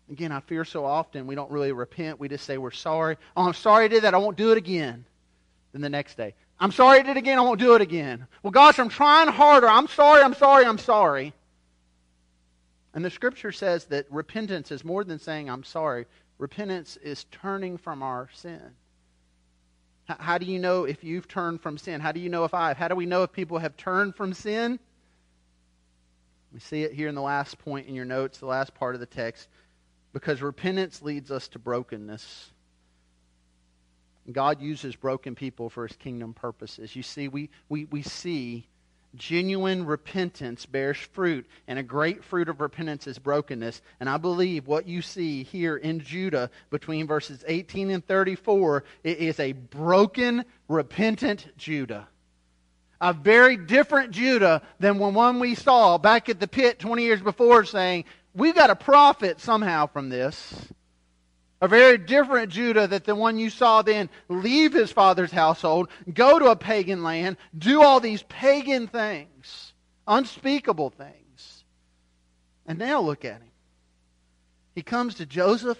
Again, 0.09 0.31
I 0.31 0.39
fear 0.39 0.65
so 0.65 0.85
often 0.85 1.27
we 1.27 1.35
don't 1.35 1.51
really 1.51 1.73
repent. 1.73 2.19
We 2.19 2.29
just 2.29 2.45
say 2.45 2.57
we're 2.57 2.71
sorry. 2.71 3.17
Oh, 3.35 3.45
I'm 3.45 3.53
sorry 3.53 3.85
I 3.85 3.87
did 3.89 4.03
that. 4.03 4.13
I 4.13 4.17
won't 4.17 4.37
do 4.37 4.51
it 4.51 4.57
again. 4.57 5.05
Then 5.73 5.81
the 5.81 5.89
next 5.89 6.15
day, 6.15 6.33
I'm 6.59 6.71
sorry 6.71 6.99
I 6.99 7.03
did 7.03 7.11
it 7.11 7.17
again. 7.17 7.37
I 7.37 7.41
won't 7.41 7.59
do 7.59 7.75
it 7.75 7.81
again. 7.81 8.27
Well, 8.41 8.51
gosh, 8.51 8.79
I'm 8.79 8.89
trying 8.89 9.27
harder. 9.27 9.67
I'm 9.67 9.87
sorry. 9.87 10.23
I'm 10.23 10.33
sorry. 10.33 10.65
I'm 10.65 10.79
sorry. 10.79 11.33
And 12.93 13.05
the 13.05 13.11
scripture 13.11 13.51
says 13.51 13.85
that 13.85 14.11
repentance 14.11 14.71
is 14.71 14.83
more 14.83 15.03
than 15.03 15.19
saying 15.19 15.49
I'm 15.49 15.63
sorry. 15.63 16.07
Repentance 16.39 16.97
is 16.97 17.25
turning 17.25 17.77
from 17.77 18.01
our 18.01 18.29
sin. 18.33 18.61
How 20.07 20.37
do 20.37 20.45
you 20.45 20.57
know 20.57 20.85
if 20.85 21.03
you've 21.03 21.27
turned 21.27 21.61
from 21.61 21.77
sin? 21.77 21.99
How 21.99 22.11
do 22.11 22.19
you 22.19 22.29
know 22.29 22.45
if 22.45 22.53
I've? 22.53 22.77
How 22.77 22.87
do 22.87 22.95
we 22.95 23.05
know 23.05 23.23
if 23.23 23.31
people 23.33 23.57
have 23.57 23.75
turned 23.75 24.15
from 24.15 24.33
sin? 24.33 24.79
We 26.53 26.59
see 26.59 26.83
it 26.83 26.93
here 26.93 27.09
in 27.09 27.15
the 27.15 27.21
last 27.21 27.59
point 27.59 27.87
in 27.87 27.93
your 27.93 28.05
notes, 28.05 28.37
the 28.37 28.45
last 28.45 28.73
part 28.73 28.95
of 28.95 29.01
the 29.01 29.05
text. 29.05 29.49
Because 30.13 30.41
repentance 30.41 31.01
leads 31.01 31.29
us 31.29 31.49
to 31.49 31.59
brokenness. 31.59 32.51
God 34.31 34.61
uses 34.61 34.95
broken 34.95 35.35
people 35.35 35.69
for 35.69 35.87
his 35.87 35.95
kingdom 35.95 36.33
purposes. 36.33 36.95
You 36.95 37.03
see, 37.03 37.27
we, 37.27 37.49
we, 37.69 37.85
we 37.85 38.01
see 38.01 38.67
genuine 39.15 39.85
repentance 39.85 40.65
bears 40.65 40.97
fruit, 40.97 41.45
and 41.67 41.79
a 41.79 41.83
great 41.83 42.23
fruit 42.23 42.49
of 42.49 42.61
repentance 42.61 43.07
is 43.07 43.19
brokenness. 43.19 43.81
And 43.99 44.09
I 44.09 44.17
believe 44.17 44.67
what 44.67 44.87
you 44.87 45.01
see 45.01 45.43
here 45.43 45.77
in 45.77 46.01
Judah 46.01 46.49
between 46.69 47.07
verses 47.07 47.43
18 47.47 47.89
and 47.89 48.05
34 48.05 48.83
is 49.03 49.39
a 49.39 49.53
broken, 49.53 50.45
repentant 50.67 51.47
Judah. 51.57 52.07
A 52.99 53.13
very 53.13 53.57
different 53.57 54.11
Judah 54.11 54.61
than 54.79 54.97
the 54.97 55.07
one 55.07 55.39
we 55.39 55.55
saw 55.55 55.97
back 55.97 56.29
at 56.29 56.39
the 56.39 56.47
pit 56.47 56.79
20 56.79 57.03
years 57.03 57.21
before 57.21 57.63
saying, 57.63 58.05
We've 58.33 58.55
got 58.55 58.67
to 58.67 58.75
profit 58.75 59.39
somehow 59.39 59.87
from 59.87 60.09
this. 60.09 60.67
A 61.59 61.67
very 61.67 61.97
different 61.97 62.51
Judah 62.51 62.87
that 62.87 63.05
the 63.05 63.15
one 63.15 63.39
you 63.39 63.49
saw 63.49 63.81
then 63.81 64.09
leave 64.29 64.73
his 64.73 64.91
father's 64.91 65.31
household, 65.31 65.89
go 66.13 66.37
to 66.37 66.51
a 66.51 66.55
pagan 66.55 67.01
land, 67.01 67.37
do 67.57 67.81
all 67.81 67.99
these 67.99 68.23
pagan 68.23 68.87
things, 68.87 69.73
unspeakable 70.07 70.91
things. 70.91 71.63
And 72.67 72.77
now 72.77 73.01
look 73.01 73.25
at 73.25 73.41
him. 73.41 73.51
He 74.75 74.83
comes 74.83 75.15
to 75.15 75.25
Joseph. 75.25 75.79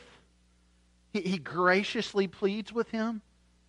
He, 1.14 1.22
he 1.22 1.38
graciously 1.38 2.28
pleads 2.28 2.74
with 2.74 2.90
him. 2.90 3.22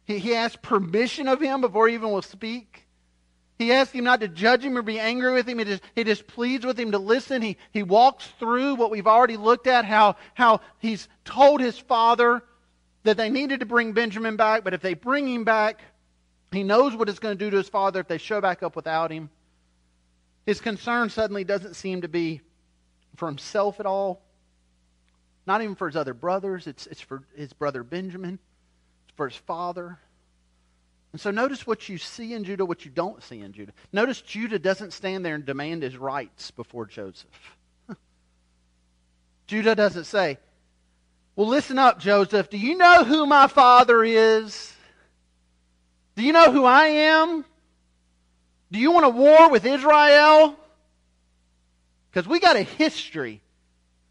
He, 0.07 0.19
he 0.19 0.35
asks 0.35 0.59
permission 0.63 1.29
of 1.29 1.43
him 1.43 1.61
before 1.61 1.89
he 1.89 1.95
even 1.95 2.11
will 2.11 2.23
speak. 2.23 2.88
He 3.59 3.73
asks 3.73 3.93
him 3.93 4.05
not 4.05 4.21
to 4.21 4.29
judge 4.29 4.63
him 4.63 4.79
or 4.79 4.83
be 4.83 5.01
angry 5.01 5.33
with 5.33 5.49
him. 5.49 5.59
He 5.59 5.65
just, 5.65 5.83
he 5.97 6.05
just 6.05 6.29
pleads 6.29 6.65
with 6.65 6.79
him 6.79 6.93
to 6.93 6.99
listen. 6.99 7.43
He, 7.43 7.57
he 7.73 7.83
walks 7.83 8.27
through 8.39 8.77
what 8.77 8.93
we've 8.93 9.07
already 9.07 9.37
looked 9.37 9.67
at, 9.67 9.85
how, 9.85 10.15
how 10.35 10.61
he's 10.79 11.09
told 11.25 11.61
his 11.61 11.77
father 11.77 12.43
that 13.03 13.17
they 13.17 13.31
needed 13.31 13.61
to 13.61 13.67
bring 13.67 13.93
Benjamin 13.93 14.37
back, 14.37 14.63
but 14.63 14.75
if 14.75 14.81
they 14.81 14.95
bring 14.95 15.27
him 15.27 15.43
back, 15.43 15.81
he 16.53 16.63
knows 16.63 16.95
what 16.95 17.09
it's 17.09 17.19
going 17.19 17.37
to 17.37 17.45
do 17.45 17.51
to 17.51 17.57
his 17.57 17.69
father 17.69 18.01
if 18.01 18.07
they 18.07 18.19
show 18.19 18.41
back 18.41 18.63
up 18.63 18.77
without 18.77 19.11
him. 19.11 19.29
His 20.47 20.61
concern 20.61 21.11
suddenly 21.11 21.45
doesn't 21.45 21.75
seem 21.75 22.03
to 22.03 22.09
be 22.09 22.41
for 23.17 23.27
himself 23.27 23.81
at 23.81 23.87
all, 23.87 24.23
not 25.47 25.63
even 25.63 25.75
for 25.75 25.89
his 25.89 25.97
other 25.97 26.15
brothers. 26.15 26.67
It's, 26.67 26.87
it's 26.87 27.01
for 27.01 27.25
his 27.35 27.53
brother 27.53 27.83
Benjamin, 27.83 28.39
it's 29.07 29.17
for 29.17 29.29
his 29.29 29.37
father. 29.37 29.99
And 31.13 31.21
so 31.21 31.31
notice 31.31 31.67
what 31.67 31.89
you 31.89 31.97
see 31.97 32.35
in 32.35 32.45
Judah, 32.45 32.67
what 32.67 32.85
you 32.85 32.91
don't 32.91 33.23
see 33.23 33.41
in 33.41 33.53
Judah. 33.53 33.73
Notice 33.93 34.21
Judah 34.21 34.59
doesn't 34.59 34.93
stand 34.93 35.25
there 35.25 35.35
and 35.35 35.45
demand 35.45 35.83
his 35.83 35.97
rights 35.97 36.51
before 36.51 36.87
Joseph. 36.87 37.57
Judah 39.47 39.75
doesn't 39.75 40.05
say, 40.05 40.39
Well, 41.35 41.49
listen 41.49 41.79
up, 41.79 41.99
Joseph. 41.99 42.51
Do 42.51 42.59
you 42.59 42.77
know 42.77 43.05
who 43.05 43.25
my 43.25 43.47
father 43.47 44.05
is? 44.05 44.75
Do 46.15 46.23
you 46.23 46.33
know 46.33 46.53
who 46.53 46.65
I 46.65 46.87
am? 46.87 47.45
Do 48.71 48.79
you 48.79 48.91
want 48.91 49.07
a 49.07 49.11
war 49.11 49.51
with 49.51 49.65
Israel? 49.65 50.57
Because 52.11 52.29
we 52.29 52.41
got 52.41 52.57
a 52.57 52.63
history 52.63 53.41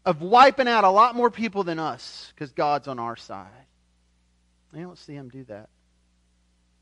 of 0.04 0.22
wiping 0.22 0.66
out 0.66 0.84
a 0.84 0.90
lot 0.90 1.14
more 1.14 1.30
people 1.30 1.62
than 1.64 1.78
us 1.78 2.32
because 2.34 2.50
God's 2.52 2.88
on 2.88 2.98
our 2.98 3.14
side. 3.14 3.46
I 4.74 4.80
don't 4.80 4.98
see 4.98 5.12
him 5.12 5.28
do 5.28 5.44
that. 5.44 5.68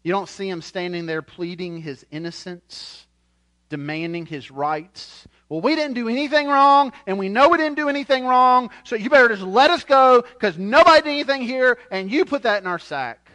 You 0.07 0.13
don't 0.13 0.29
see 0.29 0.49
him 0.49 0.63
standing 0.63 1.07
there 1.07 1.21
pleading 1.21 1.79
his 1.79 2.07
innocence, 2.13 3.09
demanding 3.71 4.25
his 4.25 4.53
rights. 4.53 5.27
Well, 5.49 5.61
we 5.61 5.75
didn't 5.75 5.95
do 5.95 6.09
anything 6.09 6.47
wrong, 6.47 6.93
and 7.09 7.19
we 7.19 7.29
know 7.29 7.49
we 7.49 7.59
didn't 7.59 7.75
do 7.75 7.89
anything 7.89 8.25
wrong, 8.25 8.71
so 8.85 8.95
you 8.95 9.11
better 9.11 9.31
just 9.31 9.43
let 9.43 9.73
us 9.73 9.83
go 9.83 10.23
because 10.23 10.59
nobody 10.59 11.03
did 11.03 11.11
anything 11.11 11.43
here, 11.43 11.79
and 11.91 12.09
you 12.09 12.25
put 12.25 12.45
that 12.45 12.63
in 12.63 12.69
our 12.69 12.79
sack. 12.79 13.33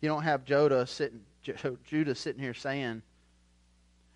You 0.00 0.08
don't 0.08 0.22
have 0.22 0.44
Judah 0.44 0.86
sitting, 0.86 1.22
Judah 1.84 2.14
sitting 2.14 2.40
here 2.40 2.54
saying, 2.54 3.02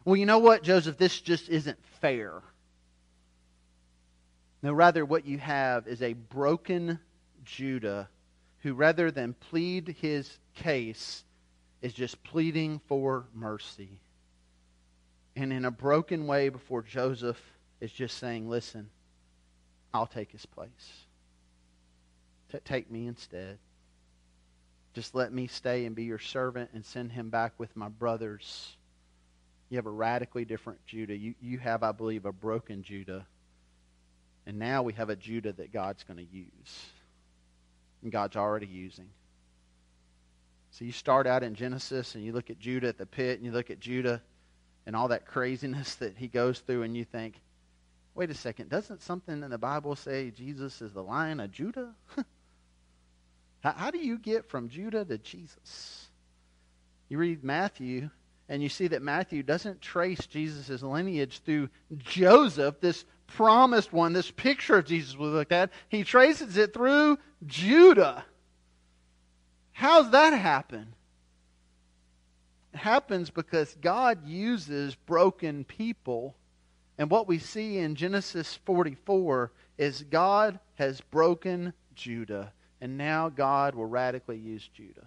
well, 0.04 0.14
you 0.14 0.24
know 0.24 0.38
what, 0.38 0.62
Joseph, 0.62 0.98
this 0.98 1.20
just 1.20 1.48
isn't 1.48 1.84
fair. 2.00 2.34
No, 4.62 4.72
rather, 4.72 5.04
what 5.04 5.26
you 5.26 5.38
have 5.38 5.88
is 5.88 6.00
a 6.00 6.12
broken 6.12 7.00
Judah 7.44 8.08
who, 8.60 8.74
rather 8.74 9.10
than 9.10 9.34
plead 9.34 9.96
his 10.00 10.38
case, 10.54 11.24
is 11.82 11.92
just 11.92 12.22
pleading 12.22 12.80
for 12.86 13.26
mercy. 13.34 14.00
And 15.34 15.52
in 15.52 15.64
a 15.64 15.70
broken 15.70 16.26
way 16.26 16.50
before 16.50 16.82
Joseph 16.82 17.40
is 17.80 17.90
just 17.90 18.18
saying, 18.18 18.48
Listen, 18.48 18.90
I'll 19.94 20.06
take 20.06 20.30
his 20.32 20.44
place. 20.44 21.04
T- 22.52 22.58
take 22.64 22.90
me 22.90 23.06
instead. 23.06 23.58
Just 24.92 25.14
let 25.14 25.32
me 25.32 25.46
stay 25.46 25.86
and 25.86 25.94
be 25.94 26.04
your 26.04 26.18
servant 26.18 26.70
and 26.74 26.84
send 26.84 27.12
him 27.12 27.30
back 27.30 27.52
with 27.58 27.74
my 27.76 27.88
brothers. 27.88 28.76
You 29.68 29.76
have 29.76 29.86
a 29.86 29.90
radically 29.90 30.44
different 30.44 30.84
Judah. 30.84 31.16
You, 31.16 31.34
you 31.40 31.58
have, 31.58 31.84
I 31.84 31.92
believe, 31.92 32.26
a 32.26 32.32
broken 32.32 32.82
Judah. 32.82 33.24
And 34.46 34.58
now 34.58 34.82
we 34.82 34.92
have 34.94 35.08
a 35.08 35.16
Judah 35.16 35.52
that 35.52 35.72
God's 35.72 36.02
going 36.02 36.16
to 36.16 36.36
use 36.36 36.90
and 38.02 38.12
God's 38.12 38.36
already 38.36 38.66
using. 38.66 39.08
So 40.72 40.84
you 40.84 40.92
start 40.92 41.26
out 41.26 41.42
in 41.42 41.54
Genesis 41.54 42.14
and 42.14 42.24
you 42.24 42.32
look 42.32 42.50
at 42.50 42.58
Judah 42.58 42.88
at 42.88 42.98
the 42.98 43.06
pit 43.06 43.38
and 43.38 43.44
you 43.44 43.52
look 43.52 43.70
at 43.70 43.80
Judah 43.80 44.22
and 44.86 44.94
all 44.94 45.08
that 45.08 45.26
craziness 45.26 45.94
that 45.96 46.16
he 46.16 46.28
goes 46.28 46.60
through 46.60 46.82
and 46.82 46.96
you 46.96 47.04
think, 47.04 47.40
wait 48.14 48.30
a 48.30 48.34
second, 48.34 48.68
doesn't 48.68 49.02
something 49.02 49.42
in 49.42 49.50
the 49.50 49.58
Bible 49.58 49.96
say 49.96 50.30
Jesus 50.30 50.80
is 50.80 50.92
the 50.92 51.02
lion 51.02 51.40
of 51.40 51.50
Judah? 51.50 51.92
how, 53.60 53.72
how 53.72 53.90
do 53.90 53.98
you 53.98 54.18
get 54.18 54.48
from 54.48 54.68
Judah 54.68 55.04
to 55.04 55.18
Jesus? 55.18 56.08
You 57.08 57.18
read 57.18 57.42
Matthew 57.42 58.10
and 58.48 58.62
you 58.62 58.68
see 58.68 58.88
that 58.88 59.02
Matthew 59.02 59.42
doesn't 59.42 59.80
trace 59.80 60.26
Jesus' 60.26 60.82
lineage 60.82 61.40
through 61.44 61.68
Joseph, 61.98 62.80
this 62.80 63.04
promised 63.36 63.92
one, 63.92 64.12
this 64.12 64.30
picture 64.30 64.78
of 64.78 64.86
Jesus 64.86 65.16
we 65.16 65.26
looked 65.26 65.52
at. 65.52 65.70
He 65.88 66.04
traces 66.04 66.56
it 66.56 66.74
through 66.74 67.18
Judah. 67.46 68.24
How's 69.72 70.10
that 70.10 70.32
happen? 70.32 70.94
It 72.74 72.78
happens 72.78 73.30
because 73.30 73.76
God 73.80 74.26
uses 74.26 74.94
broken 74.94 75.64
people. 75.64 76.36
And 76.98 77.10
what 77.10 77.26
we 77.26 77.38
see 77.38 77.78
in 77.78 77.94
Genesis 77.94 78.58
44 78.66 79.50
is 79.78 80.04
God 80.10 80.60
has 80.74 81.00
broken 81.00 81.72
Judah. 81.94 82.52
And 82.80 82.96
now 82.98 83.28
God 83.28 83.74
will 83.74 83.86
radically 83.86 84.38
use 84.38 84.68
Judah. 84.74 85.06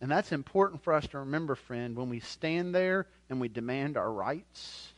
And 0.00 0.10
that's 0.10 0.32
important 0.32 0.82
for 0.82 0.92
us 0.92 1.06
to 1.08 1.20
remember, 1.20 1.54
friend, 1.54 1.96
when 1.96 2.08
we 2.08 2.18
stand 2.18 2.74
there 2.74 3.06
and 3.30 3.40
we 3.40 3.48
demand 3.48 3.96
our 3.96 4.10
rights, 4.10 4.91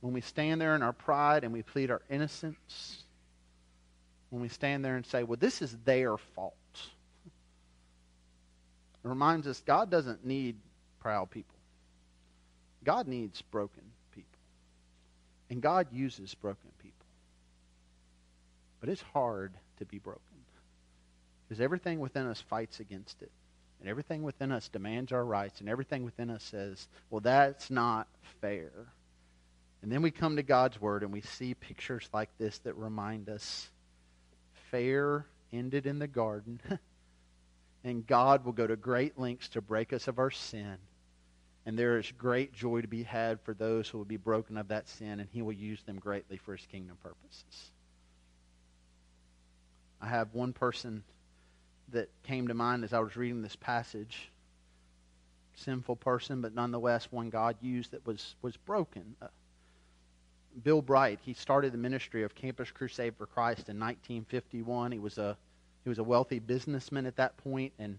when 0.00 0.12
we 0.12 0.20
stand 0.20 0.60
there 0.60 0.74
in 0.74 0.82
our 0.82 0.92
pride 0.92 1.44
and 1.44 1.52
we 1.52 1.62
plead 1.62 1.90
our 1.90 2.02
innocence, 2.08 3.04
when 4.30 4.40
we 4.40 4.48
stand 4.48 4.84
there 4.84 4.96
and 4.96 5.04
say, 5.04 5.22
well, 5.22 5.38
this 5.38 5.60
is 5.60 5.76
their 5.84 6.16
fault. 6.16 6.54
It 9.04 9.08
reminds 9.08 9.46
us 9.46 9.62
God 9.66 9.90
doesn't 9.90 10.24
need 10.24 10.56
proud 11.00 11.30
people. 11.30 11.56
God 12.84 13.08
needs 13.08 13.42
broken 13.42 13.82
people. 14.14 14.38
And 15.50 15.60
God 15.60 15.88
uses 15.92 16.34
broken 16.34 16.70
people. 16.82 16.96
But 18.80 18.88
it's 18.88 19.02
hard 19.12 19.52
to 19.78 19.84
be 19.84 19.98
broken. 19.98 20.22
Because 21.46 21.60
everything 21.60 21.98
within 21.98 22.26
us 22.26 22.40
fights 22.40 22.80
against 22.80 23.22
it. 23.22 23.30
And 23.80 23.88
everything 23.88 24.22
within 24.22 24.52
us 24.52 24.68
demands 24.68 25.10
our 25.10 25.24
rights. 25.24 25.60
And 25.60 25.68
everything 25.68 26.04
within 26.04 26.30
us 26.30 26.44
says, 26.44 26.86
well, 27.10 27.20
that's 27.20 27.70
not 27.70 28.06
fair. 28.40 28.70
And 29.82 29.90
then 29.90 30.02
we 30.02 30.10
come 30.10 30.36
to 30.36 30.42
God's 30.42 30.80
Word 30.80 31.02
and 31.02 31.12
we 31.12 31.22
see 31.22 31.54
pictures 31.54 32.08
like 32.12 32.30
this 32.38 32.58
that 32.60 32.74
remind 32.74 33.28
us 33.28 33.68
fair 34.70 35.26
ended 35.52 35.86
in 35.86 35.98
the 35.98 36.06
garden, 36.06 36.60
and 37.84 38.06
God 38.06 38.44
will 38.44 38.52
go 38.52 38.66
to 38.66 38.76
great 38.76 39.18
lengths 39.18 39.48
to 39.50 39.60
break 39.60 39.92
us 39.92 40.08
of 40.08 40.18
our 40.18 40.30
sin. 40.30 40.76
And 41.66 41.78
there 41.78 41.98
is 41.98 42.10
great 42.12 42.52
joy 42.52 42.80
to 42.80 42.88
be 42.88 43.02
had 43.02 43.40
for 43.42 43.52
those 43.52 43.88
who 43.88 43.98
will 43.98 44.04
be 44.04 44.16
broken 44.16 44.56
of 44.56 44.68
that 44.68 44.88
sin, 44.88 45.20
and 45.20 45.28
He 45.30 45.42
will 45.42 45.52
use 45.52 45.82
them 45.82 45.98
greatly 45.98 46.36
for 46.36 46.56
His 46.56 46.66
kingdom 46.66 46.96
purposes. 47.02 47.70
I 50.00 50.08
have 50.08 50.32
one 50.32 50.52
person 50.52 51.04
that 51.90 52.08
came 52.22 52.48
to 52.48 52.54
mind 52.54 52.84
as 52.84 52.92
I 52.92 53.00
was 53.00 53.16
reading 53.16 53.42
this 53.42 53.56
passage. 53.56 54.30
Sinful 55.56 55.96
person, 55.96 56.40
but 56.40 56.54
nonetheless 56.54 57.08
one 57.10 57.28
God 57.28 57.56
used 57.60 57.90
that 57.90 58.06
was, 58.06 58.34
was 58.40 58.56
broken. 58.56 59.16
Uh, 59.20 59.26
Bill 60.62 60.82
Bright, 60.82 61.20
he 61.22 61.32
started 61.32 61.72
the 61.72 61.78
ministry 61.78 62.22
of 62.22 62.34
Campus 62.34 62.70
Crusade 62.70 63.16
for 63.16 63.26
Christ 63.26 63.68
in 63.68 63.78
1951. 63.78 64.92
He 64.92 64.98
was 64.98 65.18
a 65.18 65.36
he 65.82 65.88
was 65.88 65.98
a 65.98 66.04
wealthy 66.04 66.38
businessman 66.38 67.06
at 67.06 67.16
that 67.16 67.36
point 67.38 67.72
and, 67.78 67.98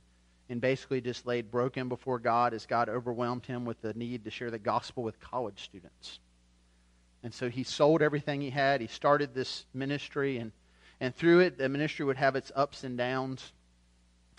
and 0.50 0.62
basically 0.62 1.02
just 1.02 1.26
laid 1.26 1.50
broken 1.50 1.90
before 1.90 2.20
God 2.20 2.54
as 2.54 2.66
God 2.66 2.90
overwhelmed 2.90 3.46
him 3.46 3.66
with 3.66 3.82
the 3.82 3.94
need 3.94 4.24
to 4.26 4.32
share 4.32 4.52
the 4.52 4.60
gospel 4.60 5.04
with 5.04 5.20
college 5.20 5.64
students. 5.64 6.20
And 7.24 7.34
so 7.34 7.50
he 7.50 7.64
sold 7.64 8.02
everything 8.02 8.42
he 8.42 8.50
had. 8.50 8.82
He 8.82 8.88
started 8.88 9.34
this 9.34 9.66
ministry, 9.74 10.38
and, 10.38 10.52
and 11.00 11.16
through 11.16 11.40
it, 11.40 11.58
the 11.58 11.70
ministry 11.70 12.06
would 12.06 12.18
have 12.18 12.36
its 12.36 12.52
ups 12.56 12.84
and 12.84 12.98
downs. 12.98 13.52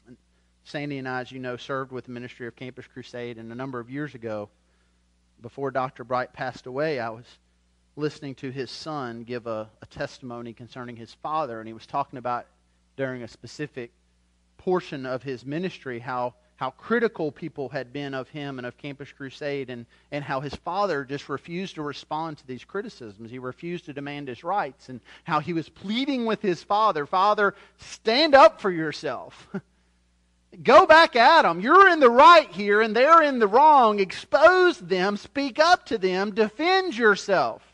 And 0.06 0.16
Sandy 0.64 0.98
and 0.98 1.08
I, 1.08 1.20
as 1.20 1.32
you 1.32 1.38
know, 1.38 1.56
served 1.56 1.92
with 1.92 2.06
the 2.06 2.10
ministry 2.10 2.46
of 2.46 2.56
Campus 2.56 2.86
Crusade, 2.86 3.38
and 3.38 3.52
a 3.52 3.56
number 3.56 3.78
of 3.78 3.90
years 3.90 4.14
ago, 4.14 4.48
before 5.40 5.70
Dr. 5.70 6.04
Bright 6.04 6.32
passed 6.32 6.66
away, 6.66 6.98
I 6.98 7.10
was 7.10 7.26
listening 7.97 8.34
to 8.36 8.51
his 8.51 8.70
son 8.70 9.22
give 9.22 9.47
a, 9.47 9.68
a 9.80 9.86
testimony 9.86 10.53
concerning 10.53 10.97
his 10.97 11.14
father, 11.14 11.61
and 11.61 11.68
he 11.68 11.74
was 11.74 11.86
talking 11.86 12.18
about 12.18 12.47
during 12.97 13.22
a 13.22 13.28
specific 13.28 13.90
portion 14.59 15.07
of 15.07 15.22
his 15.22 15.45
ministry 15.45 15.99
how 15.99 16.34
how 16.62 16.70
critical 16.70 17.32
people 17.32 17.68
had 17.70 17.93
been 17.93 18.14
of 18.14 18.28
him 18.28 18.59
and 18.59 18.64
of 18.64 18.78
Campus 18.78 19.11
Crusade, 19.11 19.68
and, 19.68 19.84
and 20.12 20.22
how 20.22 20.38
his 20.38 20.55
father 20.55 21.05
just 21.05 21.28
refused 21.28 21.74
to 21.74 21.82
respond 21.82 22.38
to 22.38 22.47
these 22.47 22.62
criticisms. 22.62 23.32
He 23.32 23.40
refused 23.40 23.86
to 23.86 23.93
demand 23.93 24.28
his 24.28 24.45
rights, 24.45 24.88
and 24.88 25.01
how 25.24 25.40
he 25.40 25.53
was 25.53 25.68
pleading 25.68 26.24
with 26.24 26.40
his 26.40 26.62
father 26.62 27.05
Father, 27.05 27.57
stand 27.78 28.36
up 28.36 28.61
for 28.61 28.70
yourself. 28.70 29.49
Go 30.62 30.86
back 30.86 31.16
at 31.16 31.43
them. 31.43 31.61
You're 31.61 31.88
in 31.88 31.99
the 31.99 32.09
right 32.09 32.49
here, 32.53 32.80
and 32.80 32.95
they're 32.95 33.22
in 33.22 33.40
the 33.40 33.49
wrong. 33.49 33.99
Expose 33.99 34.78
them, 34.78 35.16
speak 35.16 35.59
up 35.59 35.86
to 35.86 35.99
them, 35.99 36.32
defend 36.32 36.97
yourself. 36.97 37.72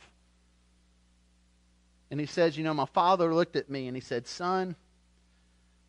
And 2.11 2.19
he 2.19 2.27
says, 2.27 2.57
You 2.57 2.65
know, 2.65 2.75
my 2.75 2.87
father 2.87 3.35
looked 3.35 3.57
at 3.57 3.71
me 3.71 3.87
and 3.87 3.97
he 3.97 4.01
said, 4.01 4.27
Son, 4.27 4.77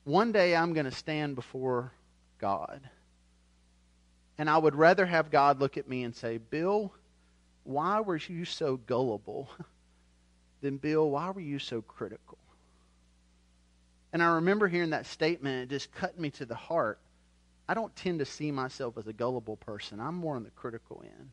one 0.04 0.32
day 0.32 0.56
I'm 0.56 0.74
going 0.74 0.86
to 0.86 0.92
stand 0.92 1.36
before 1.36 1.92
God. 2.40 2.82
And 4.38 4.50
I 4.50 4.58
would 4.58 4.76
rather 4.76 5.06
have 5.06 5.32
God 5.32 5.60
look 5.60 5.78
at 5.78 5.88
me 5.88 6.04
and 6.04 6.16
say, 6.16 6.38
Bill, 6.38 6.94
why 7.64 8.00
were 8.00 8.18
you 8.18 8.46
so 8.46 8.78
gullible? 8.78 9.50
than, 10.62 10.78
Bill, 10.78 11.10
why 11.10 11.30
were 11.32 11.42
you 11.42 11.60
so 11.60 11.82
critical? 11.82 12.38
And 14.12 14.24
I 14.24 14.36
remember 14.36 14.68
hearing 14.68 14.90
that 14.90 15.06
statement, 15.06 15.64
it 15.64 15.70
just 15.74 15.92
cut 15.92 16.20
me 16.20 16.32
to 16.32 16.46
the 16.46 16.56
heart. 16.56 17.00
I 17.68 17.74
don't 17.76 17.96
tend 17.96 18.20
to 18.20 18.26
see 18.26 18.52
myself 18.52 18.98
as 18.98 19.08
a 19.08 19.14
gullible 19.14 19.58
person. 19.58 20.00
I'm 20.00 20.16
more 20.16 20.36
on 20.36 20.44
the 20.44 20.50
critical 20.52 21.04
end. 21.06 21.32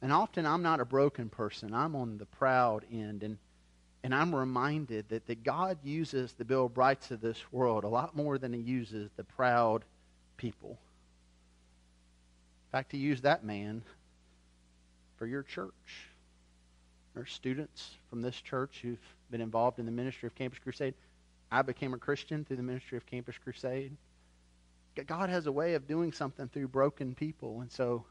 And 0.00 0.12
often 0.12 0.46
I'm 0.46 0.62
not 0.62 0.80
a 0.80 0.84
broken 0.84 1.28
person. 1.28 1.74
I'm 1.74 1.94
on 1.94 2.16
the 2.16 2.26
proud 2.26 2.84
end. 2.90 3.22
And, 3.22 3.38
and 4.04 4.14
I'm 4.14 4.34
reminded 4.34 5.08
that, 5.10 5.26
that 5.26 5.44
God 5.44 5.78
uses 5.84 6.32
the 6.32 6.44
Bill 6.44 6.68
Brights 6.68 7.10
of 7.10 7.20
this 7.20 7.40
world 7.52 7.84
a 7.84 7.88
lot 7.88 8.16
more 8.16 8.36
than 8.36 8.52
he 8.52 8.60
uses 8.60 9.10
the 9.16 9.24
proud 9.24 9.84
people. 10.36 10.70
In 10.70 12.72
fact, 12.72 12.92
he 12.92 12.98
used 12.98 13.22
that 13.22 13.44
man 13.44 13.82
for 15.16 15.26
your 15.26 15.42
church. 15.42 16.08
There 17.14 17.22
are 17.22 17.26
students 17.26 17.90
from 18.10 18.22
this 18.22 18.40
church 18.40 18.80
who've 18.82 18.98
been 19.30 19.40
involved 19.40 19.78
in 19.78 19.86
the 19.86 19.92
ministry 19.92 20.26
of 20.26 20.34
Campus 20.34 20.58
Crusade. 20.58 20.94
I 21.50 21.62
became 21.62 21.94
a 21.94 21.98
Christian 21.98 22.44
through 22.44 22.56
the 22.56 22.62
ministry 22.62 22.96
of 22.96 23.06
Campus 23.06 23.36
Crusade. 23.38 23.94
God 25.06 25.28
has 25.28 25.46
a 25.46 25.52
way 25.52 25.74
of 25.74 25.86
doing 25.86 26.12
something 26.12 26.48
through 26.48 26.68
broken 26.68 27.14
people. 27.14 27.60
And 27.60 27.70
so 27.70 28.04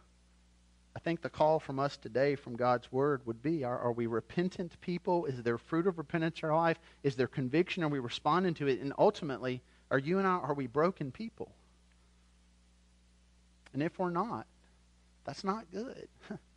I 0.96 1.00
think 1.00 1.22
the 1.22 1.30
call 1.30 1.60
from 1.60 1.80
us 1.80 1.96
today 1.96 2.36
from 2.36 2.56
God's 2.56 2.92
Word 2.92 3.22
would 3.26 3.42
be 3.42 3.64
are, 3.64 3.80
are, 3.80 3.94
we 3.94 4.08
repentant 4.08 4.80
people? 4.82 5.26
Is 5.26 5.42
there 5.42 5.58
fruit 5.58 5.88
of 5.88 5.98
repentance 5.98 6.42
in 6.42 6.50
our 6.50 6.56
life? 6.56 6.78
Is 7.04 7.16
there 7.16 7.28
conviction? 7.28 7.84
Are 7.84 7.88
we 7.88 8.00
responding 8.00 8.54
to 8.56 8.68
it? 8.68 8.82
And 8.82 8.92
ultimately, 8.98 9.62
are 9.90 10.00
you 10.00 10.20
and 10.20 10.28
I, 10.28 10.32
are 10.32 10.54
we 10.54 10.68
broken 10.68 11.12
people? 11.12 11.52
And 13.74 13.82
if 13.82 13.98
we're 14.00 14.10
not, 14.10 14.48
that's 15.24 15.44
not 15.44 15.66
good. 15.72 16.08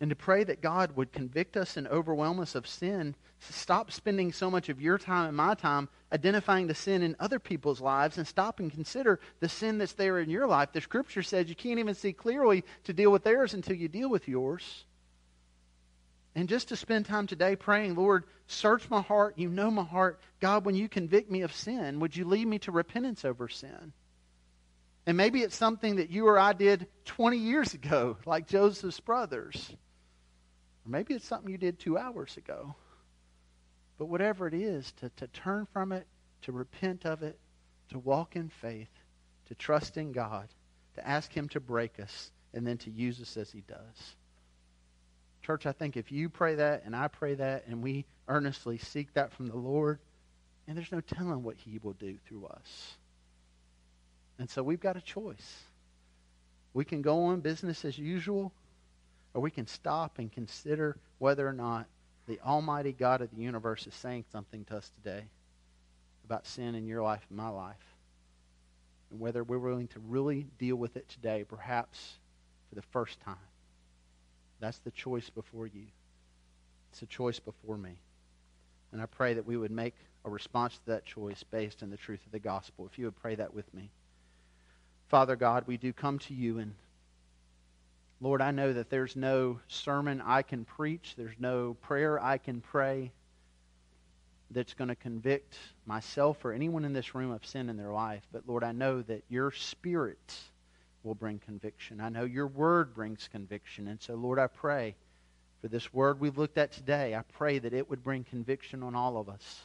and 0.00 0.08
to 0.08 0.16
pray 0.16 0.42
that 0.42 0.62
God 0.62 0.96
would 0.96 1.12
convict 1.12 1.58
us 1.58 1.76
and 1.76 1.86
overwhelm 1.86 2.40
us 2.40 2.54
of 2.54 2.66
sin. 2.66 3.14
Stop 3.38 3.92
spending 3.92 4.32
so 4.32 4.50
much 4.50 4.70
of 4.70 4.80
your 4.80 4.96
time 4.96 5.28
and 5.28 5.36
my 5.36 5.54
time 5.54 5.90
identifying 6.10 6.66
the 6.66 6.74
sin 6.74 7.02
in 7.02 7.14
other 7.20 7.38
people's 7.38 7.82
lives 7.82 8.16
and 8.16 8.26
stop 8.26 8.60
and 8.60 8.72
consider 8.72 9.20
the 9.40 9.48
sin 9.48 9.76
that's 9.76 9.92
there 9.92 10.18
in 10.18 10.30
your 10.30 10.46
life. 10.46 10.72
The 10.72 10.80
scripture 10.80 11.22
says 11.22 11.48
you 11.48 11.54
can't 11.54 11.78
even 11.78 11.94
see 11.94 12.14
clearly 12.14 12.64
to 12.84 12.94
deal 12.94 13.12
with 13.12 13.24
theirs 13.24 13.52
until 13.52 13.76
you 13.76 13.88
deal 13.88 14.08
with 14.08 14.26
yours. 14.26 14.84
And 16.34 16.48
just 16.48 16.68
to 16.68 16.76
spend 16.76 17.06
time 17.06 17.26
today 17.26 17.56
praying, 17.56 17.96
Lord, 17.96 18.24
search 18.46 18.88
my 18.88 19.02
heart. 19.02 19.36
You 19.36 19.48
know 19.48 19.70
my 19.70 19.84
heart. 19.84 20.20
God, 20.40 20.64
when 20.64 20.76
you 20.76 20.88
convict 20.88 21.30
me 21.30 21.42
of 21.42 21.52
sin, 21.52 22.00
would 22.00 22.16
you 22.16 22.24
lead 22.24 22.46
me 22.46 22.58
to 22.60 22.72
repentance 22.72 23.24
over 23.24 23.48
sin? 23.48 23.92
And 25.06 25.16
maybe 25.16 25.42
it's 25.42 25.56
something 25.56 25.96
that 25.96 26.10
you 26.10 26.26
or 26.26 26.38
I 26.38 26.52
did 26.52 26.86
20 27.06 27.36
years 27.36 27.74
ago, 27.74 28.16
like 28.26 28.46
Joseph's 28.46 29.00
brothers. 29.00 29.70
Or 30.84 30.90
maybe 30.90 31.14
it's 31.14 31.26
something 31.26 31.50
you 31.50 31.58
did 31.58 31.78
two 31.78 31.98
hours 31.98 32.36
ago. 32.36 32.74
But 33.98 34.06
whatever 34.06 34.46
it 34.46 34.54
is, 34.54 34.92
to, 35.00 35.10
to 35.16 35.26
turn 35.28 35.66
from 35.72 35.92
it, 35.92 36.06
to 36.42 36.52
repent 36.52 37.04
of 37.04 37.22
it, 37.22 37.38
to 37.90 37.98
walk 37.98 38.36
in 38.36 38.48
faith, 38.48 38.88
to 39.48 39.54
trust 39.54 39.96
in 39.96 40.12
God, 40.12 40.48
to 40.94 41.06
ask 41.06 41.32
Him 41.32 41.48
to 41.50 41.60
break 41.60 42.00
us, 42.00 42.30
and 42.54 42.66
then 42.66 42.78
to 42.78 42.90
use 42.90 43.20
us 43.20 43.36
as 43.36 43.50
He 43.50 43.62
does. 43.68 44.16
Church, 45.42 45.66
I 45.66 45.72
think 45.72 45.96
if 45.96 46.12
you 46.12 46.28
pray 46.28 46.56
that 46.56 46.82
and 46.84 46.94
I 46.94 47.08
pray 47.08 47.34
that 47.34 47.66
and 47.66 47.82
we 47.82 48.04
earnestly 48.28 48.78
seek 48.78 49.12
that 49.14 49.32
from 49.32 49.48
the 49.48 49.56
Lord, 49.56 49.98
and 50.66 50.76
there's 50.76 50.92
no 50.92 51.00
telling 51.00 51.42
what 51.42 51.56
He 51.56 51.78
will 51.82 51.94
do 51.94 52.16
through 52.26 52.46
us. 52.46 52.96
And 54.38 54.48
so 54.48 54.62
we've 54.62 54.80
got 54.80 54.96
a 54.96 55.00
choice. 55.00 55.62
We 56.72 56.84
can 56.84 57.02
go 57.02 57.24
on 57.24 57.40
business 57.40 57.84
as 57.84 57.98
usual, 57.98 58.52
or 59.34 59.40
we 59.40 59.50
can 59.50 59.66
stop 59.66 60.18
and 60.18 60.32
consider 60.32 60.96
whether 61.18 61.46
or 61.46 61.52
not 61.52 61.86
the 62.26 62.40
Almighty 62.40 62.92
God 62.92 63.20
of 63.20 63.30
the 63.30 63.42
universe 63.42 63.86
is 63.86 63.94
saying 63.94 64.24
something 64.32 64.64
to 64.66 64.76
us 64.76 64.90
today 65.02 65.24
about 66.24 66.46
sin 66.46 66.74
in 66.74 66.86
your 66.86 67.02
life 67.02 67.24
and 67.28 67.36
my 67.36 67.48
life. 67.48 67.76
And 69.10 69.20
whether 69.20 69.42
we're 69.42 69.58
willing 69.58 69.88
to 69.88 70.00
really 70.08 70.46
deal 70.58 70.76
with 70.76 70.96
it 70.96 71.08
today, 71.08 71.44
perhaps 71.48 72.18
for 72.68 72.76
the 72.76 72.82
first 72.82 73.20
time. 73.20 73.34
That's 74.60 74.78
the 74.78 74.92
choice 74.92 75.30
before 75.30 75.66
you. 75.66 75.86
It's 76.92 77.02
a 77.02 77.06
choice 77.06 77.40
before 77.40 77.76
me. 77.76 77.98
And 78.92 79.00
I 79.00 79.06
pray 79.06 79.34
that 79.34 79.46
we 79.46 79.56
would 79.56 79.70
make 79.70 79.94
a 80.24 80.30
response 80.30 80.74
to 80.74 80.86
that 80.86 81.04
choice 81.04 81.42
based 81.42 81.82
on 81.82 81.90
the 81.90 81.96
truth 81.96 82.20
of 82.26 82.32
the 82.32 82.38
gospel. 82.38 82.86
If 82.86 82.98
you 82.98 83.06
would 83.06 83.20
pray 83.20 83.34
that 83.36 83.54
with 83.54 83.72
me. 83.74 83.90
Father 85.08 85.34
God, 85.34 85.64
we 85.66 85.76
do 85.76 85.92
come 85.92 86.18
to 86.20 86.34
you 86.34 86.58
and 86.58 86.74
Lord, 88.20 88.42
I 88.42 88.50
know 88.50 88.72
that 88.72 88.90
there's 88.90 89.16
no 89.16 89.60
sermon 89.68 90.22
I 90.24 90.42
can 90.42 90.64
preach, 90.64 91.14
there's 91.16 91.36
no 91.38 91.74
prayer 91.80 92.22
I 92.22 92.36
can 92.38 92.60
pray 92.60 93.12
that's 94.50 94.74
going 94.74 94.88
to 94.88 94.96
convict 94.96 95.56
myself 95.86 96.44
or 96.44 96.52
anyone 96.52 96.84
in 96.84 96.92
this 96.92 97.14
room 97.14 97.30
of 97.30 97.46
sin 97.46 97.70
in 97.70 97.76
their 97.76 97.92
life. 97.92 98.22
But 98.32 98.42
Lord, 98.46 98.64
I 98.64 98.72
know 98.72 99.00
that 99.02 99.22
your 99.28 99.52
spirit 99.52 100.36
will 101.02 101.14
bring 101.14 101.38
conviction. 101.38 102.00
I 102.00 102.08
know 102.08 102.24
your 102.24 102.46
word 102.46 102.94
brings 102.94 103.28
conviction. 103.30 103.88
And 103.88 104.02
so, 104.02 104.14
Lord, 104.14 104.38
I 104.38 104.48
pray 104.48 104.96
for 105.60 105.68
this 105.68 105.92
word 105.94 106.20
we've 106.20 106.36
looked 106.36 106.58
at 106.58 106.72
today. 106.72 107.14
I 107.14 107.22
pray 107.22 107.58
that 107.58 107.72
it 107.72 107.88
would 107.88 108.02
bring 108.02 108.24
conviction 108.24 108.82
on 108.82 108.94
all 108.94 109.16
of 109.16 109.28
us. 109.28 109.62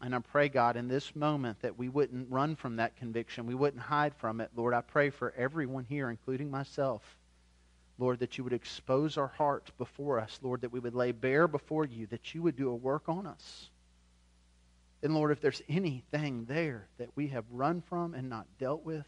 And 0.00 0.14
I 0.14 0.20
pray, 0.20 0.48
God, 0.48 0.76
in 0.76 0.86
this 0.86 1.16
moment 1.16 1.60
that 1.62 1.76
we 1.76 1.88
wouldn't 1.88 2.30
run 2.30 2.54
from 2.54 2.76
that 2.76 2.96
conviction. 2.96 3.46
We 3.46 3.54
wouldn't 3.54 3.82
hide 3.82 4.14
from 4.14 4.40
it. 4.40 4.50
Lord, 4.54 4.72
I 4.72 4.80
pray 4.80 5.10
for 5.10 5.34
everyone 5.36 5.84
here, 5.88 6.08
including 6.08 6.50
myself. 6.50 7.02
Lord, 7.98 8.20
that 8.20 8.38
you 8.38 8.44
would 8.44 8.52
expose 8.52 9.16
our 9.16 9.26
hearts 9.26 9.72
before 9.76 10.20
us. 10.20 10.38
Lord, 10.40 10.60
that 10.60 10.72
we 10.72 10.78
would 10.78 10.94
lay 10.94 11.10
bare 11.10 11.48
before 11.48 11.84
you, 11.84 12.06
that 12.06 12.32
you 12.32 12.42
would 12.42 12.54
do 12.54 12.70
a 12.70 12.74
work 12.74 13.08
on 13.08 13.26
us. 13.26 13.70
And 15.02 15.14
Lord, 15.14 15.32
if 15.32 15.40
there's 15.40 15.62
anything 15.68 16.44
there 16.44 16.86
that 16.98 17.10
we 17.16 17.28
have 17.28 17.44
run 17.50 17.82
from 17.82 18.14
and 18.14 18.28
not 18.28 18.46
dealt 18.58 18.84
with, 18.84 19.06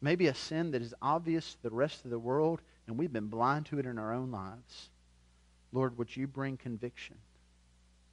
maybe 0.00 0.28
a 0.28 0.34
sin 0.34 0.70
that 0.72 0.82
is 0.82 0.94
obvious 1.02 1.54
to 1.54 1.62
the 1.62 1.70
rest 1.70 2.04
of 2.04 2.10
the 2.10 2.18
world 2.18 2.60
and 2.86 2.98
we've 2.98 3.12
been 3.12 3.28
blind 3.28 3.66
to 3.66 3.78
it 3.78 3.86
in 3.86 3.98
our 3.98 4.12
own 4.12 4.30
lives, 4.30 4.90
Lord, 5.72 5.96
would 5.98 6.16
you 6.16 6.26
bring 6.26 6.56
conviction? 6.56 7.16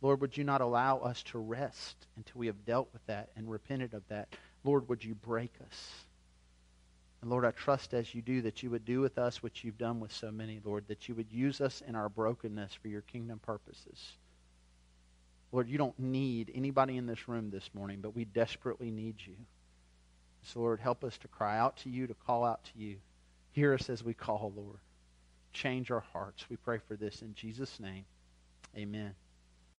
Lord, 0.02 0.22
would 0.22 0.36
you 0.36 0.44
not 0.44 0.62
allow 0.62 0.98
us 1.00 1.22
to 1.24 1.38
rest 1.38 1.96
until 2.18 2.40
we 2.40 2.48
have 2.48 2.66
dealt 2.66 2.90
with 2.92 3.06
that 3.06 3.30
and 3.36 3.50
repented 3.50 3.94
of 3.94 4.08
that? 4.10 4.30
Lord, 4.64 4.90
would 4.90 5.04
you 5.04 5.16
break 5.16 5.54
us? 5.68 6.06
And 7.22 7.30
Lord, 7.30 7.46
I 7.46 7.52
trust 7.52 7.94
as 7.94 8.16
you 8.16 8.22
do 8.24 8.42
that 8.42 8.64
you 8.64 8.72
would 8.72 8.84
do 8.84 9.00
with 9.00 9.20
us 9.20 9.44
what 9.44 9.64
you've 9.64 9.78
done 9.78 10.00
with 10.00 10.12
so 10.12 10.32
many, 10.32 10.60
Lord, 10.64 10.86
that 10.88 11.08
you 11.08 11.14
would 11.14 11.32
use 11.32 11.62
us 11.62 11.84
in 11.88 11.96
our 11.96 12.10
brokenness 12.10 12.74
for 12.74 12.88
your 12.88 13.02
kingdom 13.02 13.40
purposes. 13.40 14.14
Lord, 15.52 15.70
you 15.70 15.78
don't 15.78 16.00
need 16.00 16.52
anybody 16.56 16.98
in 16.98 17.06
this 17.06 17.28
room 17.28 17.52
this 17.52 17.70
morning, 17.74 18.00
but 18.02 18.16
we 18.16 18.26
desperately 18.26 18.90
need 18.90 19.16
you. 19.20 19.36
So, 20.44 20.62
Lord, 20.62 20.80
help 20.80 21.04
us 21.04 21.18
to 21.20 21.28
cry 21.28 21.60
out 21.60 21.78
to 21.78 21.90
you, 21.90 22.08
to 22.08 22.16
call 22.26 22.44
out 22.44 22.64
to 22.64 22.80
you. 22.80 22.98
Hear 23.52 23.74
us 23.74 23.90
as 23.90 24.04
we 24.04 24.16
call, 24.16 24.52
Lord. 24.56 24.80
Change 25.54 25.92
our 25.92 26.04
hearts. 26.14 26.50
We 26.50 26.56
pray 26.56 26.80
for 26.88 26.96
this 26.96 27.22
in 27.22 27.36
Jesus' 27.36 27.80
name. 27.80 28.06
Amen. 28.76 29.14